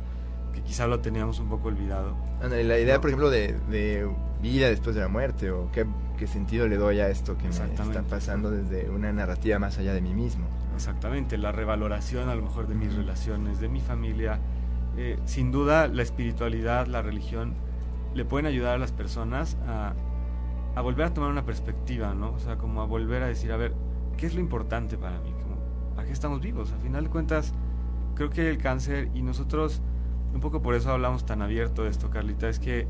que 0.53 0.61
quizá 0.61 0.87
lo 0.87 0.99
teníamos 0.99 1.39
un 1.39 1.49
poco 1.49 1.67
olvidado. 1.67 2.15
la 2.41 2.79
idea, 2.79 3.01
por 3.01 3.09
ejemplo, 3.09 3.29
de, 3.29 3.57
de, 3.69 4.09
vida 4.41 4.69
después 4.69 4.95
de 4.95 5.01
la 5.01 5.07
muerte, 5.07 5.51
o 5.51 5.69
qué, 5.71 5.85
qué 6.17 6.27
sentido 6.27 6.67
le 6.67 6.77
doy 6.77 6.99
a 6.99 7.09
esto 7.09 7.37
que 7.37 7.43
me 7.43 7.49
está 7.49 8.03
pasando 8.03 8.51
desde 8.51 8.89
una 8.89 9.11
narrativa 9.11 9.59
más 9.59 9.77
allá 9.77 9.93
de 9.93 10.01
mí 10.01 10.13
mismo. 10.13 10.47
Exactamente, 10.75 11.37
la 11.37 11.51
revaloración 11.51 12.29
a 12.29 12.35
lo 12.35 12.43
mejor 12.43 12.67
de 12.67 12.75
mis 12.75 12.93
relaciones, 12.93 13.59
de 13.59 13.69
mi 13.69 13.81
familia. 13.81 14.39
Eh, 14.97 15.17
sin 15.25 15.51
duda, 15.51 15.87
la 15.87 16.03
espiritualidad, 16.03 16.87
la 16.87 17.01
religión, 17.01 17.55
le 18.13 18.25
pueden 18.25 18.45
ayudar 18.45 18.75
a 18.75 18.77
las 18.77 18.91
personas 18.91 19.57
a, 19.67 19.93
a, 20.75 20.81
volver 20.81 21.07
a 21.07 21.13
tomar 21.13 21.29
una 21.31 21.45
perspectiva, 21.45 22.13
¿no? 22.13 22.33
O 22.33 22.39
sea, 22.39 22.57
como 22.57 22.81
a 22.81 22.85
volver 22.85 23.23
a 23.23 23.27
decir, 23.27 23.51
a 23.51 23.57
ver, 23.57 23.73
¿qué 24.17 24.25
es 24.25 24.35
lo 24.35 24.41
importante 24.41 24.97
para 24.97 25.19
mí? 25.19 25.31
Como, 25.41 25.57
¿Para 25.95 26.07
qué 26.07 26.13
estamos 26.13 26.41
vivos? 26.41 26.71
Al 26.71 26.79
final 26.79 27.05
de 27.05 27.09
cuentas, 27.09 27.53
creo 28.15 28.29
que 28.29 28.49
el 28.49 28.57
cáncer, 28.57 29.09
y 29.13 29.21
nosotros, 29.21 29.81
un 30.33 30.39
poco 30.39 30.61
por 30.61 30.75
eso 30.75 30.91
hablamos 30.91 31.25
tan 31.25 31.41
abierto 31.41 31.83
de 31.83 31.89
esto, 31.89 32.09
Carlita, 32.09 32.49
es 32.49 32.59
que 32.59 32.87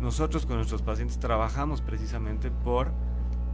nosotros 0.00 0.46
con 0.46 0.56
nuestros 0.56 0.82
pacientes 0.82 1.18
trabajamos 1.18 1.80
precisamente 1.80 2.50
por 2.50 2.90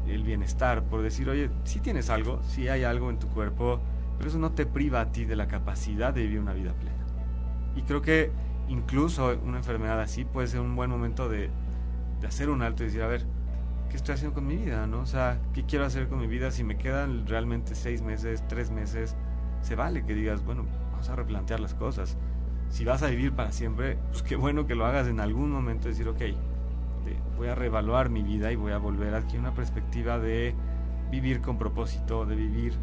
el 0.06 0.22
bienestar, 0.22 0.84
por 0.84 1.02
decir, 1.02 1.28
oye, 1.28 1.50
si 1.64 1.80
tienes 1.80 2.08
algo, 2.08 2.40
si 2.42 2.68
hay 2.68 2.84
algo 2.84 3.10
en 3.10 3.18
tu 3.18 3.28
cuerpo, 3.28 3.80
pero 4.16 4.30
eso 4.30 4.38
no 4.38 4.52
te 4.52 4.66
priva 4.66 5.00
a 5.00 5.12
ti 5.12 5.24
de 5.24 5.36
la 5.36 5.46
capacidad 5.46 6.12
de 6.12 6.22
vivir 6.22 6.40
una 6.40 6.54
vida 6.54 6.72
plena. 6.72 6.96
Y 7.76 7.82
creo 7.82 8.00
que 8.00 8.32
incluso 8.68 9.38
una 9.44 9.58
enfermedad 9.58 10.00
así 10.00 10.24
puede 10.24 10.46
ser 10.46 10.60
un 10.60 10.76
buen 10.76 10.90
momento 10.90 11.28
de, 11.28 11.50
hacer 12.26 12.50
un 12.50 12.62
alto 12.62 12.82
y 12.82 12.86
decir, 12.86 13.02
a 13.02 13.06
ver, 13.06 13.24
¿qué 13.90 13.96
estoy 13.96 14.14
haciendo 14.14 14.34
con 14.34 14.46
mi 14.46 14.56
vida? 14.56 14.86
¿no? 14.86 15.00
O 15.00 15.06
sea, 15.06 15.38
¿qué 15.52 15.64
quiero 15.64 15.84
hacer 15.84 16.08
con 16.08 16.18
mi 16.18 16.26
vida? 16.26 16.50
Si 16.50 16.64
me 16.64 16.76
quedan 16.76 17.26
realmente 17.26 17.74
seis 17.74 18.02
meses, 18.02 18.42
tres 18.48 18.70
meses, 18.70 19.16
se 19.62 19.74
vale 19.74 20.04
que 20.04 20.14
digas, 20.14 20.44
bueno, 20.44 20.66
vamos 20.90 21.08
a 21.08 21.16
replantear 21.16 21.60
las 21.60 21.74
cosas. 21.74 22.16
Si 22.70 22.84
vas 22.84 23.02
a 23.02 23.06
vivir 23.08 23.32
para 23.32 23.52
siempre, 23.52 23.98
pues 24.10 24.22
qué 24.22 24.36
bueno 24.36 24.66
que 24.66 24.74
lo 24.74 24.84
hagas 24.84 25.06
en 25.06 25.20
algún 25.20 25.50
momento, 25.50 25.88
decir, 25.88 26.08
ok, 26.08 26.20
voy 27.36 27.48
a 27.48 27.54
reevaluar 27.54 28.10
mi 28.10 28.22
vida 28.22 28.52
y 28.52 28.56
voy 28.56 28.72
a 28.72 28.78
volver 28.78 29.14
aquí 29.14 29.38
una 29.38 29.54
perspectiva 29.54 30.18
de 30.18 30.54
vivir 31.10 31.40
con 31.40 31.56
propósito, 31.56 32.26
de 32.26 32.34
vivir 32.34 32.72
eh, 32.72 32.76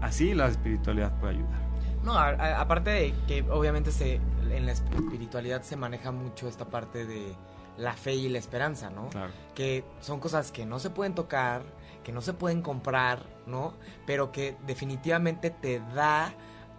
así 0.00 0.34
la 0.34 0.46
espiritualidad 0.46 1.12
puede 1.18 1.34
ayudar. 1.34 1.68
No, 2.04 2.16
aparte 2.16 2.90
de 2.90 3.14
que 3.26 3.44
obviamente 3.50 3.90
se, 3.90 4.20
en 4.52 4.66
la 4.66 4.72
espiritualidad 4.72 5.62
se 5.62 5.76
maneja 5.76 6.12
mucho 6.12 6.48
esta 6.48 6.66
parte 6.66 7.06
de 7.06 7.34
la 7.76 7.94
fe 7.94 8.14
y 8.14 8.28
la 8.28 8.38
esperanza, 8.38 8.90
¿no? 8.90 9.08
Que 9.54 9.84
son 10.00 10.20
cosas 10.20 10.52
que 10.52 10.66
no 10.66 10.78
se 10.78 10.90
pueden 10.90 11.14
tocar, 11.14 11.62
que 12.02 12.12
no 12.12 12.20
se 12.20 12.32
pueden 12.32 12.62
comprar, 12.62 13.24
¿no? 13.46 13.74
Pero 14.06 14.32
que 14.32 14.56
definitivamente 14.66 15.50
te 15.50 15.80
da 15.94 16.34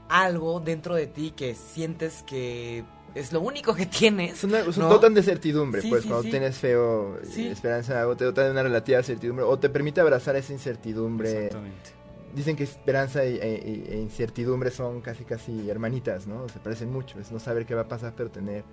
algo 0.10 0.60
dentro 0.60 0.95
de 0.95 1.08
ti 1.08 1.32
que 1.32 1.55
sientes 1.55 2.23
que 2.23 2.84
es 3.15 3.32
lo 3.32 3.41
único 3.41 3.73
que 3.73 3.86
tienes. 3.86 4.43
Es, 4.43 4.43
un 4.43 4.89
dotan 4.89 5.13
de 5.13 5.23
certidumbre, 5.23 5.82
pues 5.88 6.05
cuando 6.05 6.29
tienes 6.29 6.58
feo 6.58 7.17
esperanza, 7.21 8.08
o 8.08 8.15
te 8.15 8.25
dotan 8.25 8.45
de 8.45 8.51
una 8.51 8.63
relativa 8.63 9.01
certidumbre, 9.03 9.45
o 9.45 9.58
te 9.58 9.69
permite 9.69 10.01
abrazar 10.01 10.36
esa 10.36 10.53
incertidumbre. 10.53 11.45
Exactamente. 11.45 11.98
Dicen 12.36 12.56
que 12.56 12.63
esperanza 12.63 13.24
e, 13.24 13.36
e, 13.36 13.98
incertidumbre 13.98 14.72
son 14.72 15.02
casi 15.02 15.26
casi 15.26 15.70
hermanitas, 15.70 16.28
¿no? 16.28 16.48
Se 16.50 16.60
parecen 16.60 16.92
mucho, 16.92 17.20
es 17.20 17.32
no 17.32 17.39
saber 17.39 17.65
qué 17.65 17.76
va 17.76 17.82
a 17.82 17.88
pasar, 17.88 18.13
pero 18.15 18.30
tener 18.30 18.63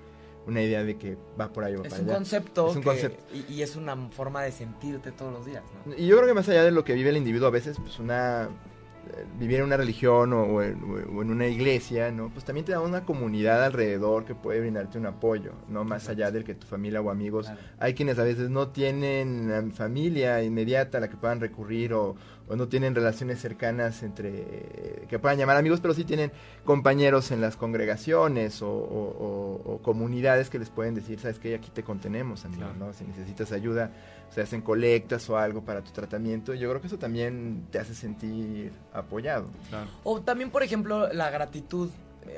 una 0.47 0.63
idea 0.63 0.85
de 0.85 0.97
que 0.97 1.17
va 1.39 1.53
por 1.53 1.65
ahí 1.65 1.75
o 1.75 1.83
es 1.83 1.99
un 1.99 2.07
Concepto 2.07 2.71
es 2.71 2.77
un 2.77 2.83
concepto 2.83 3.25
y, 3.49 3.63
es 3.63 3.75
una 3.75 3.97
forma 4.11 4.43
de 4.43 4.53
sentirte 4.53 5.11
todos 5.11 5.33
los 5.33 5.45
días, 5.45 5.65
¿no? 5.85 5.95
Y 5.97 6.07
yo 6.07 6.17
creo 6.17 6.29
que 6.29 6.35
más 6.35 6.49
allá 6.49 6.65
de 6.65 6.71
lo 6.71 6.85
que 6.85 6.95
vive 6.95 7.11
el 7.11 7.17
individuo, 7.17 7.49
a 7.49 7.51
veces, 7.51 7.77
pues 7.81 7.99
una 7.99 8.49
vivir 9.39 9.59
en 9.59 9.65
una 9.65 9.77
religión 9.77 10.33
o, 10.33 10.63
en, 10.63 10.83
una 11.13 11.47
iglesia, 11.47 12.11
¿no? 12.11 12.31
Pues 12.31 12.45
también 12.45 12.65
te 12.65 12.73
da 12.73 12.81
una 12.81 13.05
comunidad 13.05 13.65
alrededor 13.65 14.25
que 14.25 14.35
puede 14.35 14.61
brindarte 14.61 14.99
un 14.99 15.07
apoyo, 15.07 15.53
¿no? 15.69 15.85
Más 15.85 16.09
allá 16.09 16.31
del 16.31 16.45
que 16.45 16.55
tu 16.55 16.67
familia 16.67 17.01
o 17.01 17.11
amigos. 17.11 17.51
Hay 17.79 17.95
quienes 17.95 18.19
a 18.19 18.25
veces 18.25 18.51
no 18.51 18.69
tienen 18.69 19.73
familia 19.73 20.43
inmediata 20.43 20.99
a 20.99 21.01
la 21.01 21.09
que 21.09 21.17
puedan 21.17 21.41
recurrir 21.41 21.93
o, 21.95 22.17
o 22.49 22.57
no 22.57 22.69
tienen 22.69 22.95
relaciones 22.95 23.41
cercanas 23.41 24.03
entre 24.03 25.07
que 25.09 25.19
puedan 25.19 25.39
llamar 25.39 25.57
amigos, 25.57 25.81
pero 25.81 25.95
sí 25.95 26.05
tienen 26.05 26.33
compañeros 26.65 27.31
en 27.31 27.41
las 27.41 27.57
congregaciones 27.57 28.61
o, 28.63 29.81
comunidades 29.83 30.51
que 30.51 30.59
les 30.59 30.71
pueden 30.71 30.95
decir, 30.95 31.21
sabes 31.21 31.39
que 31.39 31.55
aquí 31.55 31.71
te 31.71 31.83
contenemos, 31.83 32.45
amigo, 32.45 32.73
¿no? 32.79 32.93
Si 32.93 33.05
necesitas 33.05 33.53
ayuda, 33.53 33.91
se 34.31 34.41
hacen 34.41 34.63
colectas 34.63 35.29
o 35.31 35.39
algo 35.39 35.63
para 35.63 35.83
tu 35.83 35.93
tratamiento. 35.93 36.55
Yo 36.55 36.69
creo 36.69 36.81
que 36.81 36.89
eso 36.89 36.99
también 36.99 37.67
te 37.71 37.79
hace 37.79 37.95
sentir 37.95 38.73
apoyado. 38.93 39.47
O 40.03 40.21
también, 40.21 40.51
por 40.51 40.63
ejemplo, 40.63 41.13
la 41.13 41.31
gratitud. 41.31 41.91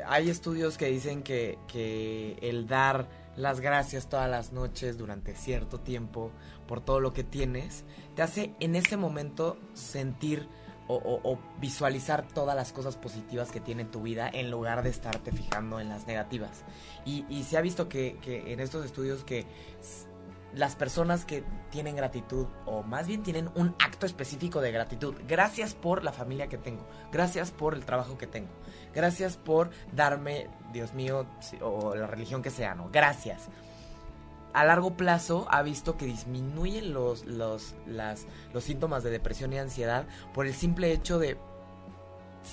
Hay 0.07 0.31
estudios 0.31 0.79
que 0.79 0.87
dicen 0.87 1.23
que, 1.23 1.59
que 1.67 2.39
el 2.43 2.67
dar 2.67 3.09
las 3.37 3.61
gracias 3.61 4.09
todas 4.09 4.29
las 4.29 4.53
noches 4.53 4.99
durante 4.99 5.35
cierto 5.35 5.79
tiempo 5.81 6.33
por 6.67 6.81
todo 6.81 7.01
lo 7.01 7.13
que 7.13 7.25
tienes, 7.25 7.85
te 8.15 8.23
hace 8.23 8.55
en 8.61 8.75
ese 8.75 8.97
momento 8.97 9.57
sentir 9.75 10.49
o, 10.91 11.39
visualizar 11.61 12.27
todas 12.27 12.57
las 12.57 12.73
cosas 12.73 12.97
positivas 12.97 13.51
que 13.51 13.61
tiene 13.61 13.85
tu 13.85 14.03
vida 14.03 14.31
en 14.33 14.51
lugar 14.51 14.83
de 14.83 14.89
estarte 14.89 15.33
fijando 15.33 15.81
en 15.81 15.91
las 15.91 16.07
negativas. 16.07 16.65
Y, 17.05 17.43
se 17.43 17.59
ha 17.59 17.61
visto 17.61 17.89
que, 17.89 18.17
que, 18.23 18.53
en 18.53 18.61
estos 18.61 18.85
estudios 18.85 19.23
que 19.23 19.47
las 20.55 20.77
personas 20.77 21.25
que 21.25 21.45
tienen 21.71 21.97
gratitud, 21.97 22.47
o 22.65 22.83
más 22.83 23.07
bien 23.07 23.23
tienen 23.23 23.51
un 23.55 23.75
acto 23.79 24.07
específico 24.07 24.61
de 24.61 24.73
gratitud, 24.73 25.15
gracias 25.27 25.75
por 25.75 26.05
la 26.05 26.13
familia 26.13 26.49
que 26.49 26.59
tengo, 26.59 26.87
gracias 27.13 27.51
por 27.51 27.75
el 27.75 27.85
trabajo 27.85 28.17
que 28.17 28.27
tengo, 28.27 28.49
gracias 28.95 29.37
por 29.37 29.71
darme, 29.93 30.49
Dios 30.73 30.95
mío, 30.95 31.27
o 31.61 31.95
la 31.95 32.07
religión 32.07 32.43
que 32.43 32.51
sea, 32.51 32.75
¿no? 32.75 32.89
Gracias. 32.91 33.49
A 34.55 34.65
largo 34.65 34.97
plazo 34.97 35.47
ha 35.51 35.63
visto 35.63 35.97
que 35.99 36.07
disminuyen 36.07 36.95
los, 36.95 37.27
los, 37.27 37.75
los 37.87 38.65
síntomas 38.65 39.03
de 39.03 39.11
depresión 39.11 39.53
y 39.53 39.59
ansiedad 39.59 40.07
por 40.33 40.47
el 40.47 40.55
simple 40.55 40.91
hecho 40.91 41.19
de 41.19 41.37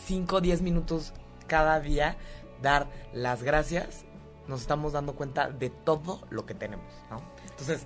5 0.07 0.35
o 0.35 0.41
10 0.41 0.61
minutos 0.61 1.13
cada 1.47 1.79
día 1.79 2.17
dar 2.61 2.87
las 3.13 3.43
gracias, 3.43 4.05
nos 4.47 4.61
estamos 4.61 4.93
dando 4.93 5.15
cuenta 5.15 5.49
de 5.49 5.69
todo 5.69 6.21
lo 6.29 6.45
que 6.45 6.53
tenemos, 6.53 6.91
¿no? 7.09 7.21
Entonces, 7.57 7.85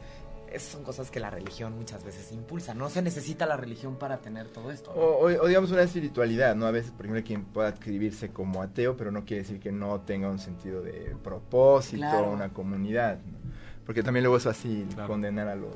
esas 0.52 0.70
son 0.70 0.84
cosas 0.84 1.12
que 1.12 1.20
la 1.20 1.30
religión 1.30 1.76
muchas 1.78 2.04
veces 2.04 2.32
impulsa. 2.32 2.74
No 2.74 2.90
se 2.90 3.02
necesita 3.02 3.46
la 3.46 3.56
religión 3.56 3.98
para 3.98 4.18
tener 4.18 4.48
todo 4.48 4.72
esto. 4.72 4.92
O, 4.96 5.48
digamos 5.48 5.72
una 5.72 5.84
espiritualidad, 5.84 6.56
¿no? 6.56 6.66
A 6.66 6.72
veces, 6.72 6.92
por 6.92 7.06
ejemplo, 7.06 7.24
quien 7.24 7.46
pueda 7.46 7.70
escribirse 7.70 8.30
como 8.30 8.62
ateo, 8.62 8.98
pero 8.98 9.12
no 9.12 9.26
quiere 9.26 9.44
decir 9.44 9.60
que 9.60 9.72
no 9.72 10.02
tenga 10.02 10.30
un 10.30 10.40
sentido 10.40 10.82
de 10.82 11.16
propósito, 11.24 12.24
una 12.32 12.50
comunidad. 12.50 13.20
¿no? 13.20 13.38
Porque 13.86 14.04
también 14.04 14.24
luego 14.24 14.38
es 14.38 14.44
fácil 14.44 14.88
condenar 15.08 15.48
a 15.48 15.56
los... 15.56 15.76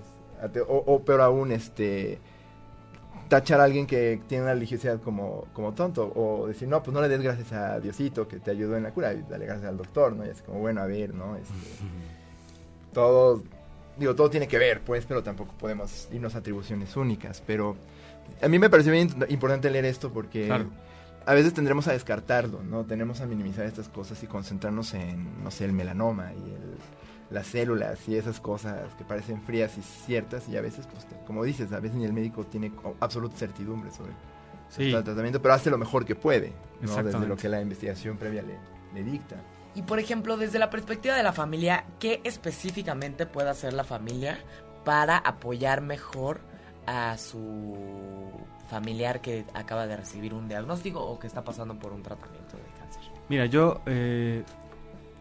o, 0.68 0.84
o, 0.88 1.04
peor 1.04 1.22
aún, 1.22 1.52
este 1.52 2.20
tachar 3.30 3.62
a 3.62 3.64
alguien 3.64 3.88
que 3.88 4.22
tiene 4.28 4.44
una 4.44 4.54
religiosidad 4.54 5.02
como, 5.02 5.46
como 5.54 5.74
tonto 5.74 6.12
o 6.16 6.48
decir, 6.48 6.68
no, 6.68 6.84
pues 6.84 6.94
no 6.94 7.02
le 7.02 7.08
des 7.08 7.22
gracias 7.22 7.52
a 7.52 7.80
Diosito 7.80 8.28
que 8.28 8.39
te 8.39 8.52
ayudó 8.52 8.78
en 8.78 8.84
la 8.84 8.91
cura, 8.91 9.14
y 9.14 9.24
dale 9.24 9.46
gracias 9.46 9.70
al 9.70 9.78
doctor, 9.78 10.14
¿no? 10.14 10.26
Y 10.26 10.30
es 10.30 10.41
como, 10.44 10.60
bueno, 10.60 10.82
a 10.82 10.86
ver, 10.86 11.16
¿no? 11.16 11.36
Este, 11.36 11.54
todo, 12.94 13.41
digo, 13.98 14.16
todo 14.16 14.30
tiene 14.30 14.48
que 14.48 14.58
ver, 14.58 14.82
pues, 14.82 15.06
pero 15.06 15.24
tampoco 15.24 15.54
podemos 15.58 16.08
irnos 16.12 16.36
a 16.36 16.39
atribuciones 16.39 16.96
únicas, 16.96 17.41
pero 17.46 17.76
a 18.41 18.48
mí 18.48 18.60
me 18.60 18.70
pareció 18.70 18.91
bien 18.91 19.10
importante 19.30 19.70
leer 19.70 19.86
esto 19.86 20.12
porque 20.12 20.52
a 21.26 21.34
veces 21.34 21.54
tendremos 21.54 21.88
a 21.88 21.94
descartarlo, 21.94 22.64
¿no? 22.64 22.84
Tenemos 22.84 23.22
a 23.22 23.26
minimizar 23.26 23.66
estas 23.66 23.88
cosas 23.89 24.22
y 24.24 24.28
concentrarnos 24.28 24.94
en, 24.94 25.44
no 25.44 25.52
sé, 25.52 25.66
el 25.66 25.74
melanoma 25.74 26.34
y 26.34 26.52
el 26.52 26.78
las 27.34 27.48
células 27.48 28.08
y 28.08 28.16
esas 28.16 28.39
cosas 28.39 28.94
que 28.96 29.04
parecen 29.04 29.41
frías 29.41 29.78
y 29.78 29.82
ciertas 29.82 30.48
y 30.48 30.56
a 30.56 30.62
veces, 30.62 30.88
pues, 30.88 31.06
como 31.26 31.44
dices, 31.44 31.72
a 31.74 31.80
veces 31.80 31.98
ni 31.98 32.06
el 32.06 32.14
médico 32.14 32.46
tiene 32.46 32.72
absoluta 33.00 33.36
certidumbre 33.36 33.89
sobre 33.91 34.12
el 34.78 35.04
tratamiento, 35.04 35.41
pero 35.41 35.54
hace 35.54 35.70
lo 35.70 35.78
mejor 35.78 36.06
que 36.06 36.16
puede, 36.16 36.54
¿no? 36.82 37.04
desde 37.04 37.28
lo 37.28 37.36
que 37.36 37.50
la 37.50 37.62
investigación 37.62 38.18
previa 38.18 38.44
le, 38.44 38.58
le 38.94 39.04
dicta. 39.04 39.36
Y 39.76 39.82
por 39.82 39.99
ejemplo, 39.99 40.38
desde 40.38 40.59
la 40.59 40.69
perspectiva 40.69 41.15
de 41.15 41.24
la 41.24 41.34
familia, 41.34 41.86
¿qué 41.99 42.21
específicamente 42.24 43.26
puede 43.26 43.49
hacer 43.49 43.74
la 43.74 43.84
familia 43.84 44.38
para 44.86 45.17
apoyar 45.17 45.82
mejor 45.82 46.41
a 46.86 47.17
su 47.17 47.76
familiar 48.69 49.21
que 49.21 49.45
acaba 49.53 49.88
de 49.88 49.97
recibir 49.97 50.34
un 50.34 50.47
diagnóstico 50.47 50.99
o 51.03 51.17
que 51.19 51.28
está 51.28 51.43
pasando 51.43 51.78
por 51.78 51.93
un 51.93 52.03
tratamiento 52.03 52.57
de 52.57 52.63
cáncer? 52.80 53.01
Mira, 53.30 53.45
yo, 53.45 53.82
eh, 53.86 54.43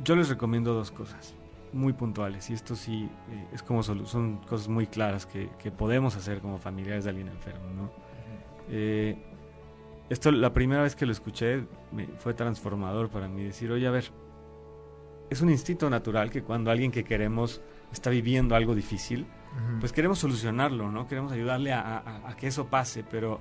yo 0.04 0.16
les 0.16 0.28
recomiendo 0.28 0.74
dos 0.74 0.90
cosas 0.90 1.34
muy 1.72 1.94
puntuales 1.94 2.50
y 2.50 2.52
esto 2.52 2.76
sí 2.76 3.08
eh, 3.30 3.46
es 3.52 3.62
como 3.62 3.82
son 3.82 4.36
cosas 4.48 4.68
muy 4.68 4.86
claras 4.86 5.26
que, 5.26 5.48
podemos 5.70 6.16
hacer 6.16 6.40
como 6.40 6.58
familiares 6.58 7.04
de 7.04 7.10
alguien 7.10 7.28
enfermo, 7.28 7.70
¿no? 7.74 7.90
Eh, 8.68 9.16
esto 10.10 10.30
la 10.30 10.52
primera 10.52 10.82
vez 10.82 10.94
que 10.94 11.06
lo 11.06 11.12
escuché 11.12 11.64
me, 11.90 12.06
fue 12.18 12.34
transformador 12.34 13.08
para 13.08 13.28
mí 13.28 13.44
decir, 13.44 13.72
oye, 13.72 13.86
a 13.86 13.90
ver, 13.90 14.12
es 15.32 15.40
un 15.40 15.50
instinto 15.50 15.88
natural 15.88 16.30
que 16.30 16.42
cuando 16.42 16.70
alguien 16.70 16.92
que 16.92 17.04
queremos 17.04 17.62
está 17.90 18.10
viviendo 18.10 18.54
algo 18.54 18.74
difícil, 18.74 19.26
pues 19.80 19.92
queremos 19.92 20.18
solucionarlo, 20.18 20.90
¿no? 20.90 21.06
Queremos 21.06 21.32
ayudarle 21.32 21.72
a, 21.72 22.34
que 22.38 22.46
eso 22.46 22.66
pase, 22.66 23.02
pero 23.02 23.40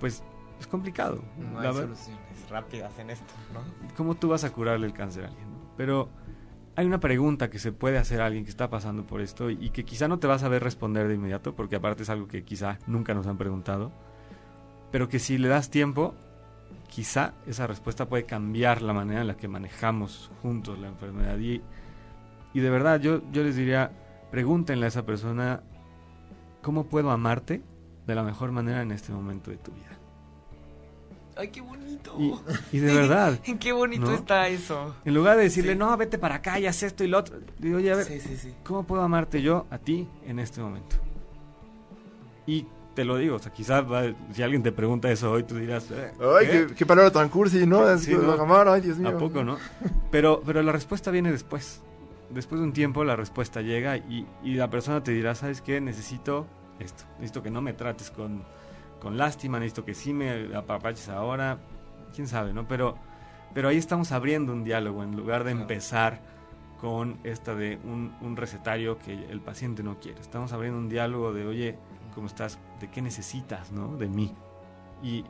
pues 0.00 0.22
es 0.58 0.66
complicado. 0.66 1.22
No 1.36 1.60
hay 1.60 1.72
soluciones 1.72 2.48
rápidas 2.48 2.98
en 2.98 3.10
esto, 3.10 3.32
¿no? 3.52 3.60
¿Cómo 3.96 4.14
tú 4.14 4.28
vas 4.28 4.44
a 4.44 4.52
curarle 4.52 4.86
el 4.86 4.92
cáncer 4.92 5.24
a 5.24 5.28
alguien? 5.28 5.46
Pero 5.76 6.08
hay 6.76 6.86
una 6.86 7.00
pregunta 7.00 7.50
que 7.50 7.58
se 7.58 7.72
puede 7.72 7.98
hacer 7.98 8.20
a 8.20 8.26
alguien 8.26 8.44
que 8.44 8.50
está 8.50 8.70
pasando 8.70 9.06
por 9.06 9.20
esto 9.20 9.50
y 9.50 9.70
que 9.70 9.84
quizá 9.84 10.08
no 10.08 10.18
te 10.18 10.26
vas 10.26 10.42
a 10.42 10.48
ver 10.48 10.62
responder 10.62 11.08
de 11.08 11.14
inmediato, 11.14 11.54
porque 11.54 11.76
aparte 11.76 12.04
es 12.04 12.10
algo 12.10 12.28
que 12.28 12.44
quizá 12.44 12.78
nunca 12.86 13.14
nos 13.14 13.26
han 13.26 13.36
preguntado, 13.36 13.92
pero 14.92 15.08
que 15.08 15.18
si 15.18 15.38
le 15.38 15.48
das 15.48 15.70
tiempo, 15.70 16.14
quizá 16.88 17.34
esa 17.46 17.66
respuesta 17.66 18.08
puede 18.08 18.24
cambiar 18.24 18.82
la 18.82 18.92
manera 18.92 19.20
en 19.20 19.26
la 19.26 19.36
que 19.36 19.48
manejamos 19.48 20.30
juntos 20.42 20.78
la 20.78 20.88
enfermedad. 20.88 21.38
Y, 21.38 21.62
y 22.54 22.60
de 22.60 22.70
verdad, 22.70 23.00
yo, 23.00 23.22
yo 23.32 23.42
les 23.42 23.56
diría, 23.56 23.90
pregúntenle 24.30 24.86
a 24.86 24.88
esa 24.88 25.04
persona, 25.04 25.62
¿cómo 26.62 26.84
puedo 26.84 27.10
amarte 27.10 27.62
de 28.06 28.14
la 28.14 28.22
mejor 28.22 28.52
manera 28.52 28.82
en 28.82 28.92
este 28.92 29.12
momento 29.12 29.50
de 29.50 29.56
tu 29.58 29.72
vida? 29.72 29.96
Ay, 31.36 31.48
qué 31.48 31.60
bonito. 31.60 32.16
Y, 32.72 32.78
de 32.78 32.94
verdad. 32.94 33.38
qué 33.60 33.72
bonito 33.72 34.10
está 34.12 34.48
eso. 34.48 34.96
En 35.04 35.12
lugar 35.14 35.36
de 35.36 35.44
decirle, 35.44 35.76
no, 35.76 35.94
vete 35.96 36.16
para 36.18 36.36
acá 36.36 36.58
y 36.58 36.66
haz 36.66 36.82
esto 36.82 37.04
y 37.04 37.08
lo 37.08 37.18
otro. 37.18 37.40
Digo, 37.58 37.76
oye, 37.76 37.92
a 37.92 37.96
ver, 37.96 38.06
¿cómo 38.64 38.84
puedo 38.84 39.02
amarte 39.02 39.42
yo 39.42 39.66
a 39.70 39.78
ti 39.78 40.08
en 40.24 40.38
este 40.38 40.62
momento? 40.62 40.96
Y 42.46 42.66
te 42.96 43.04
lo 43.04 43.16
digo, 43.16 43.36
o 43.36 43.38
sea, 43.38 43.52
quizás 43.52 43.84
si 44.32 44.42
alguien 44.42 44.64
te 44.64 44.72
pregunta 44.72 45.08
eso 45.10 45.30
hoy, 45.30 45.44
tú 45.44 45.54
dirás, 45.56 45.88
eh, 45.92 46.10
ay, 46.18 46.66
qué, 46.74 46.84
palabra 46.84 47.12
tan 47.12 47.28
cursi, 47.28 47.64
¿no? 47.64 47.88
Es 47.88 48.08
ay, 48.08 48.80
Dios 48.80 48.98
mío. 48.98 49.10
¿A 49.10 49.18
poco, 49.18 49.44
no? 49.44 49.58
Pero, 50.10 50.42
pero 50.44 50.62
la 50.62 50.72
respuesta 50.72 51.10
viene 51.10 51.30
después. 51.30 51.82
Después 52.30 52.60
de 52.60 52.66
un 52.66 52.72
tiempo 52.72 53.04
la 53.04 53.14
respuesta 53.14 53.62
llega 53.62 53.96
y, 53.96 54.26
y 54.42 54.54
la 54.54 54.68
persona 54.68 55.04
te 55.04 55.12
dirá, 55.12 55.36
¿sabes 55.36 55.60
qué? 55.60 55.80
Necesito 55.80 56.46
esto. 56.80 57.04
Necesito 57.18 57.42
que 57.42 57.50
no 57.50 57.62
me 57.62 57.72
trates 57.72 58.10
con 58.10 58.42
con 59.00 59.16
lástima, 59.16 59.58
necesito 59.58 59.84
que 59.84 59.94
sí 59.94 60.12
me 60.12 60.54
apapaches 60.54 61.08
ahora, 61.08 61.58
quién 62.14 62.26
sabe, 62.26 62.52
¿no? 62.52 62.66
Pero, 62.66 62.96
pero 63.54 63.68
ahí 63.68 63.76
estamos 63.76 64.12
abriendo 64.12 64.52
un 64.52 64.64
diálogo 64.64 65.02
en 65.02 65.16
lugar 65.16 65.44
de 65.44 65.52
empezar 65.52 66.20
con 66.80 67.18
esta 67.24 67.54
de 67.54 67.78
un, 67.84 68.36
recetario 68.36 68.98
que 68.98 69.12
el 69.30 69.40
paciente 69.40 69.82
no 69.82 69.98
quiere. 69.98 70.20
Estamos 70.20 70.52
abriendo 70.52 70.78
un 70.78 70.88
diálogo 70.88 71.32
de, 71.32 71.46
oye, 71.46 71.78
¿cómo 72.16 72.26
estás? 72.26 72.58
¿De 72.80 72.90
qué 72.90 73.00
necesitas, 73.00 73.70
no? 73.70 73.96
De 73.96 74.08
mí. 74.08 74.34
Y, 75.04 75.24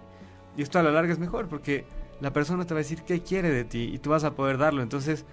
esto 0.56 0.78
a 0.78 0.82
la 0.82 0.90
larga 0.90 1.12
es 1.12 1.18
mejor 1.18 1.48
porque 1.48 1.84
la 2.22 2.32
persona 2.32 2.64
te 2.64 2.72
va 2.72 2.80
a 2.80 2.82
decir 2.82 3.02
qué 3.02 3.20
quiere 3.20 3.50
de 3.50 3.64
ti 3.64 3.90
y 3.92 3.98
tú 3.98 4.08
vas 4.08 4.24
a 4.24 4.34
poder 4.34 4.56
darlo. 4.56 4.80
Entonces 4.80 5.26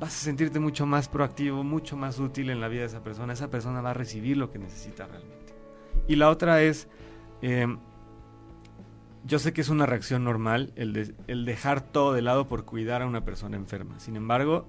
vas 0.00 0.16
a 0.16 0.24
sentirte 0.24 0.58
mucho 0.58 0.84
más 0.84 1.08
proactivo, 1.08 1.62
mucho 1.62 1.96
más 1.96 2.18
útil 2.18 2.50
en 2.50 2.60
la 2.60 2.66
vida 2.66 2.80
de 2.80 2.88
esa 2.88 3.04
persona. 3.04 3.34
Esa 3.34 3.50
persona 3.50 3.80
va 3.82 3.90
a 3.90 3.94
recibir 3.94 4.36
lo 4.36 4.50
que 4.50 4.58
necesita 4.58 5.06
realmente. 5.06 5.54
Y 6.08 6.16
la 6.16 6.28
otra 6.28 6.60
es 6.60 6.88
Em, 7.46 7.78
yo 9.24 9.38
sé 9.38 9.52
que 9.52 9.60
es 9.60 9.68
una 9.68 9.84
reacción 9.84 10.24
normal 10.24 10.72
el, 10.76 11.14
el, 11.26 11.44
dejar 11.44 11.82
todo 11.82 12.14
de 12.14 12.22
lado 12.22 12.48
por 12.48 12.64
cuidar 12.64 13.02
a 13.02 13.06
una 13.06 13.22
persona 13.22 13.58
enferma. 13.58 14.00
Sin 14.00 14.16
embargo, 14.16 14.66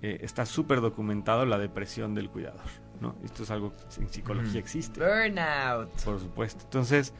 eh, 0.00 0.20
está 0.22 0.46
súper 0.46 0.80
documentado 0.80 1.44
la 1.44 1.58
depresión 1.58 2.14
del 2.14 2.30
cuidador. 2.30 2.64
¿No? 3.00 3.16
Esto 3.24 3.42
es 3.42 3.50
algo 3.50 3.72
que 3.74 4.02
en 4.02 4.08
psicología 4.08 4.60
existe. 4.60 5.00
Burnout. 5.00 5.90
Por 6.04 6.20
supuesto. 6.20 6.64
Entonces, 6.64 7.14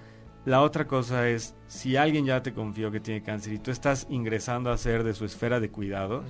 la 0.44 0.62
otra 0.62 0.86
cosa 0.86 1.28
es, 1.28 1.54
si 1.66 1.96
alguien 1.96 2.24
ya 2.24 2.42
te 2.42 2.52
confió 2.52 2.90
que 2.90 3.00
tiene 3.00 3.22
cáncer 3.22 3.52
y 3.52 3.58
tú 3.58 3.70
estás 3.70 4.06
ingresando 4.08 4.70
a 4.70 4.78
ser 4.78 5.04
de 5.04 5.14
su 5.14 5.24
esfera 5.24 5.60
de 5.60 5.70
cuidados, 5.70 6.24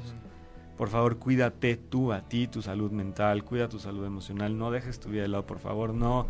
por 0.77 0.89
favor, 0.89 1.19
cuídate 1.19 1.77
tú 1.77 2.13
a 2.13 2.23
ti, 2.23 2.49
tu 2.49 2.63
salud 2.63 2.91
mental, 2.91 3.45
cuida 3.45 3.69
tu 3.69 3.79
salud 3.79 4.05
emocional, 4.05 4.57
no 4.57 4.71
dejes 4.71 4.99
tu 4.99 5.11
vida 5.11 5.23
de 5.23 5.29
lado, 5.29 5.47
por 5.47 5.59
favor, 5.59 5.93
no 5.93 6.27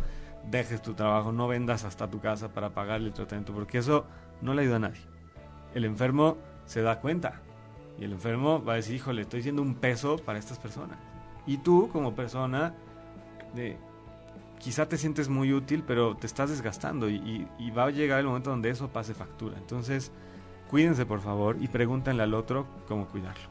dejes 0.49 0.81
tu 0.81 0.93
trabajo, 0.93 1.31
no 1.31 1.47
vendas 1.47 1.85
hasta 1.85 2.09
tu 2.09 2.19
casa 2.19 2.53
para 2.53 2.71
pagarle 2.71 3.07
el 3.07 3.13
tratamiento, 3.13 3.53
porque 3.53 3.77
eso 3.77 4.05
no 4.41 4.53
le 4.53 4.63
ayuda 4.63 4.75
a 4.75 4.79
nadie. 4.79 5.01
El 5.73 5.85
enfermo 5.85 6.37
se 6.65 6.81
da 6.81 6.99
cuenta 6.99 7.41
y 7.97 8.03
el 8.03 8.11
enfermo 8.11 8.63
va 8.63 8.73
a 8.73 8.75
decir, 8.75 8.95
híjole, 8.95 9.21
estoy 9.21 9.41
siendo 9.41 9.61
un 9.61 9.75
peso 9.75 10.17
para 10.17 10.37
estas 10.37 10.59
personas. 10.59 10.99
Y 11.45 11.57
tú 11.57 11.89
como 11.91 12.13
persona, 12.13 12.73
de, 13.55 13.77
quizá 14.59 14.87
te 14.87 14.97
sientes 14.97 15.29
muy 15.29 15.53
útil, 15.53 15.83
pero 15.85 16.15
te 16.15 16.27
estás 16.27 16.49
desgastando 16.49 17.09
y, 17.09 17.47
va 17.75 17.85
a 17.85 17.89
llegar 17.89 18.19
el 18.19 18.25
momento 18.25 18.49
donde 18.49 18.69
eso 18.69 18.89
pase 18.89 19.13
factura. 19.13 19.57
Entonces, 19.57 20.11
cuídense 20.69 21.05
por 21.05 21.21
favor 21.21 21.57
y 21.59 21.67
pregúntenle 21.67 22.23
al 22.23 22.33
otro 22.33 22.67
cómo 22.87 23.07
cuidarlo. 23.07 23.49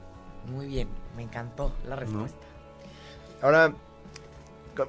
Muy 0.50 0.66
bien, 0.66 0.88
me 1.16 1.22
encantó 1.22 1.72
la 1.86 1.96
respuesta. 1.96 2.46
Ahora, 3.42 3.72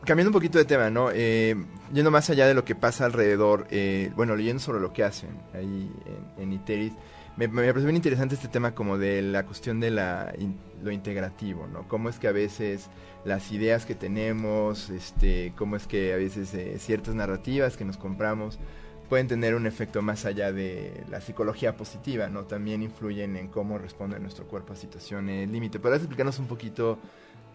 cambiando 0.06 0.30
un 0.30 0.34
poquito 0.34 0.58
de 0.58 0.66
tema, 0.66 0.90
¿no? 0.90 1.10
Eh, 1.12 1.56
yendo 1.94 2.12
más 2.12 2.30
allá 2.30 2.48
de 2.48 2.54
lo 2.54 2.64
que 2.64 2.76
pasa 2.76 3.06
alrededor, 3.06 3.68
eh, 3.72 4.12
bueno, 4.16 4.36
leyendo 4.36 4.62
sobre 4.62 4.80
lo 4.80 4.94
que 4.94 5.04
hacen 5.04 5.30
ahí 5.54 5.92
en, 6.38 6.54
Iteris, 6.54 6.94
me, 7.48 7.62
me, 7.62 7.68
parece 7.68 7.86
bien 7.86 7.96
interesante 7.96 8.36
este 8.36 8.48
tema 8.48 8.76
como 8.76 8.98
de 8.98 9.22
la 9.22 9.46
cuestión 9.46 9.80
de 9.80 9.90
la, 9.90 10.34
lo 10.84 10.92
integrativo, 10.92 11.68
¿no? 11.68 11.88
Cómo 11.88 12.10
es 12.10 12.20
que 12.20 12.28
a 12.28 12.32
veces 12.32 12.90
las 13.26 13.52
ideas 13.52 13.86
que 13.86 13.96
tenemos, 13.96 14.90
este, 14.90 15.54
cómo 15.58 15.76
es 15.76 15.88
que 15.88 16.14
a 16.14 16.18
veces 16.18 16.54
eh, 16.54 16.78
ciertas 16.78 17.16
narrativas 17.16 17.78
que 17.78 17.86
nos 17.86 17.98
compramos 17.98 18.60
pueden 19.10 19.28
tener 19.28 19.56
un 19.56 19.66
efecto 19.66 20.02
más 20.02 20.26
allá 20.26 20.52
de 20.54 21.04
la 21.10 21.20
psicología 21.20 21.76
positiva, 21.76 22.30
¿no? 22.30 22.44
También 22.44 22.84
influyen 22.84 23.36
en 23.36 23.48
cómo 23.48 23.78
responde 23.78 24.20
nuestro 24.20 24.46
cuerpo 24.46 24.74
a 24.74 24.76
situaciones 24.76 25.50
límite. 25.50 25.80
¿Podrías 25.80 26.02
explicarnos 26.02 26.40
un 26.40 26.48
poquito 26.48 27.00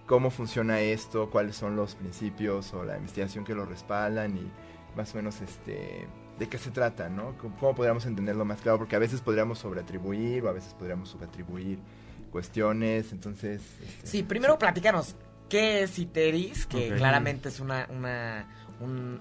cómo 0.07 0.30
funciona 0.30 0.80
esto, 0.80 1.30
cuáles 1.30 1.57
son 1.57 1.76
los 1.76 1.95
principios 1.95 2.74
o 2.74 2.84
la 2.84 2.97
investigación 2.97 3.45
que 3.45 3.55
lo 3.55 3.64
respaldan 3.64 4.37
y 4.37 4.51
más 4.97 5.14
o 5.14 5.16
menos 5.16 5.41
este 5.41 6.07
de 6.39 6.49
qué 6.49 6.59
se 6.59 6.70
trata, 6.70 7.09
¿no? 7.09 7.34
¿Cómo, 7.39 7.74
podríamos 7.74 8.07
entenderlo 8.07 8.45
más 8.45 8.61
claro? 8.61 8.78
Porque 8.78 8.97
a 8.97 8.99
veces 8.99 9.20
podríamos 9.20 9.59
sobreatribuir 9.59 10.45
o 10.45 10.49
a 10.49 10.53
veces 10.53 10.74
podríamos 10.74 11.09
subatribuir 11.09 11.78
cuestiones, 12.30 13.12
entonces... 13.12 13.62
Este, 13.82 14.07
sí, 14.07 14.22
primero 14.22 14.59
platícanos, 14.59 15.16
¿qué 15.49 15.82
es 15.82 15.99
Iteris? 15.99 16.66
Que 16.66 16.95
claramente 16.95 17.49
es 17.49 17.61
una, 17.61 17.87
una 17.91 18.47
un, 18.80 19.20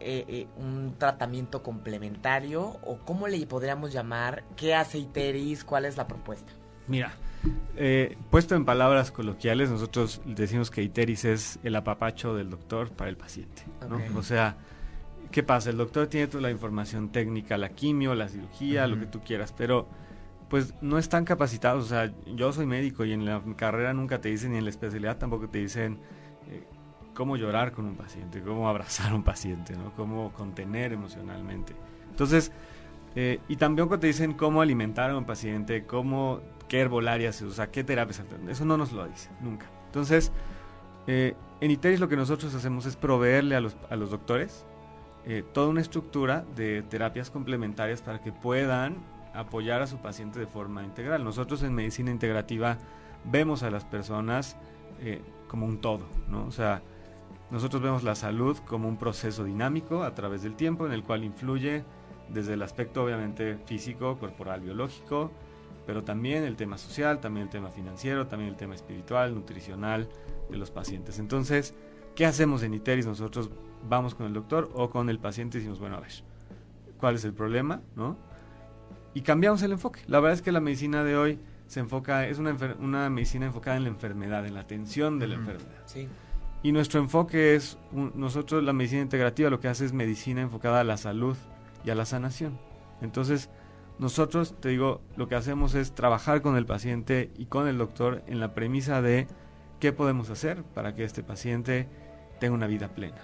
eh, 0.00 0.24
eh, 0.28 0.46
un 0.56 0.96
tratamiento 0.98 1.62
complementario 1.62 2.62
o 2.62 2.98
cómo 3.04 3.28
le 3.28 3.46
podríamos 3.46 3.92
llamar, 3.92 4.44
¿qué 4.56 4.74
hace 4.74 4.98
Iteris? 4.98 5.64
¿Cuál 5.64 5.84
es 5.84 5.96
la 5.96 6.06
propuesta? 6.06 6.52
Mira, 6.88 7.12
eh, 7.76 8.16
puesto 8.30 8.54
en 8.54 8.64
palabras 8.64 9.12
coloquiales, 9.12 9.70
nosotros 9.70 10.22
decimos 10.24 10.70
que 10.70 10.82
Iteris 10.82 11.24
es 11.24 11.58
el 11.62 11.76
apapacho 11.76 12.34
del 12.34 12.50
doctor 12.50 12.90
para 12.90 13.10
el 13.10 13.16
paciente. 13.16 13.62
O 14.16 14.22
sea, 14.22 14.56
¿qué 15.30 15.42
pasa? 15.42 15.70
El 15.70 15.76
doctor 15.76 16.06
tiene 16.06 16.26
toda 16.26 16.42
la 16.42 16.50
información 16.50 17.10
técnica, 17.10 17.58
la 17.58 17.70
quimio, 17.70 18.14
la 18.14 18.28
cirugía, 18.28 18.86
lo 18.86 18.98
que 18.98 19.06
tú 19.06 19.20
quieras, 19.20 19.54
pero 19.56 19.88
pues 20.48 20.74
no 20.80 20.98
están 20.98 21.24
capacitados. 21.24 21.84
O 21.84 21.88
sea, 21.88 22.12
yo 22.26 22.52
soy 22.52 22.66
médico 22.66 23.04
y 23.04 23.12
en 23.12 23.24
la 23.24 23.42
carrera 23.56 23.92
nunca 23.92 24.20
te 24.20 24.28
dicen, 24.28 24.52
ni 24.52 24.58
en 24.58 24.64
la 24.64 24.70
especialidad 24.70 25.18
tampoco 25.18 25.48
te 25.48 25.58
dicen 25.58 25.98
eh, 26.50 26.64
cómo 27.14 27.36
llorar 27.36 27.72
con 27.72 27.84
un 27.84 27.96
paciente, 27.96 28.42
cómo 28.42 28.68
abrazar 28.68 29.12
a 29.12 29.14
un 29.14 29.22
paciente, 29.22 29.74
¿no? 29.76 29.92
Cómo 29.94 30.32
contener 30.32 30.92
emocionalmente. 30.92 31.74
Entonces, 32.10 32.52
eh, 33.14 33.40
y 33.48 33.56
también 33.56 33.88
te 33.88 34.06
dicen 34.06 34.34
cómo 34.34 34.62
alimentar 34.62 35.10
a 35.10 35.18
un 35.18 35.24
paciente, 35.24 35.84
cómo 35.84 36.40
qué 36.68 36.80
herbolaria 36.80 37.32
se 37.32 37.44
usa, 37.44 37.70
qué 37.70 37.84
terapias. 37.84 38.22
Eso 38.48 38.64
no 38.64 38.76
nos 38.76 38.92
lo 38.92 39.06
dice, 39.06 39.30
nunca. 39.40 39.66
Entonces, 39.86 40.32
eh, 41.06 41.34
en 41.60 41.70
ITERIS 41.70 42.00
lo 42.00 42.08
que 42.08 42.16
nosotros 42.16 42.54
hacemos 42.54 42.86
es 42.86 42.96
proveerle 42.96 43.56
a 43.56 43.60
los, 43.60 43.76
a 43.90 43.96
los 43.96 44.10
doctores 44.10 44.64
eh, 45.30 45.44
toda 45.52 45.68
una 45.68 45.82
estructura 45.82 46.46
de 46.56 46.82
terapias 46.82 47.30
complementarias 47.30 48.00
para 48.00 48.22
que 48.22 48.32
puedan 48.32 48.96
apoyar 49.34 49.82
a 49.82 49.86
su 49.86 49.98
paciente 49.98 50.40
de 50.40 50.46
forma 50.46 50.82
integral. 50.82 51.22
Nosotros 51.22 51.62
en 51.62 51.74
medicina 51.74 52.10
integrativa 52.10 52.78
vemos 53.24 53.62
a 53.62 53.70
las 53.70 53.84
personas 53.84 54.56
eh, 55.00 55.20
como 55.46 55.66
un 55.66 55.82
todo, 55.82 56.06
¿no? 56.30 56.46
O 56.46 56.50
sea, 56.50 56.80
nosotros 57.50 57.82
vemos 57.82 58.04
la 58.04 58.14
salud 58.14 58.56
como 58.66 58.88
un 58.88 58.96
proceso 58.96 59.44
dinámico 59.44 60.02
a 60.02 60.14
través 60.14 60.42
del 60.42 60.54
tiempo 60.54 60.86
en 60.86 60.92
el 60.92 61.02
cual 61.02 61.24
influye 61.24 61.84
desde 62.30 62.54
el 62.54 62.62
aspecto 62.62 63.04
obviamente 63.04 63.58
físico, 63.66 64.18
corporal, 64.18 64.62
biológico, 64.62 65.30
pero 65.86 66.04
también 66.04 66.44
el 66.44 66.56
tema 66.56 66.78
social, 66.78 67.20
también 67.20 67.44
el 67.44 67.50
tema 67.50 67.68
financiero, 67.68 68.28
también 68.28 68.48
el 68.48 68.56
tema 68.56 68.74
espiritual, 68.74 69.34
nutricional 69.34 70.08
de 70.48 70.56
los 70.56 70.70
pacientes. 70.70 71.18
Entonces, 71.18 71.74
¿qué 72.14 72.24
hacemos 72.24 72.62
en 72.62 72.72
ITERIS? 72.72 73.06
Nosotros 73.06 73.50
vamos 73.88 74.14
con 74.14 74.26
el 74.26 74.32
doctor 74.32 74.70
o 74.74 74.90
con 74.90 75.10
el 75.10 75.18
paciente 75.18 75.58
y 75.58 75.60
decimos, 75.60 75.78
bueno, 75.78 75.96
a 75.96 76.00
ver, 76.00 76.12
¿cuál 76.98 77.14
es 77.14 77.24
el 77.24 77.32
problema? 77.32 77.80
¿no? 77.96 78.16
Y 79.14 79.22
cambiamos 79.22 79.62
el 79.62 79.72
enfoque. 79.72 80.00
La 80.06 80.20
verdad 80.20 80.34
es 80.34 80.42
que 80.42 80.52
la 80.52 80.60
medicina 80.60 81.04
de 81.04 81.16
hoy 81.16 81.38
se 81.66 81.80
enfoca, 81.80 82.26
es 82.26 82.38
una, 82.38 82.56
una 82.80 83.10
medicina 83.10 83.46
enfocada 83.46 83.76
en 83.76 83.84
la 83.84 83.90
enfermedad, 83.90 84.46
en 84.46 84.54
la 84.54 84.60
atención 84.60 85.18
de 85.18 85.28
la 85.28 85.34
enfermedad. 85.34 85.82
Sí. 85.86 86.08
Y 86.62 86.72
nuestro 86.72 87.00
enfoque 87.00 87.54
es, 87.54 87.78
nosotros 87.92 88.64
la 88.64 88.72
medicina 88.72 89.02
integrativa 89.02 89.50
lo 89.50 89.60
que 89.60 89.68
hace 89.68 89.84
es 89.84 89.92
medicina 89.92 90.40
enfocada 90.40 90.80
a 90.80 90.84
la 90.84 90.96
salud 90.96 91.36
y 91.84 91.90
a 91.90 91.94
la 91.94 92.04
sanación. 92.04 92.58
Entonces, 93.00 93.48
nosotros, 93.98 94.54
te 94.60 94.70
digo, 94.70 95.00
lo 95.16 95.28
que 95.28 95.36
hacemos 95.36 95.74
es 95.74 95.92
trabajar 95.92 96.42
con 96.42 96.56
el 96.56 96.66
paciente 96.66 97.30
y 97.36 97.46
con 97.46 97.68
el 97.68 97.78
doctor 97.78 98.22
en 98.26 98.40
la 98.40 98.54
premisa 98.54 99.02
de 99.02 99.28
qué 99.78 99.92
podemos 99.92 100.30
hacer 100.30 100.62
para 100.62 100.94
que 100.94 101.04
este 101.04 101.22
paciente 101.22 101.88
tenga 102.40 102.54
una 102.54 102.66
vida 102.66 102.88
plena. 102.88 103.18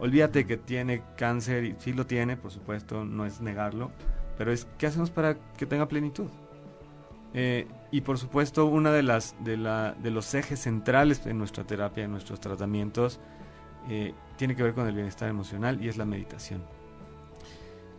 Olvídate 0.00 0.46
que 0.46 0.56
tiene 0.56 1.02
cáncer, 1.16 1.64
y 1.64 1.74
sí 1.78 1.92
lo 1.92 2.06
tiene, 2.06 2.36
por 2.36 2.50
supuesto, 2.50 3.04
no 3.04 3.26
es 3.26 3.40
negarlo, 3.40 3.90
pero 4.36 4.52
es 4.52 4.66
qué 4.78 4.86
hacemos 4.86 5.10
para 5.10 5.36
que 5.56 5.66
tenga 5.66 5.88
plenitud. 5.88 6.28
Eh, 7.34 7.66
y 7.90 8.00
por 8.02 8.18
supuesto, 8.18 8.66
uno 8.66 8.92
de, 8.92 9.02
las, 9.02 9.34
de, 9.40 9.56
la, 9.56 9.94
de 10.00 10.10
los 10.10 10.34
ejes 10.34 10.60
centrales 10.60 11.26
en 11.26 11.38
nuestra 11.38 11.64
terapia, 11.64 12.04
en 12.04 12.12
nuestros 12.12 12.40
tratamientos, 12.40 13.20
eh, 13.88 14.14
tiene 14.36 14.54
que 14.54 14.62
ver 14.62 14.74
con 14.74 14.86
el 14.86 14.94
bienestar 14.94 15.28
emocional 15.28 15.82
y 15.82 15.88
es 15.88 15.96
la 15.96 16.04
meditación. 16.04 16.62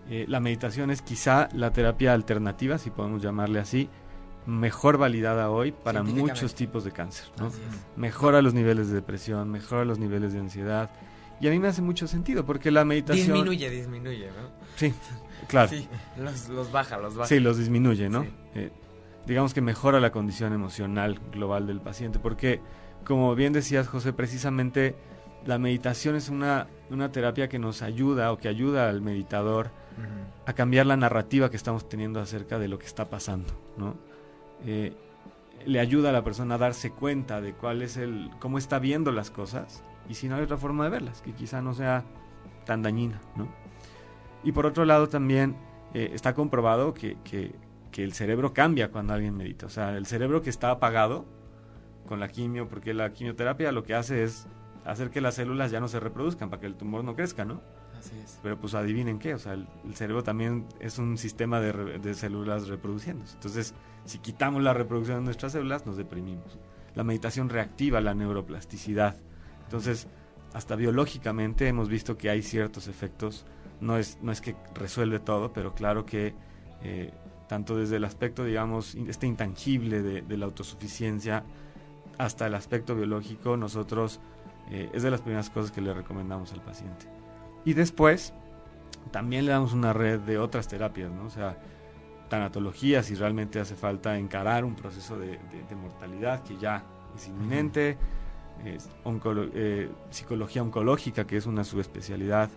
Eh, 0.10 0.26
la 0.28 0.40
meditación 0.40 0.90
es 0.90 1.02
quizá 1.02 1.50
la 1.54 1.72
terapia 1.72 2.14
alternativa, 2.14 2.78
si 2.78 2.90
podemos 2.90 3.22
llamarle 3.22 3.60
así, 3.60 3.90
mejor 4.46 4.98
validada 4.98 5.52
hoy 5.52 5.72
para 5.72 6.02
muchos 6.02 6.56
tipos 6.56 6.84
de 6.84 6.92
cáncer. 6.92 7.28
Mejora 7.96 8.42
los 8.42 8.54
niveles 8.54 8.88
de 8.88 8.96
depresión, 8.96 9.50
mejora 9.52 9.86
los 9.86 10.00
niveles 10.00 10.34
de 10.34 10.40
ansiedad. 10.40 10.90
Y 11.42 11.48
a 11.48 11.52
mí 11.52 11.60
me 11.60 11.68
hace 11.68 11.82
mucho 11.82 12.08
sentido 12.08 12.46
porque 12.46 12.72
la 12.72 12.84
meditación... 12.84 13.28
Disminuye, 13.28 13.70
disminuye, 13.70 14.28
¿no? 14.28 14.50
Sí, 14.76 14.94
claro. 15.48 15.70
Sí, 15.70 15.88
los, 16.18 16.72
baja, 16.72 16.98
los 16.98 17.16
baja. 17.16 17.28
Sí, 17.28 17.40
los 17.40 17.58
disminuye, 17.58 18.10
¿no? 18.10 18.26
Eh, 18.56 18.72
digamos 19.26 19.54
que 19.54 19.62
mejora 19.62 20.00
la 20.00 20.12
condición 20.12 20.54
emocional 20.54 21.20
global 21.32 21.68
del 21.68 21.80
paciente 21.80 22.20
porque, 22.20 22.62
como 23.06 23.36
bien 23.36 23.54
decías, 23.54 23.88
José, 23.88 24.12
precisamente 24.12 24.96
la 25.46 25.58
meditación 25.58 26.16
es 26.16 26.30
una, 26.30 26.68
una 26.90 27.12
terapia 27.12 27.48
que 27.48 27.60
nos 27.60 27.82
ayuda 27.82 28.32
o 28.32 28.38
que 28.38 28.48
ayuda 28.48 28.90
al 28.90 29.02
meditador 29.02 29.72
a 30.46 30.54
cambiar 30.54 30.86
la 30.86 30.96
narrativa 30.96 31.50
que 31.50 31.58
estamos 31.58 31.90
teniendo 31.90 32.22
acerca 32.22 32.58
de 32.58 32.70
lo 32.70 32.80
que 32.80 32.86
está 32.86 33.10
pasando, 33.10 33.54
¿no? 33.78 33.96
Eh, 34.66 34.94
le 35.66 35.80
ayuda 35.80 36.10
a 36.10 36.12
la 36.14 36.24
persona 36.24 36.56
a 36.56 36.58
darse 36.58 36.92
cuenta 36.92 37.42
de 37.42 37.54
cuál 37.54 37.82
es 37.82 37.98
el, 37.98 38.32
cómo 38.40 38.58
está 38.58 38.80
viendo 38.80 39.12
las 39.12 39.30
cosas 39.30 39.84
y 40.10 40.16
si 40.16 40.28
no 40.28 40.36
hay 40.36 40.42
otra 40.42 40.58
forma 40.58 40.84
de 40.84 40.90
verlas, 40.90 41.22
que 41.22 41.34
quizá 41.34 41.62
no 41.62 41.74
sea 41.74 42.04
tan 42.66 42.82
dañina, 42.82 43.22
¿no? 43.36 43.48
Y 44.44 44.52
por 44.52 44.66
otro 44.66 44.84
lado 44.86 45.08
también 45.08 45.56
eh, 45.94 46.12
está 46.14 46.34
comprobado 46.34 46.94
que, 46.94 47.18
que, 47.24 47.56
que, 47.92 48.04
el 48.04 48.14
cerebro 48.14 48.54
cambia 48.54 48.92
cuando 48.92 49.14
alguien 49.14 49.38
medita, 49.38 49.68
o 49.68 49.70
sea, 49.70 49.96
el 49.96 50.06
cerebro 50.06 50.42
que 50.42 50.50
está 50.50 50.72
apagado 50.72 51.26
con 52.08 52.20
la 52.20 52.28
quimio, 52.28 52.68
porque 52.68 52.94
la 52.94 53.14
quimioterapia 53.14 53.72
lo 53.72 53.84
que 53.84 53.94
hace 53.96 54.24
es 54.24 54.48
hacer 54.86 55.10
que 55.10 55.22
las 55.22 55.36
células 55.36 55.72
ya 55.72 55.80
no 55.80 55.88
se 55.88 56.00
reproduzcan 56.00 56.50
para 56.50 56.60
que 56.60 56.68
el 56.68 56.76
tumor 56.76 57.04
no 57.04 57.16
crezca, 57.16 57.46
¿no? 57.46 57.62
Pero 58.42 58.60
pues 58.60 58.74
adivinen 58.76 59.20
qué, 59.20 59.34
o 59.34 59.40
sea, 59.40 59.54
el, 59.54 59.68
cerebro 59.94 60.24
también 60.24 60.66
es 60.80 60.98
un 61.00 61.18
sistema 61.18 61.60
de, 61.60 62.14
células 62.14 62.68
reproduciéndose. 62.68 63.36
Entonces, 63.36 63.74
si 64.06 64.20
quitamos 64.20 64.64
la 64.64 64.74
reproducción 64.74 65.20
de 65.20 65.26
nuestras 65.26 65.52
células, 65.52 65.86
nos 65.86 65.98
deprimimos. 65.98 66.58
La 66.96 67.04
meditación 67.04 67.50
reactiva 67.50 68.02
la 68.02 68.14
neuroplasticidad. 68.14 69.18
Entonces, 69.70 70.08
hasta 70.54 70.76
biológicamente 70.76 71.68
hemos 71.68 71.90
visto 71.90 72.18
que 72.18 72.32
hay 72.32 72.42
ciertos 72.42 72.88
efectos. 72.88 73.46
No 73.82 74.00
es, 74.00 74.18
no 74.24 74.32
es 74.32 74.42
que 74.42 74.56
resuelve 74.74 75.20
todo, 75.20 75.54
pero 75.54 75.76
claro 75.76 76.08
que 76.08 76.34
eh, 76.82 77.12
tanto 77.48 77.78
desde 77.78 77.98
el 77.98 78.04
aspecto, 78.04 78.44
digamos, 78.44 78.96
este 78.96 79.28
intangible 79.28 80.02
de, 80.02 80.38
la 80.38 80.46
autosuficiencia 80.46 81.44
hasta 82.18 82.48
el 82.48 82.56
aspecto 82.56 82.96
biológico, 82.96 83.58
nosotros 83.58 84.20
eh, 84.72 84.90
es 84.92 85.04
de 85.04 85.12
las 85.12 85.22
primeras 85.22 85.52
cosas 85.52 85.72
que 85.72 85.82
le 85.82 85.94
recomendamos 85.94 86.52
al 86.52 86.62
paciente. 86.62 87.06
Y 87.64 87.74
después 87.74 88.34
también 89.12 89.46
le 89.46 89.52
damos 89.52 89.74
una 89.74 89.94
red 89.94 90.20
de 90.20 90.40
otras 90.40 90.68
terapias, 90.68 91.12
¿no? 91.12 91.26
O 91.26 91.30
sea, 91.30 91.60
tanatología, 92.28 93.04
si 93.04 93.14
realmente 93.14 93.60
hace 93.60 93.76
falta 93.76 94.18
encarar 94.18 94.66
un 94.66 94.76
proceso 94.76 95.20
de, 95.20 95.40
mortalidad 95.80 96.42
que 96.42 96.58
ya 96.58 96.84
es 97.16 97.28
inminente, 97.28 97.98
eh, 98.66 99.90
psicología 100.10 100.62
oncológica, 100.62 101.26
que 101.26 101.38
es 101.38 101.46
una 101.46 101.64
subespecialidad 101.64 102.50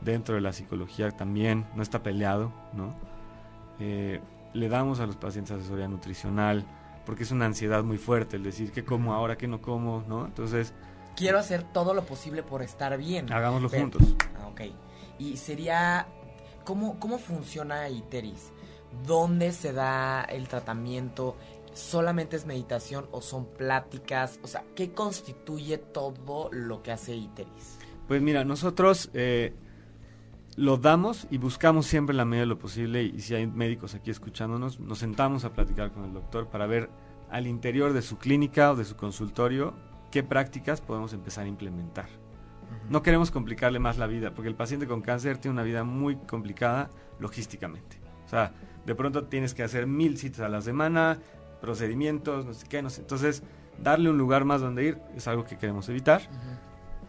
dentro 0.00 0.34
de 0.34 0.40
la 0.40 0.52
psicología 0.52 1.10
también, 1.10 1.66
no 1.74 1.82
está 1.82 2.02
peleado, 2.02 2.52
¿no? 2.74 2.94
Eh, 3.80 4.20
le 4.52 4.68
damos 4.68 5.00
a 5.00 5.06
los 5.06 5.16
pacientes 5.16 5.52
asesoría 5.56 5.88
nutricional, 5.88 6.64
porque 7.04 7.22
es 7.22 7.30
una 7.30 7.46
ansiedad 7.46 7.84
muy 7.84 7.98
fuerte 7.98 8.36
el 8.36 8.42
decir 8.42 8.72
que 8.72 8.84
como 8.84 9.14
ahora, 9.14 9.36
que 9.36 9.46
no 9.48 9.60
como, 9.60 10.02
¿no? 10.08 10.26
Entonces, 10.26 10.72
quiero 11.14 11.38
hacer 11.38 11.62
todo 11.62 11.94
lo 11.94 12.02
posible 12.04 12.42
por 12.42 12.62
estar 12.62 12.96
bien. 12.98 13.32
Hagámoslo 13.32 13.68
Pero- 13.70 13.82
juntos. 13.82 14.02
Ah, 14.40 14.48
ok. 14.48 14.62
Y 15.18 15.36
sería, 15.36 16.06
¿cómo, 16.64 16.98
cómo 16.98 17.18
funciona 17.18 17.88
ITERIS? 17.88 18.52
¿Dónde 19.06 19.52
se 19.52 19.72
da 19.72 20.22
el 20.22 20.48
tratamiento? 20.48 21.36
¿Solamente 21.76 22.36
es 22.36 22.46
meditación 22.46 23.06
o 23.12 23.20
son 23.20 23.44
pláticas? 23.52 24.40
O 24.42 24.46
sea, 24.46 24.64
¿qué 24.74 24.92
constituye 24.92 25.76
todo 25.76 26.48
lo 26.50 26.82
que 26.82 26.90
hace 26.90 27.14
ITERIS? 27.14 27.78
Pues 28.08 28.22
mira, 28.22 28.44
nosotros 28.44 29.10
eh, 29.12 29.52
lo 30.56 30.78
damos 30.78 31.26
y 31.30 31.36
buscamos 31.36 31.86
siempre 31.86 32.14
en 32.14 32.16
la 32.16 32.24
medida 32.24 32.44
de 32.44 32.46
lo 32.46 32.58
posible, 32.58 33.02
y 33.02 33.20
si 33.20 33.34
hay 33.34 33.46
médicos 33.46 33.94
aquí 33.94 34.10
escuchándonos, 34.10 34.80
nos 34.80 34.98
sentamos 35.00 35.44
a 35.44 35.52
platicar 35.52 35.92
con 35.92 36.04
el 36.04 36.14
doctor 36.14 36.48
para 36.48 36.66
ver 36.66 36.88
al 37.30 37.46
interior 37.46 37.92
de 37.92 38.00
su 38.00 38.16
clínica 38.16 38.72
o 38.72 38.76
de 38.76 38.86
su 38.86 38.96
consultorio 38.96 39.74
qué 40.10 40.22
prácticas 40.22 40.80
podemos 40.80 41.12
empezar 41.12 41.44
a 41.44 41.48
implementar. 41.48 42.08
No 42.88 43.02
queremos 43.02 43.30
complicarle 43.30 43.80
más 43.80 43.98
la 43.98 44.06
vida, 44.06 44.32
porque 44.32 44.48
el 44.48 44.54
paciente 44.54 44.86
con 44.86 45.02
cáncer 45.02 45.36
tiene 45.36 45.52
una 45.52 45.62
vida 45.62 45.84
muy 45.84 46.16
complicada 46.16 46.88
logísticamente. 47.20 47.98
O 48.24 48.28
sea, 48.30 48.54
de 48.86 48.94
pronto 48.94 49.24
tienes 49.24 49.52
que 49.52 49.62
hacer 49.62 49.86
mil 49.86 50.16
citas 50.16 50.40
a 50.40 50.48
la 50.48 50.62
semana, 50.62 51.18
procedimientos, 51.66 52.46
no 52.46 52.54
sé 52.54 52.66
qué, 52.66 52.80
no 52.80 52.88
sé. 52.88 53.02
Entonces, 53.02 53.42
darle 53.82 54.08
un 54.08 54.16
lugar 54.16 54.46
más 54.46 54.62
donde 54.62 54.84
ir 54.84 54.98
es 55.14 55.28
algo 55.28 55.44
que 55.44 55.58
queremos 55.58 55.88
evitar 55.90 56.22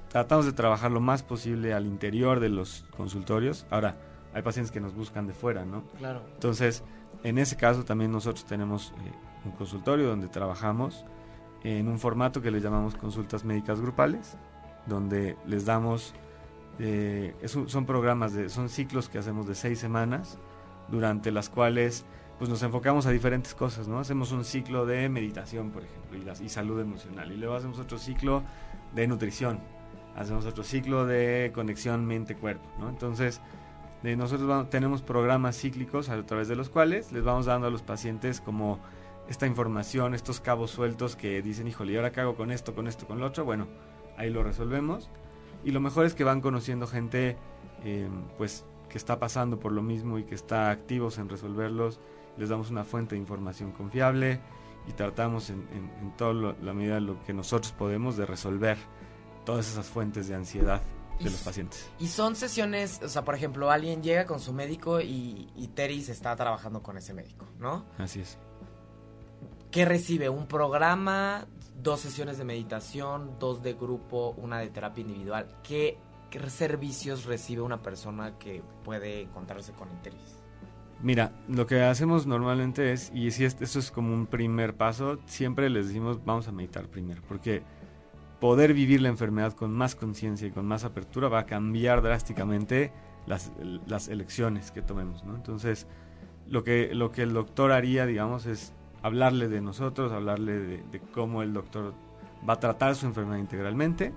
tratamos 0.09 0.45
de 0.45 0.53
trabajar 0.53 0.91
lo 0.91 0.99
más 0.99 1.23
posible 1.23 1.73
al 1.73 1.85
interior 1.85 2.39
de 2.39 2.49
los 2.49 2.85
consultorios. 2.95 3.65
Ahora, 3.69 3.97
hay 4.33 4.41
pacientes 4.41 4.71
que 4.71 4.79
nos 4.79 4.95
buscan 4.95 5.27
de 5.27 5.33
fuera, 5.33 5.65
¿no? 5.65 5.83
Claro. 5.97 6.21
Entonces, 6.33 6.83
en 7.23 7.37
ese 7.37 7.55
caso 7.55 7.83
también 7.83 8.11
nosotros 8.11 8.45
tenemos 8.45 8.93
eh, 9.05 9.11
un 9.45 9.51
consultorio 9.51 10.07
donde 10.07 10.27
trabajamos 10.27 11.05
en 11.63 11.87
un 11.87 11.99
formato 11.99 12.41
que 12.41 12.51
le 12.51 12.61
llamamos 12.61 12.95
consultas 12.95 13.43
médicas 13.43 13.81
grupales, 13.81 14.37
donde 14.85 15.37
les 15.45 15.65
damos, 15.65 16.13
eh, 16.79 17.35
es 17.41 17.51
son 17.51 17.85
programas, 17.85 18.33
de, 18.33 18.49
son 18.49 18.69
ciclos 18.69 19.09
que 19.09 19.17
hacemos 19.17 19.47
de 19.47 19.55
seis 19.55 19.79
semanas, 19.79 20.37
durante 20.87 21.31
las 21.31 21.49
cuales 21.49 22.05
pues 22.37 22.49
nos 22.49 22.61
enfocamos 22.63 23.05
a 23.05 23.11
diferentes 23.11 23.55
cosas, 23.55 23.87
¿no? 23.87 23.99
Hacemos 23.99 24.31
un 24.31 24.45
ciclo 24.45 24.85
de 24.85 25.09
meditación, 25.09 25.71
por 25.71 25.83
ejemplo, 25.83 26.17
y, 26.43 26.49
salud 26.49 26.79
emocional, 26.79 27.31
y 27.31 27.37
luego 27.37 27.55
hacemos 27.55 27.79
otro 27.79 27.97
ciclo 27.97 28.43
de 28.93 29.07
nutrición, 29.07 29.59
hacemos 30.15 30.45
otro 30.45 30.63
ciclo 30.63 31.05
de 31.05 31.51
conexión 31.53 32.05
mente-cuerpo, 32.05 32.69
¿no? 32.79 32.89
Entonces, 32.89 33.41
de 34.03 34.15
nosotros 34.15 34.69
tenemos 34.69 35.01
programas 35.01 35.57
cíclicos 35.57 36.09
a 36.09 36.23
través 36.25 36.47
de 36.47 36.55
los 36.55 36.69
cuales 36.69 37.11
les 37.11 37.23
vamos 37.23 37.47
dando 37.47 37.67
a 37.67 37.71
los 37.71 37.81
pacientes 37.81 38.41
como 38.41 38.79
esta 39.27 39.47
información, 39.47 40.13
estos 40.13 40.39
cabos 40.39 40.71
sueltos 40.71 41.15
que 41.15 41.41
dicen, 41.41 41.67
híjole, 41.67 41.93
¿y 41.93 41.95
ahora 41.97 42.11
qué 42.11 42.21
hago 42.21 42.35
con 42.35 42.51
esto, 42.51 42.75
con 42.75 42.87
esto, 42.87 43.07
con 43.07 43.19
lo 43.19 43.25
otro? 43.25 43.43
Bueno, 43.45 43.67
ahí 44.17 44.29
lo 44.29 44.43
resolvemos. 44.43 45.09
Y 45.65 45.71
lo 45.71 45.81
mejor 45.81 46.05
es 46.05 46.13
que 46.13 46.23
van 46.23 46.39
conociendo 46.41 46.87
gente, 46.87 47.35
eh, 47.83 48.07
pues, 48.37 48.65
que 48.89 48.97
está 48.97 49.19
pasando 49.19 49.59
por 49.59 49.71
lo 49.71 49.81
mismo 49.81 50.17
y 50.19 50.23
que 50.23 50.35
está 50.35 50.69
activos 50.69 51.17
en 51.17 51.27
resolverlos. 51.27 51.99
Les 52.37 52.49
damos 52.49 52.69
una 52.69 52.83
fuente 52.83 53.15
de 53.15 53.21
información 53.21 53.71
confiable 53.71 54.39
y 54.87 54.93
tratamos 54.93 55.49
en, 55.49 55.67
en, 55.71 55.91
en 56.01 56.17
toda 56.17 56.55
la 56.61 56.73
medida 56.73 56.95
de 56.95 57.01
lo 57.01 57.23
que 57.23 57.33
nosotros 57.33 57.71
podemos 57.73 58.15
de 58.17 58.25
resolver 58.25 58.77
todas 59.45 59.69
esas 59.69 59.87
fuentes 59.87 60.27
de 60.27 60.35
ansiedad 60.35 60.81
de 61.19 61.29
los 61.31 61.41
pacientes. 61.41 61.89
Y 61.99 62.07
son 62.07 62.35
sesiones, 62.35 63.01
o 63.01 63.09
sea, 63.09 63.23
por 63.23 63.35
ejemplo, 63.35 63.71
alguien 63.71 64.03
llega 64.03 64.25
con 64.25 64.39
su 64.39 64.53
médico 64.53 65.01
y, 65.01 65.49
y 65.55 65.67
Teris 65.69 66.09
está 66.09 66.35
trabajando 66.35 66.83
con 66.83 66.97
ese 66.97 67.13
médico, 67.13 67.47
¿no? 67.59 67.85
Así 67.97 68.19
es. 68.21 68.37
¿Qué 69.71 69.85
recibe? 69.85 70.29
¿Un 70.29 70.47
programa? 70.47 71.47
¿Dos 71.75 72.01
sesiones 72.01 72.37
de 72.37 72.45
meditación? 72.45 73.37
¿Dos 73.39 73.61
de 73.61 73.73
grupo? 73.73 74.33
¿Una 74.37 74.59
de 74.59 74.69
terapia 74.69 75.01
individual? 75.01 75.59
¿Qué, 75.63 75.97
qué 76.29 76.49
servicios 76.49 77.25
recibe 77.25 77.61
una 77.61 77.77
persona 77.77 78.37
que 78.37 78.63
puede 78.83 79.21
encontrarse 79.21 79.73
con 79.73 79.89
Interis? 79.91 80.36
Mira, 81.03 81.31
lo 81.47 81.67
que 81.67 81.81
hacemos 81.83 82.25
normalmente 82.25 82.91
es, 82.91 83.11
y 83.13 83.29
si 83.31 83.45
es- 83.45 83.57
esto 83.61 83.79
es 83.79 83.91
como 83.91 84.13
un 84.13 84.25
primer 84.25 84.75
paso, 84.75 85.19
siempre 85.25 85.69
les 85.69 85.87
decimos 85.87 86.19
vamos 86.25 86.47
a 86.47 86.51
meditar 86.51 86.87
primero, 86.87 87.21
porque 87.27 87.61
poder 88.39 88.73
vivir 88.73 89.01
la 89.01 89.09
enfermedad 89.09 89.53
con 89.53 89.71
más 89.71 89.95
conciencia 89.95 90.47
y 90.47 90.51
con 90.51 90.65
más 90.65 90.83
apertura 90.83 91.27
va 91.27 91.39
a 91.39 91.45
cambiar 91.45 92.01
drásticamente 92.01 92.91
las, 93.27 93.51
las 93.85 94.07
elecciones 94.07 94.71
que 94.71 94.81
tomemos, 94.81 95.23
¿no? 95.23 95.35
Entonces, 95.35 95.85
lo 96.47 96.63
que, 96.63 96.93
lo 96.95 97.11
que 97.11 97.23
el 97.23 97.33
doctor 97.33 97.71
haría, 97.71 98.05
digamos, 98.05 98.45
es 98.45 98.73
hablarle 99.03 99.49
de 99.49 99.61
nosotros, 99.61 100.11
hablarle 100.11 100.59
de 100.59 100.99
cómo 101.13 101.43
el 101.43 101.53
doctor 101.53 101.93
va 102.47 102.53
a 102.53 102.59
tratar 102.59 102.95
su 102.95 103.05
enfermedad 103.05 103.37
integralmente 103.37 104.13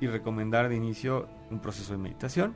y 0.00 0.06
recomendar 0.06 0.68
de 0.68 0.76
inicio 0.76 1.28
un 1.50 1.60
proceso 1.60 1.92
de 1.92 1.98
meditación. 1.98 2.54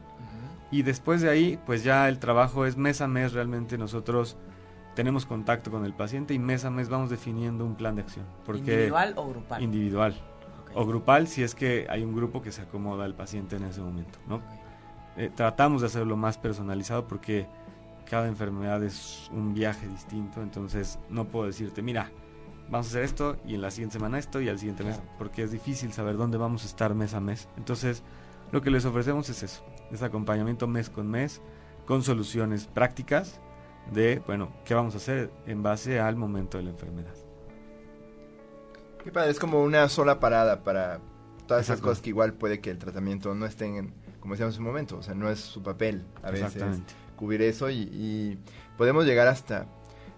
Y 0.72 0.82
después 0.82 1.20
de 1.20 1.28
ahí, 1.28 1.60
pues 1.66 1.84
ya 1.84 2.08
el 2.08 2.18
trabajo 2.18 2.66
es 2.66 2.76
mes 2.76 3.00
a 3.02 3.06
mes, 3.06 3.34
realmente 3.34 3.78
nosotros 3.78 4.38
tenemos 4.94 5.26
contacto 5.26 5.70
con 5.70 5.84
el 5.84 5.92
paciente 5.92 6.34
y 6.34 6.38
mes 6.38 6.64
a 6.64 6.70
mes 6.70 6.88
vamos 6.88 7.10
definiendo 7.10 7.64
un 7.64 7.76
plan 7.76 7.94
de 7.94 8.02
acción. 8.02 8.24
Porque 8.44 8.72
¿Individual 8.72 9.14
o 9.16 9.28
grupal? 9.28 9.62
individual 9.62 10.14
o 10.74 10.86
grupal 10.86 11.28
si 11.28 11.42
es 11.42 11.54
que 11.54 11.86
hay 11.90 12.02
un 12.02 12.14
grupo 12.14 12.40
que 12.40 12.50
se 12.50 12.62
acomoda 12.62 13.04
al 13.04 13.14
paciente 13.14 13.56
en 13.56 13.64
ese 13.64 13.82
momento, 13.82 14.18
¿no? 14.26 14.40
Eh, 15.18 15.30
tratamos 15.34 15.82
de 15.82 15.88
hacerlo 15.88 16.16
más 16.16 16.38
personalizado 16.38 17.06
porque 17.06 17.46
cada 18.08 18.26
enfermedad 18.26 18.82
es 18.82 19.30
un 19.30 19.52
viaje 19.52 19.86
distinto, 19.86 20.40
entonces 20.40 20.98
no 21.10 21.26
puedo 21.26 21.46
decirte, 21.46 21.82
mira, 21.82 22.10
vamos 22.70 22.86
a 22.86 22.90
hacer 22.90 23.02
esto 23.02 23.36
y 23.46 23.54
en 23.54 23.60
la 23.60 23.70
siguiente 23.70 23.94
semana 23.98 24.18
esto 24.18 24.40
y 24.40 24.48
al 24.48 24.58
siguiente 24.58 24.84
mes, 24.84 25.00
porque 25.18 25.42
es 25.42 25.52
difícil 25.52 25.92
saber 25.92 26.16
dónde 26.16 26.38
vamos 26.38 26.64
a 26.64 26.66
estar 26.66 26.94
mes 26.94 27.12
a 27.12 27.20
mes. 27.20 27.48
Entonces, 27.58 28.02
lo 28.52 28.62
que 28.62 28.70
les 28.70 28.84
ofrecemos 28.84 29.28
es 29.28 29.42
eso, 29.42 29.64
es 29.90 30.02
acompañamiento 30.02 30.68
mes 30.68 30.88
con 30.90 31.10
mes, 31.10 31.40
con 31.86 32.02
soluciones 32.02 32.66
prácticas 32.66 33.40
de, 33.92 34.22
bueno, 34.26 34.52
qué 34.64 34.74
vamos 34.74 34.94
a 34.94 34.98
hacer 34.98 35.32
en 35.46 35.62
base 35.62 35.98
al 35.98 36.16
momento 36.16 36.58
de 36.58 36.64
la 36.64 36.70
enfermedad. 36.70 37.14
Qué 39.02 39.10
padre, 39.10 39.30
es 39.30 39.40
como 39.40 39.62
una 39.62 39.88
sola 39.88 40.20
parada 40.20 40.62
para 40.62 41.00
todas 41.46 41.64
esas 41.64 41.80
cosas 41.80 42.00
que 42.00 42.10
igual 42.10 42.34
puede 42.34 42.60
que 42.60 42.70
el 42.70 42.78
tratamiento 42.78 43.34
no 43.34 43.46
esté 43.46 43.64
en, 43.64 43.92
como 44.20 44.34
decíamos 44.34 44.54
en 44.54 44.62
un 44.62 44.68
momento, 44.68 44.98
o 44.98 45.02
sea, 45.02 45.14
no 45.14 45.28
es 45.28 45.40
su 45.40 45.62
papel 45.62 46.04
a 46.22 46.30
veces 46.30 46.62
cubrir 47.16 47.42
eso 47.42 47.68
y, 47.70 47.80
y 47.92 48.38
podemos 48.76 49.04
llegar 49.04 49.26
hasta, 49.26 49.66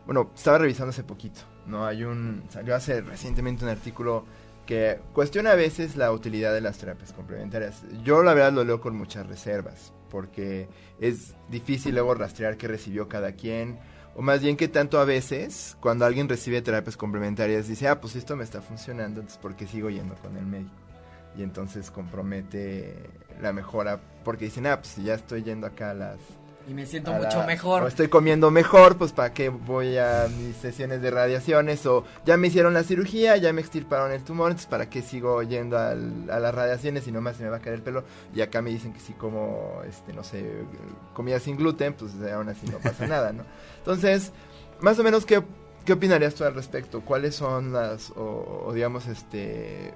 bueno, 0.04 0.30
estaba 0.34 0.58
revisando 0.58 0.90
hace 0.90 1.04
poquito, 1.04 1.40
¿no? 1.66 1.86
Hay 1.86 2.04
un, 2.04 2.44
salió 2.50 2.74
hace 2.74 3.00
recientemente 3.00 3.64
un 3.64 3.70
artículo 3.70 4.26
que 4.66 5.00
cuestiona 5.12 5.52
a 5.52 5.56
veces 5.56 5.96
la 5.96 6.12
utilidad 6.12 6.52
de 6.52 6.60
las 6.60 6.78
terapias 6.78 7.12
complementarias. 7.12 7.82
Yo 8.02 8.22
la 8.22 8.34
verdad 8.34 8.52
lo 8.52 8.64
leo 8.64 8.80
con 8.80 8.96
muchas 8.96 9.26
reservas, 9.26 9.92
porque 10.10 10.68
es 11.00 11.34
difícil 11.50 11.94
luego 11.94 12.14
rastrear 12.14 12.56
qué 12.56 12.68
recibió 12.68 13.08
cada 13.08 13.32
quien, 13.32 13.78
o 14.16 14.22
más 14.22 14.40
bien 14.40 14.56
que 14.56 14.68
tanto 14.68 15.00
a 15.00 15.04
veces, 15.04 15.76
cuando 15.80 16.04
alguien 16.04 16.28
recibe 16.28 16.62
terapias 16.62 16.96
complementarias, 16.96 17.66
dice, 17.66 17.88
ah, 17.88 18.00
pues 18.00 18.14
esto 18.14 18.36
me 18.36 18.44
está 18.44 18.62
funcionando, 18.62 19.20
entonces 19.20 19.38
¿por 19.38 19.56
qué 19.56 19.66
sigo 19.66 19.90
yendo 19.90 20.14
con 20.16 20.36
el 20.36 20.46
médico? 20.46 20.72
Y 21.36 21.42
entonces 21.42 21.90
compromete 21.90 22.94
la 23.42 23.52
mejora, 23.52 24.00
porque 24.22 24.44
dicen, 24.44 24.66
ah, 24.68 24.78
pues 24.80 24.96
ya 24.96 25.14
estoy 25.14 25.42
yendo 25.42 25.66
acá 25.66 25.90
a 25.90 25.94
las... 25.94 26.18
Y 26.66 26.72
me 26.72 26.86
siento 26.86 27.12
mucho 27.12 27.38
la- 27.40 27.46
mejor. 27.46 27.82
O 27.82 27.86
estoy 27.86 28.08
comiendo 28.08 28.50
mejor, 28.50 28.96
pues 28.96 29.12
para 29.12 29.34
qué 29.34 29.50
voy 29.50 29.98
a 29.98 30.26
mis 30.34 30.56
sesiones 30.56 31.02
de 31.02 31.10
radiaciones, 31.10 31.84
o 31.84 32.04
ya 32.24 32.36
me 32.38 32.46
hicieron 32.48 32.72
la 32.72 32.82
cirugía, 32.84 33.36
ya 33.36 33.52
me 33.52 33.60
extirparon 33.60 34.12
el 34.12 34.24
tumor, 34.24 34.50
entonces 34.50 34.68
para 34.70 34.88
qué 34.88 35.02
sigo 35.02 35.42
yendo 35.42 35.76
al- 35.78 36.30
a 36.30 36.40
las 36.40 36.54
radiaciones 36.54 37.06
y 37.06 37.12
nomás 37.12 37.36
se 37.36 37.42
me 37.42 37.50
va 37.50 37.58
a 37.58 37.60
caer 37.60 37.74
el 37.76 37.82
pelo. 37.82 38.04
Y 38.34 38.40
acá 38.40 38.62
me 38.62 38.70
dicen 38.70 38.92
que 38.94 39.00
si 39.00 39.12
como, 39.12 39.82
este, 39.86 40.12
no 40.14 40.24
sé, 40.24 40.42
comida 41.12 41.38
sin 41.38 41.56
gluten, 41.56 41.92
pues 41.94 42.12
aún 42.32 42.48
así 42.48 42.66
no 42.66 42.78
pasa 42.78 43.06
nada, 43.06 43.32
¿no? 43.32 43.44
Entonces, 43.78 44.32
más 44.80 44.98
o 44.98 45.02
menos, 45.04 45.26
¿qué, 45.26 45.42
qué 45.84 45.92
opinarías 45.92 46.34
tú 46.34 46.44
al 46.44 46.54
respecto? 46.54 47.02
¿Cuáles 47.02 47.34
son 47.34 47.72
las, 47.74 48.10
o, 48.12 48.64
o 48.66 48.72
digamos, 48.72 49.06
este... 49.06 49.92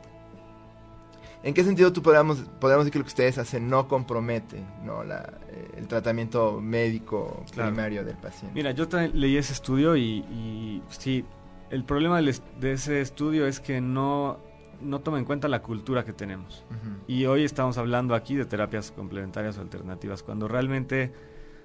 ¿En 1.48 1.54
qué 1.54 1.64
sentido 1.64 1.92
tú 1.94 2.02
podríamos, 2.02 2.40
podríamos 2.60 2.84
decir 2.84 2.92
que 2.92 2.98
lo 2.98 3.04
que 3.06 3.08
ustedes 3.08 3.38
hacen 3.38 3.68
no 3.70 3.88
compromete 3.88 4.62
¿no? 4.84 5.02
La, 5.02 5.38
eh, 5.48 5.70
el 5.78 5.88
tratamiento 5.88 6.60
médico 6.60 7.42
Claro. 7.52 7.70
primario 7.70 8.04
del 8.04 8.16
paciente? 8.18 8.54
Mira, 8.54 8.72
yo 8.72 8.86
también 8.86 9.18
leí 9.18 9.36
ese 9.38 9.54
estudio 9.54 9.96
y, 9.96 10.18
y 10.30 10.82
sí, 10.90 11.24
el 11.70 11.84
problema 11.84 12.20
de 12.20 12.72
ese 12.72 13.00
estudio 13.00 13.46
es 13.46 13.60
que 13.60 13.80
no, 13.80 14.40
no 14.82 15.00
toma 15.00 15.18
en 15.18 15.24
cuenta 15.24 15.48
la 15.48 15.62
cultura 15.62 16.04
que 16.04 16.12
tenemos. 16.12 16.64
Ujú. 16.70 16.96
Y 17.06 17.24
hoy 17.24 17.44
estamos 17.44 17.78
hablando 17.78 18.14
aquí 18.14 18.34
de 18.36 18.44
terapias 18.44 18.90
complementarias 18.92 19.56
o 19.56 19.62
alternativas, 19.62 20.22
cuando 20.22 20.48
realmente 20.48 21.12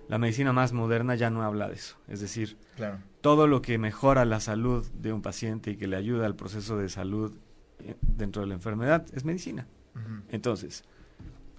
la 0.08 0.18
medicina 0.18 0.54
más 0.54 0.72
moderna 0.72 1.16
ya 1.16 1.30
no 1.30 1.44
habla 1.44 1.68
de 1.68 1.76
eso. 1.76 1.98
Es 2.08 2.22
decir, 2.22 2.58
Claro. 2.78 3.00
todo 3.20 3.48
lo 3.48 3.62
que 3.62 3.78
mejora 3.78 4.24
la 4.24 4.40
salud 4.40 4.86
de 4.94 5.12
un 5.12 5.22
paciente 5.22 5.72
y 5.72 5.76
que 5.76 5.88
le 5.88 5.98
ayuda 5.98 6.26
al 6.26 6.36
proceso 6.36 6.78
de 6.78 6.88
salud 6.88 7.34
dentro 8.02 8.42
de 8.42 8.48
la 8.48 8.54
enfermedad 8.56 9.06
es 9.14 9.26
medicina. 9.26 9.68
Entonces, 10.30 10.84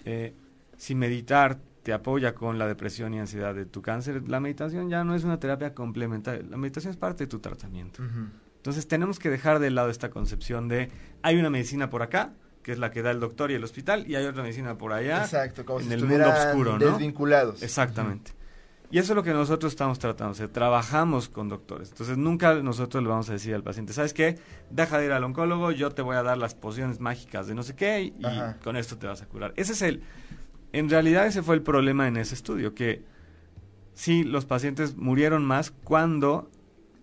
eh, 0.05 0.35
si 0.77 0.95
meditar 0.95 1.59
te 1.83 1.93
apoya 1.93 2.35
con 2.35 2.59
la 2.59 2.67
depresión 2.67 3.15
y 3.15 3.21
ansiedad 3.21 3.55
de 3.55 3.67
tu 3.67 3.83
cáncer, 3.83 4.29
la 4.29 4.41
meditación 4.41 4.89
ya 4.89 5.05
no 5.05 5.15
es 5.15 5.25
una 5.25 5.39
terapia 5.39 5.75
complementaria. 5.75 6.43
La 6.49 6.57
meditación 6.57 6.91
es 6.91 6.97
parte 6.97 7.25
de 7.25 7.29
tu 7.29 7.39
tratamiento. 7.41 8.03
Entonces 8.57 8.89
tenemos 8.89 9.19
que 9.19 9.31
dejar 9.31 9.59
de 9.59 9.71
lado 9.71 9.91
esta 9.91 10.11
concepción 10.11 10.69
de 10.69 10.91
hay 11.23 11.37
una 11.37 11.51
medicina 11.51 11.91
por 11.91 12.03
acá 12.03 12.33
que 12.65 12.73
es 12.73 12.79
la 12.79 12.91
que 12.91 13.03
da 13.03 13.11
el 13.11 13.21
doctor 13.21 13.51
y 13.51 13.55
el 13.55 13.63
hospital, 13.63 14.11
y 14.11 14.17
hay 14.17 14.25
otra 14.25 14.43
medicina 14.43 14.77
por 14.77 14.93
allá, 14.95 15.23
Exacto, 15.23 15.65
como 15.67 15.81
en 15.81 15.87
si 15.87 15.93
el 15.93 16.05
mundo 16.05 16.31
oscuro, 16.31 16.79
¿no? 16.79 16.87
desvinculados. 16.87 17.63
Exactamente. 17.63 18.33
Y 18.91 18.99
eso 18.99 19.13
es 19.13 19.17
lo 19.17 19.23
que 19.23 19.33
nosotros 19.33 19.73
estamos 19.73 19.99
tratando, 19.99 20.33
o 20.33 20.35
sea, 20.35 20.49
trabajamos 20.53 21.29
con 21.29 21.49
doctores. 21.49 21.91
Entonces, 21.91 22.17
nunca 22.17 22.55
nosotros 22.55 23.03
le 23.03 23.09
vamos 23.09 23.29
a 23.29 23.33
decir 23.33 23.55
al 23.55 23.63
paciente, 23.63 23.93
¿sabes 23.93 24.15
qué? 24.15 24.39
Deja 24.71 24.99
de 24.99 25.07
ir 25.07 25.13
al 25.13 25.25
oncólogo, 25.25 25.73
yo 25.73 25.91
te 25.91 26.03
voy 26.03 26.17
a 26.17 26.23
dar 26.23 26.39
las 26.39 26.55
pociones 26.55 27.01
mágicas 27.01 27.47
de 27.47 27.55
no 27.55 27.63
sé 27.63 27.75
qué 27.75 28.13
y 28.19 28.25
Ajá. 28.25 28.57
con 28.63 28.77
esto 28.77 28.97
te 28.97 29.07
vas 29.07 29.23
a 29.23 29.27
curar. 29.27 29.53
Ese 29.57 29.73
es 29.73 29.83
el... 29.83 30.03
En 30.73 30.91
realidad 30.91 31.27
ese 31.27 31.43
fue 31.43 31.55
el 31.55 31.63
problema 31.63 32.09
en 32.09 32.17
ese 32.17 32.35
estudio, 32.35 32.75
que 32.75 33.05
sí, 33.95 34.25
los 34.25 34.45
pacientes 34.45 34.97
murieron 34.97 35.45
más 35.45 35.71
cuando 35.71 36.51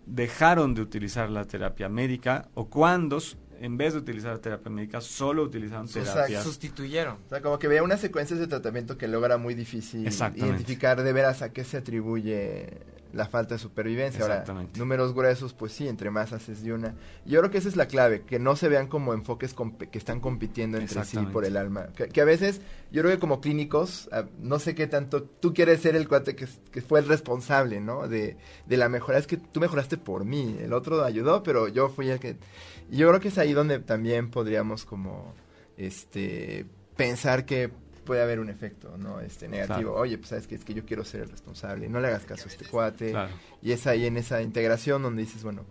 dejaron 0.06 0.74
de 0.74 0.82
utilizar 0.82 1.30
la 1.30 1.46
terapia 1.46 1.90
médica 1.90 2.50
o 2.54 2.70
cuando, 2.70 3.20
en 3.62 3.78
vez 3.78 3.94
de 3.94 4.00
utilizar 4.00 4.38
terapia 4.40 4.72
médica, 4.72 5.02
solo 5.02 5.44
utilizaron 5.44 5.86
Exacto. 5.86 6.14
terapias. 6.14 6.44
Sustituyeron. 6.44 7.18
O 7.26 7.30
sea, 7.30 7.42
como 7.42 7.60
que 7.60 7.68
veía 7.68 7.84
unas 7.84 8.00
secuencias 8.00 8.40
de 8.40 8.48
tratamiento 8.48 8.98
que 8.98 9.08
luego 9.08 9.26
era 9.26 9.38
muy 9.38 9.54
difícil 9.54 10.08
identificar 10.36 11.02
de 11.04 11.14
veras 11.14 11.42
a 11.42 11.54
qué 11.54 11.64
se 11.64 11.78
atribuye 11.78 12.80
la 13.14 13.28
falta 13.28 13.56
de 13.56 13.60
supervivencia. 13.60 14.22
Ahora, 14.22 14.36
Exactamente. 14.36 14.80
números 14.80 15.14
gruesos, 15.14 15.54
pues 15.54 15.74
sí, 15.74 15.88
entre 15.88 16.10
más 16.10 16.32
haces 16.34 16.64
de 16.64 16.74
una. 16.74 16.96
Y 17.26 17.32
yo 17.32 17.40
creo 17.40 17.52
que 17.52 17.58
esa 17.58 17.68
es 17.68 17.76
la 17.76 17.88
clave, 17.88 18.22
que 18.22 18.40
no 18.40 18.56
se 18.56 18.70
vean 18.70 18.88
como 18.88 19.14
enfoques 19.14 19.54
que 19.92 19.98
están 19.98 20.20
compitiendo 20.20 20.78
entre 20.78 21.04
sí 21.04 21.18
por 21.32 21.46
el 21.46 21.58
alma. 21.58 21.88
Que, 21.96 22.08
que 22.08 22.22
a 22.22 22.26
veces, 22.26 22.62
yo 22.92 23.02
creo 23.02 23.14
que 23.14 23.20
como 23.20 23.42
clínicos, 23.42 24.10
ah, 24.12 24.26
no 24.40 24.60
sé 24.60 24.76
qué 24.76 24.88
tanto, 24.88 25.24
tú 25.24 25.54
quieres 25.54 25.82
ser 25.82 25.96
el 25.96 26.08
cuate 26.08 26.36
que, 26.36 26.48
que 26.72 26.82
fue 26.82 27.00
el 27.00 27.08
responsable, 27.08 27.82
¿no? 27.82 28.08
De, 28.08 28.38
de 28.66 28.78
la 28.78 28.88
mejora. 28.90 29.18
Es 29.18 29.28
que 29.28 29.38
tú 29.38 29.60
mejoraste 29.60 29.98
por 29.98 30.24
mí, 30.26 30.58
el 30.62 30.74
otro 30.74 31.04
ayudó, 31.04 31.44
pero 31.44 31.68
yo 31.68 31.90
fui 31.90 32.10
el 32.10 32.20
que... 32.20 32.38
Y 32.92 32.98
yo 32.98 33.08
creo 33.08 33.20
que 33.20 33.30
es 33.30 33.38
ahí 33.38 33.54
donde 33.54 33.80
también 33.80 34.30
podríamos 34.30 34.86
como, 34.86 35.34
este, 35.78 36.66
pensar 36.96 37.46
que 37.46 37.72
puede 38.06 38.22
haber 38.22 38.40
un 38.40 38.50
efecto, 38.50 38.98
¿no? 38.98 39.22
Este, 39.22 39.48
negativo. 39.48 39.92
Claro. 39.92 39.96
Oye, 39.96 40.18
pues 40.18 40.30
sabes 40.30 40.46
que 40.46 40.56
es 40.56 40.66
que 40.66 40.74
yo 40.74 40.86
quiero 40.86 41.04
ser 41.06 41.22
el 41.22 41.30
responsable, 41.30 41.88
no 41.88 42.00
le 42.00 42.08
hagas 42.08 42.26
caso 42.26 42.46
a 42.46 42.52
este 42.52 42.66
cuate. 42.66 43.12
Claro. 43.12 43.32
Y 43.62 43.72
es 43.72 43.88
ahí 43.88 44.06
en 44.06 44.18
esa 44.18 44.42
integración 44.42 45.02
donde 45.02 45.22
dices, 45.22 45.44
bueno, 45.44 45.66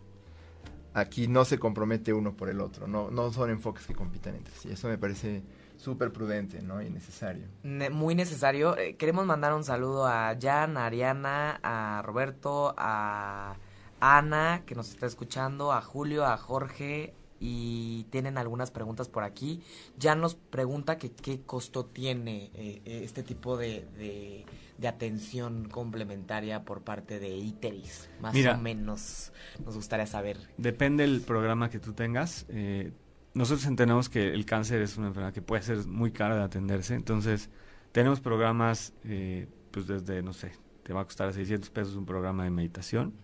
aquí 0.95 1.29
no 1.29 1.45
se 1.45 1.59
compromete 1.59 2.13
uno 2.13 2.35
por 2.35 2.49
el 2.49 2.61
otro, 2.61 2.87
no, 2.87 3.11
no 3.11 3.33
son 3.33 3.51
enfoques 3.51 3.87
que 3.87 3.95
compitan 3.95 4.37
entre 4.37 4.55
sí. 4.55 4.71
Eso 4.71 4.89
me 4.89 4.97
parece 4.99 5.43
súper 5.77 6.13
prudente, 6.13 6.63
¿no? 6.63 6.81
Y 6.83 6.91
necesario. 6.91 7.47
Ne- 7.63 7.91
muy 7.91 8.15
necesario. 8.15 8.77
Eh, 8.77 8.97
queremos 8.97 9.27
mandar 9.27 9.53
un 9.55 9.65
saludo 9.65 10.07
a 10.07 10.35
Jan, 10.41 10.77
a 10.77 10.87
Ariana, 10.87 11.61
a 11.63 12.03
Roberto, 12.03 12.75
a 12.77 13.57
Ana, 14.01 14.63
que 14.67 14.75
nos 14.75 14.91
está 14.91 15.07
escuchando, 15.07 15.73
a 15.73 15.81
Julio, 15.83 16.25
a 16.27 16.37
Jorge, 16.37 17.15
y 17.39 18.05
tienen 18.11 18.37
algunas 18.37 18.71
preguntas 18.71 19.09
por 19.09 19.23
aquí. 19.25 19.63
Jan 19.99 20.21
nos 20.21 20.35
pregunta 20.35 20.99
que 20.99 21.11
qué 21.13 21.41
costo 21.43 21.87
tiene 21.87 22.51
eh, 22.55 22.83
eh, 22.85 23.01
este 23.03 23.23
tipo 23.23 23.57
de, 23.57 23.87
de, 23.97 24.45
de 24.77 24.89
atención 24.89 25.69
complementaria 25.71 26.65
por 26.65 26.83
parte 26.83 27.19
de 27.19 27.35
ITERIS. 27.37 28.11
Más 28.21 28.35
Mira. 28.35 28.55
o 28.57 28.59
menos 28.59 29.33
nos 29.65 29.75
gustaría 29.75 30.07
saber. 30.07 30.37
Depende 30.59 31.03
del 31.07 31.23
programa 31.23 31.71
que 31.71 31.79
tú 31.81 31.93
tengas. 31.95 32.45
eh, 32.51 32.93
nosotros 33.33 33.65
entendemos 33.67 34.09
que 34.09 34.35
el 34.35 34.45
cáncer 34.45 34.83
es 34.83 34.97
una 34.99 35.07
enfermedad 35.07 35.33
que 35.33 35.41
puede 35.41 35.63
ser 35.63 35.87
muy 35.87 36.11
cara 36.11 36.37
de 36.37 36.43
atenderse. 36.43 36.95
Entonces, 36.95 37.49
tenemos 37.93 38.21
programas, 38.21 38.93
eh, 39.05 39.47
pues 39.71 39.87
desde, 39.87 40.21
no 40.21 40.33
sé, 40.33 40.53
te 40.83 40.93
va 40.93 41.03
a 41.03 41.05
costar 41.05 41.33
600 41.33 41.71
pesos 41.71 41.95
un 41.95 42.07
programa 42.07 42.43
de 42.43 42.51
meditación, 42.51 43.15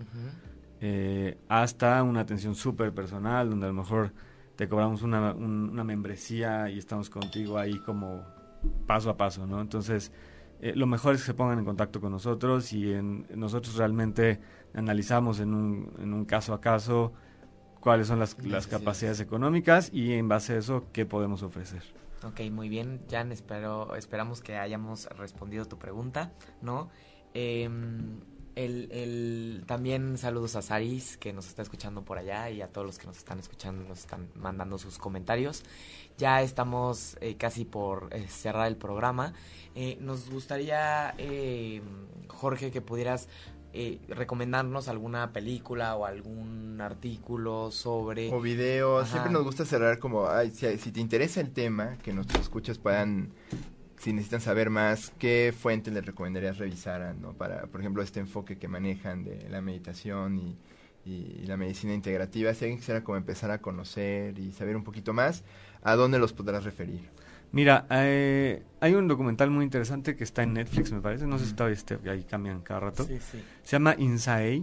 eh, 0.81 1.39
hasta 1.49 2.03
una 2.03 2.21
atención 2.21 2.55
súper 2.55 2.93
personal, 2.93 3.51
donde 3.51 3.67
a 3.67 3.69
lo 3.69 3.75
mejor 3.75 4.13
te 4.57 4.69
cobramos 4.69 5.03
una, 5.03 5.33
un- 5.33 5.71
una 5.71 5.85
membresía 5.85 6.71
y 6.71 6.79
estamos 6.79 7.11
contigo 7.11 7.59
ahí 7.59 7.79
como 7.81 8.23
paso 8.87 9.11
a 9.11 9.17
paso, 9.17 9.47
¿no? 9.47 9.61
Entonces, 9.61 10.13
eh, 10.61 10.73
lo 10.75 10.87
mejor 10.87 11.15
es 11.15 11.21
que 11.21 11.27
se 11.27 11.35
pongan 11.35 11.59
en 11.59 11.65
contacto 11.65 12.01
con 12.01 12.11
nosotros 12.13 12.73
y 12.73 12.93
en, 12.93 13.27
nosotros 13.35 13.77
realmente 13.77 14.41
analizamos 14.75 15.41
en 15.41 15.53
un, 15.55 15.93
en 15.99 16.13
un 16.15 16.25
caso 16.25 16.55
a 16.55 16.61
caso 16.61 17.13
cuáles 17.81 18.09
son 18.09 18.19
las, 18.19 18.37
las 18.45 18.67
capacidades 18.67 19.21
económicas 19.21 19.91
y 19.93 20.15
en 20.15 20.29
base 20.29 20.55
a 20.55 20.59
eso 20.59 20.87
qué 20.93 21.05
podemos 21.07 21.43
ofrecer. 21.43 21.83
Ok, 22.25 22.41
muy 22.51 22.69
bien, 22.69 23.03
Jan, 23.11 23.31
espero, 23.31 23.95
esperamos 23.95 24.41
que 24.41 24.57
hayamos 24.57 25.07
respondido 25.19 25.67
tu 25.67 25.79
pregunta, 25.79 26.33
¿no? 26.63 26.89
Em, 27.35 28.21
el, 28.57 28.89
el- 28.91 29.65
también 29.67 30.19
saludos 30.19 30.57
a 30.57 30.63
Saris, 30.63 31.17
que 31.17 31.33
nos 31.33 31.47
está 31.47 31.63
escuchando 31.63 32.03
por 32.03 32.19
allá, 32.19 32.51
y 32.51 32.63
a 32.63 32.69
todos 32.69 32.87
los 32.87 32.99
que 32.99 33.07
nos 33.07 33.19
están 33.19 33.39
escuchando, 33.39 33.89
nos 33.89 34.01
están 34.01 34.29
mandando 34.35 34.79
sus 34.79 34.99
comentarios. 34.99 35.63
Ya 36.19 36.43
estamos 36.43 37.17
eh, 37.21 37.37
casi 37.37 37.65
por 37.65 38.09
eh, 38.11 38.27
cerrar 38.29 38.67
el 38.67 38.77
programa. 38.77 39.35
Eh, 39.75 39.99
nos 40.01 40.29
gustaría, 40.31 41.15
eh, 41.19 41.83
Jorge, 42.29 42.71
que 42.71 42.81
pudieras 42.81 43.29
eh, 43.75 44.01
recomendarnos 44.09 44.89
alguna 44.89 45.35
película 45.35 45.95
o 45.97 46.07
algún 46.07 46.81
artículo 46.81 47.71
sobre... 47.71 48.33
O 48.33 48.41
video, 48.41 49.01
Ajá. 49.01 49.11
siempre 49.11 49.31
nos 49.33 49.45
gusta 49.45 49.67
cerrar 49.67 49.99
como, 49.99 50.29
ay, 50.29 50.51
si, 50.51 50.79
si 50.79 50.93
te 50.93 51.01
interesa 51.01 51.43
el 51.43 51.51
tema, 51.53 51.99
que 51.99 52.15
nuestros 52.15 52.41
escuchas 52.45 52.79
puedan, 52.79 53.35
si 54.07 54.13
necesitan 54.13 54.41
saber 54.41 54.71
más, 54.71 55.13
qué 55.19 55.53
fuentes 55.59 55.93
les 55.93 56.07
recomendarías 56.07 56.59
revisaran, 56.59 57.21
¿no? 57.21 57.33
Para, 57.33 57.63
por 57.67 57.81
ejemplo, 57.81 58.05
este 58.05 58.21
enfoque 58.21 58.57
que 58.57 58.69
manejan 58.69 59.25
de 59.25 59.49
la 59.51 59.61
meditación 59.61 60.39
y, 60.39 60.57
y 61.05 61.45
la 61.45 61.57
medicina 61.57 61.93
integrativa. 61.93 62.55
Si 62.55 62.65
alguien 62.65 62.79
quisiera 62.79 63.03
como 63.03 63.17
empezar 63.17 63.51
a 63.51 63.61
conocer 63.61 64.39
y 64.39 64.53
saber 64.53 64.77
un 64.77 64.85
poquito 64.85 65.13
más, 65.13 65.43
¿a 65.83 65.97
dónde 65.97 66.21
los 66.21 66.33
podrás 66.33 66.63
referir? 66.63 67.01
Mira, 67.51 67.85
eh, 67.91 68.63
hay 68.79 68.95
un 68.95 69.09
documental 69.09 69.51
muy 69.51 69.65
interesante 69.65 70.15
que 70.15 70.23
está 70.23 70.45
en 70.45 70.53
Netflix, 70.53 70.93
me 70.93 71.01
parece, 71.01 71.27
no 71.27 71.37
sé 71.41 71.47
si 71.47 71.55
todavía 71.55 71.77
esté, 71.77 71.99
ahí 72.09 72.23
cambian 72.23 72.61
cada 72.61 72.79
rato. 72.79 73.03
Sí, 73.03 73.19
sí. 73.19 73.43
Se 73.65 73.73
llama 73.73 73.97
Insae. 73.99 74.63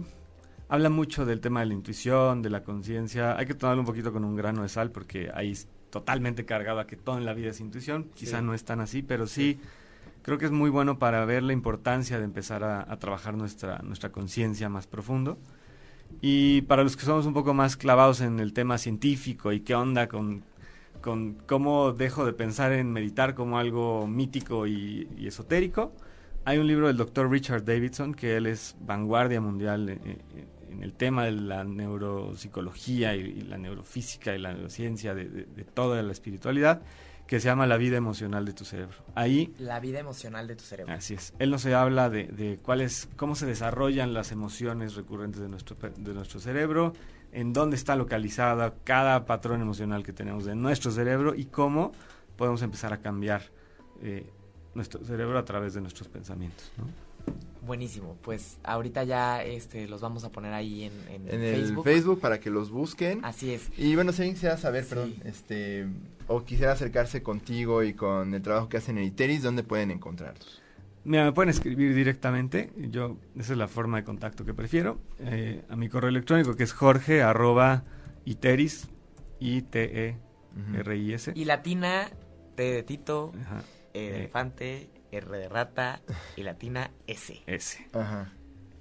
Habla 0.70 0.88
mucho 0.88 1.26
del 1.26 1.42
tema 1.42 1.60
de 1.60 1.66
la 1.66 1.74
intuición, 1.74 2.40
de 2.40 2.48
la 2.48 2.64
conciencia. 2.64 3.36
Hay 3.36 3.44
que 3.44 3.52
tomarlo 3.52 3.82
un 3.82 3.86
poquito 3.86 4.10
con 4.10 4.24
un 4.24 4.36
grano 4.36 4.62
de 4.62 4.70
sal 4.70 4.90
porque 4.90 5.30
ahí 5.34 5.54
totalmente 5.94 6.44
cargado 6.44 6.80
a 6.80 6.88
que 6.88 6.96
todo 6.96 7.18
en 7.18 7.24
la 7.24 7.34
vida 7.34 7.50
es 7.50 7.60
intuición. 7.60 8.10
Quizá 8.14 8.42
no 8.42 8.52
es 8.52 8.64
tan 8.64 8.80
así, 8.80 9.00
pero 9.00 9.28
sí, 9.28 9.60
creo 10.22 10.38
que 10.38 10.46
es 10.46 10.50
muy 10.50 10.68
bueno 10.68 10.98
para 10.98 11.24
ver 11.24 11.44
la 11.44 11.52
importancia 11.52 12.18
de 12.18 12.24
empezar 12.24 12.64
a, 12.64 12.80
a 12.80 12.98
trabajar 12.98 13.36
nuestra, 13.36 13.78
nuestra 13.84 14.10
conciencia 14.10 14.68
más 14.68 14.88
profundo. 14.88 15.38
Y 16.20 16.62
para 16.62 16.82
los 16.82 16.96
que 16.96 17.04
somos 17.04 17.26
un 17.26 17.32
poco 17.32 17.54
más 17.54 17.76
clavados 17.76 18.22
en 18.22 18.40
el 18.40 18.52
tema 18.52 18.76
científico 18.76 19.52
y 19.52 19.60
qué 19.60 19.76
onda 19.76 20.08
con, 20.08 20.42
con 21.00 21.34
cómo 21.46 21.92
dejo 21.92 22.26
de 22.26 22.32
pensar 22.32 22.72
en 22.72 22.92
meditar 22.92 23.36
como 23.36 23.56
algo 23.56 24.08
mítico 24.08 24.66
y, 24.66 25.06
y 25.16 25.28
esotérico, 25.28 25.92
hay 26.44 26.58
un 26.58 26.66
libro 26.66 26.88
del 26.88 26.96
doctor 26.96 27.30
Richard 27.30 27.64
Davidson, 27.64 28.14
que 28.14 28.36
él 28.36 28.46
es 28.46 28.74
vanguardia 28.80 29.40
mundial 29.40 29.90
eh, 29.90 30.00
eh, 30.04 30.44
en 30.76 30.82
el 30.82 30.92
tema 30.92 31.24
de 31.24 31.32
la 31.32 31.64
neuropsicología 31.64 33.14
y, 33.16 33.20
y 33.20 33.40
la 33.42 33.58
neurofísica 33.58 34.34
y 34.34 34.38
la 34.38 34.52
neurociencia 34.52 35.14
de, 35.14 35.28
de- 35.28 35.44
de 35.44 35.64
toda 35.64 36.02
la 36.02 36.12
espiritualidad, 36.12 36.82
que 37.26 37.40
se 37.40 37.46
llama 37.46 37.66
La 37.66 37.78
vida 37.78 37.96
emocional 37.96 38.44
de 38.44 38.52
tu 38.52 38.64
cerebro. 38.66 38.96
Ahí 39.14 39.54
La 39.58 39.80
vida 39.80 39.98
emocional 39.98 40.46
de 40.46 40.56
tu 40.56 40.64
cerebro. 40.64 40.92
Así 40.92 41.14
es. 41.14 41.32
Él 41.38 41.50
nos 41.50 41.64
habla 41.66 42.10
de, 42.10 42.24
de 42.24 42.58
cuáles, 42.62 43.08
cómo 43.16 43.34
se 43.34 43.46
desarrollan 43.46 44.12
las 44.12 44.30
emociones 44.30 44.94
recurrentes 44.94 45.40
de 45.40 45.48
nuestro, 45.48 45.76
de 45.96 46.12
nuestro 46.12 46.38
cerebro, 46.40 46.92
en 47.32 47.52
dónde 47.54 47.76
está 47.76 47.96
localizada 47.96 48.74
cada 48.84 49.24
patrón 49.24 49.62
emocional 49.62 50.02
que 50.02 50.12
tenemos 50.12 50.44
de 50.44 50.54
nuestro 50.54 50.90
cerebro 50.90 51.34
y 51.34 51.46
cómo 51.46 51.92
podemos 52.36 52.60
empezar 52.62 52.92
a 52.92 52.98
cambiar 52.98 53.42
eh, 54.02 54.26
nuestro 54.74 55.02
cerebro 55.04 55.38
a 55.38 55.44
través 55.44 55.72
de 55.74 55.80
nuestros 55.80 56.08
pensamientos. 56.08 56.70
¿no? 56.76 56.84
Buenísimo, 57.66 58.18
pues 58.20 58.58
ahorita 58.62 59.04
ya 59.04 59.42
este 59.42 59.88
los 59.88 60.02
vamos 60.02 60.22
a 60.24 60.30
poner 60.30 60.52
ahí 60.52 60.84
en, 60.84 60.92
en 61.08 61.28
En 61.30 61.42
el 61.42 61.54
Facebook. 61.56 61.84
Facebook 61.84 62.20
para 62.20 62.38
que 62.38 62.50
los 62.50 62.70
busquen. 62.70 63.24
Así 63.24 63.54
es. 63.54 63.70
Y 63.78 63.94
bueno, 63.94 64.12
si 64.12 64.20
alguien 64.22 64.34
quisiera 64.34 64.58
saber, 64.58 64.84
Sí. 64.84 64.90
perdón, 64.90 65.14
este, 65.24 65.86
o 66.28 66.44
quisiera 66.44 66.72
acercarse 66.72 67.22
contigo 67.22 67.82
y 67.82 67.94
con 67.94 68.34
el 68.34 68.42
trabajo 68.42 68.68
que 68.68 68.76
hacen 68.76 68.98
en 68.98 69.04
Iteris, 69.04 69.42
¿dónde 69.42 69.62
pueden 69.62 69.90
encontrarlos? 69.90 70.60
Mira, 71.04 71.24
me 71.24 71.32
pueden 71.32 71.48
escribir 71.48 71.94
directamente. 71.94 72.70
Yo, 72.76 73.16
esa 73.38 73.52
es 73.52 73.58
la 73.58 73.68
forma 73.68 73.96
de 73.98 74.04
contacto 74.04 74.44
que 74.44 74.52
prefiero. 74.52 74.98
eh, 75.20 75.62
a 75.70 75.76
mi 75.76 75.88
correo 75.88 76.10
electrónico 76.10 76.56
que 76.56 76.64
es 76.64 76.72
jorge 76.74 77.22
arroba 77.22 77.84
iteris, 78.26 78.88
i 79.40 79.62
t 79.62 80.06
e 80.08 80.16
r 80.74 80.96
i 80.98 81.12
s 81.14 81.32
Y 81.34 81.44
latina, 81.46 82.10
T 82.56 82.62
de 82.62 82.82
Tito, 82.82 83.32
Ajá, 83.40 83.62
E 83.94 84.24
Eh. 84.24 84.28
R 85.14 85.38
de 85.38 85.48
rata 85.48 86.00
y 86.36 86.42
latina 86.42 86.90
S. 87.06 87.42
s. 87.46 87.88
Ajá. 87.92 88.32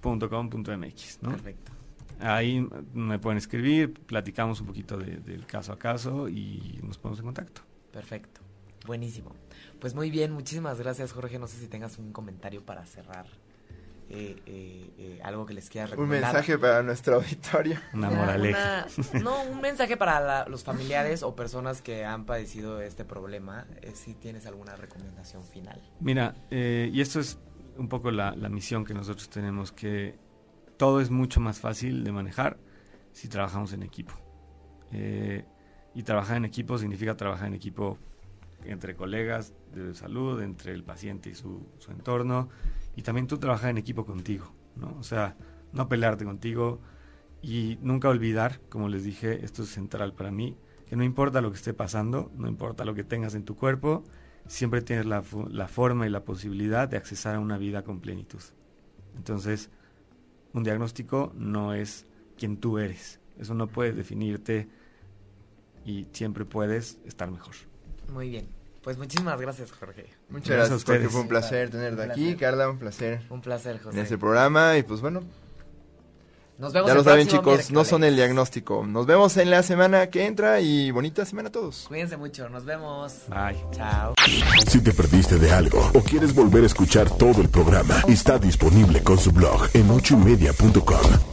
punto 0.01 0.29
com 0.29 0.49
punto 0.49 0.75
mx, 0.77 1.19
¿no? 1.21 1.31
Perfecto. 1.31 1.71
Ahí 2.19 2.65
me 2.93 3.19
pueden 3.19 3.37
escribir, 3.37 3.93
platicamos 3.93 4.61
un 4.61 4.67
poquito 4.67 4.97
de- 4.97 5.17
del 5.17 5.45
caso 5.45 5.73
a 5.73 5.79
caso 5.79 6.29
y 6.29 6.79
nos 6.83 6.97
ponemos 6.97 7.19
en 7.19 7.25
contacto. 7.25 7.61
Perfecto. 7.91 8.41
Buenísimo. 8.85 9.33
Pues 9.79 9.93
muy 9.95 10.09
bien, 10.09 10.31
muchísimas 10.31 10.77
gracias 10.79 11.11
Jorge. 11.13 11.39
No 11.39 11.47
sé 11.47 11.57
si 11.57 11.67
tengas 11.67 11.97
un 11.97 12.11
comentario 12.11 12.65
para 12.65 12.85
cerrar 12.85 13.25
eh, 14.09 14.35
eh, 14.45 14.93
eh, 14.97 15.19
algo 15.23 15.45
que 15.45 15.53
les 15.53 15.69
quiera 15.69 15.85
Un 15.85 15.91
recomendar. 15.91 16.33
mensaje 16.33 16.57
para 16.57 16.83
nuestro 16.83 17.15
auditorio. 17.15 17.79
Una 17.93 18.09
Una- 18.09 18.17
moraleja. 18.17 18.85
una- 19.13 19.19
no, 19.23 19.43
un 19.43 19.61
mensaje 19.61 19.97
para 19.97 20.19
la- 20.19 20.45
los 20.47 20.63
familiares 20.63 21.23
o 21.23 21.35
personas 21.35 21.81
que 21.81 22.05
han 22.05 22.25
padecido 22.25 22.81
este 22.81 23.05
problema. 23.05 23.65
eh, 23.81 23.91
si 23.95 24.13
tienes 24.15 24.45
alguna 24.45 24.75
recomendación 24.75 25.43
final. 25.43 25.81
Mira, 25.99 26.35
eh, 26.51 26.89
y 26.93 27.01
esto 27.01 27.19
es 27.19 27.39
un 27.77 27.89
poco 27.89 28.11
la, 28.11 28.35
la 28.35 28.49
misión 28.49 28.85
que 28.85 28.93
nosotros 28.93 29.29
tenemos, 29.29 29.71
que 29.71 30.17
todo 30.77 31.01
es 31.01 31.09
mucho 31.09 31.39
más 31.39 31.59
fácil 31.59 32.03
de 32.03 32.11
manejar 32.11 32.57
si 33.11 33.27
trabajamos 33.29 33.73
en 33.73 33.83
equipo. 33.83 34.13
Eh, 34.91 35.45
y 35.95 36.03
trabajar 36.03 36.37
en 36.37 36.45
equipo 36.45 36.77
significa 36.77 37.15
trabajar 37.15 37.47
en 37.47 37.53
equipo 37.53 37.97
entre 38.65 38.95
colegas 38.95 39.53
de 39.73 39.93
salud, 39.93 40.41
entre 40.41 40.71
el 40.71 40.83
paciente 40.83 41.29
y 41.29 41.35
su, 41.35 41.67
su 41.79 41.91
entorno, 41.91 42.49
y 42.95 43.01
también 43.01 43.27
tú 43.27 43.37
trabajar 43.37 43.69
en 43.69 43.77
equipo 43.77 44.05
contigo, 44.05 44.53
¿no? 44.75 44.95
O 44.99 45.03
sea, 45.03 45.35
no 45.71 45.87
pelearte 45.89 46.25
contigo 46.25 46.79
y 47.41 47.77
nunca 47.81 48.09
olvidar, 48.09 48.61
como 48.69 48.89
les 48.89 49.03
dije, 49.03 49.43
esto 49.43 49.63
es 49.63 49.69
central 49.69 50.13
para 50.13 50.31
mí, 50.31 50.57
que 50.87 50.95
no 50.95 51.03
importa 51.03 51.41
lo 51.41 51.51
que 51.51 51.57
esté 51.57 51.73
pasando, 51.73 52.31
no 52.37 52.47
importa 52.47 52.85
lo 52.85 52.93
que 52.93 53.03
tengas 53.03 53.35
en 53.35 53.43
tu 53.43 53.55
cuerpo, 53.55 54.03
siempre 54.47 54.81
tienes 54.81 55.05
la, 55.05 55.23
la 55.49 55.67
forma 55.67 56.05
y 56.05 56.09
la 56.09 56.23
posibilidad 56.23 56.87
de 56.87 56.97
accesar 56.97 57.35
a 57.35 57.39
una 57.39 57.57
vida 57.57 57.83
con 57.83 57.99
plenitud. 57.99 58.41
Entonces, 59.15 59.69
un 60.53 60.63
diagnóstico 60.63 61.33
no 61.35 61.73
es 61.73 62.05
quien 62.37 62.57
tú 62.57 62.77
eres. 62.77 63.19
Eso 63.39 63.53
no 63.55 63.67
puede 63.67 63.93
definirte 63.93 64.69
y 65.85 66.07
siempre 66.11 66.45
puedes 66.45 66.99
estar 67.05 67.29
mejor. 67.31 67.55
Muy 68.11 68.29
bien. 68.29 68.62
Pues 68.83 68.97
muchísimas 68.97 69.39
gracias, 69.39 69.71
Jorge. 69.71 70.07
Muchas 70.29 70.49
Gracias 70.49 70.65
a 70.65 70.69
gracias, 70.69 70.83
Jorge. 70.85 71.09
Fue 71.09 71.21
un 71.21 71.27
placer 71.29 71.69
tenerte 71.69 72.03
Un 72.03 72.11
aquí. 72.11 72.21
placer. 72.21 72.37
Carla, 72.39 72.69
un 72.69 72.77
placer 72.79 73.21
Un 73.29 73.41
placer, 73.41 73.81
José. 73.81 73.97
en 73.97 74.03
este 74.03 74.17
programa. 74.17 74.77
Y 74.77 74.83
pues 74.83 74.99
bueno, 74.99 75.21
Nos 76.57 76.73
vemos 76.73 76.87
ya 76.87 76.91
el 76.93 76.97
lo 76.97 77.03
saben 77.03 77.27
chicos, 77.27 77.71
no 77.71 77.85
son 77.85 78.03
el 78.03 78.15
diagnóstico. 78.15 78.85
Nos 78.85 79.05
vemos 79.05 79.37
en 79.37 79.49
la 79.51 79.63
semana 79.63 80.07
que 80.07 80.25
entra 80.25 80.59
y 80.59 80.91
bonita 80.91 81.25
semana 81.25 81.47
a 81.49 81.51
todos. 81.53 81.85
Cuídense 81.87 82.17
mucho. 82.17 82.49
Nos 82.49 82.65
vemos. 82.65 83.21
Bye. 83.29 83.57
Chao. 83.71 84.13
Si 84.67 84.81
te 84.81 84.91
perdiste 84.91 85.37
de 85.39 85.51
algo 85.51 85.79
o 85.93 86.01
quieres 86.01 86.35
volver 86.35 86.63
a 86.63 86.67
escuchar 86.67 87.09
todo 87.09 87.41
el 87.41 87.49
programa, 87.49 88.03
está 88.09 88.37
disponible 88.37 89.01
con 89.01 89.17
su 89.17 89.31
blog 89.31 89.69
en 89.73 89.89
ochoymedia.com. 89.89 91.32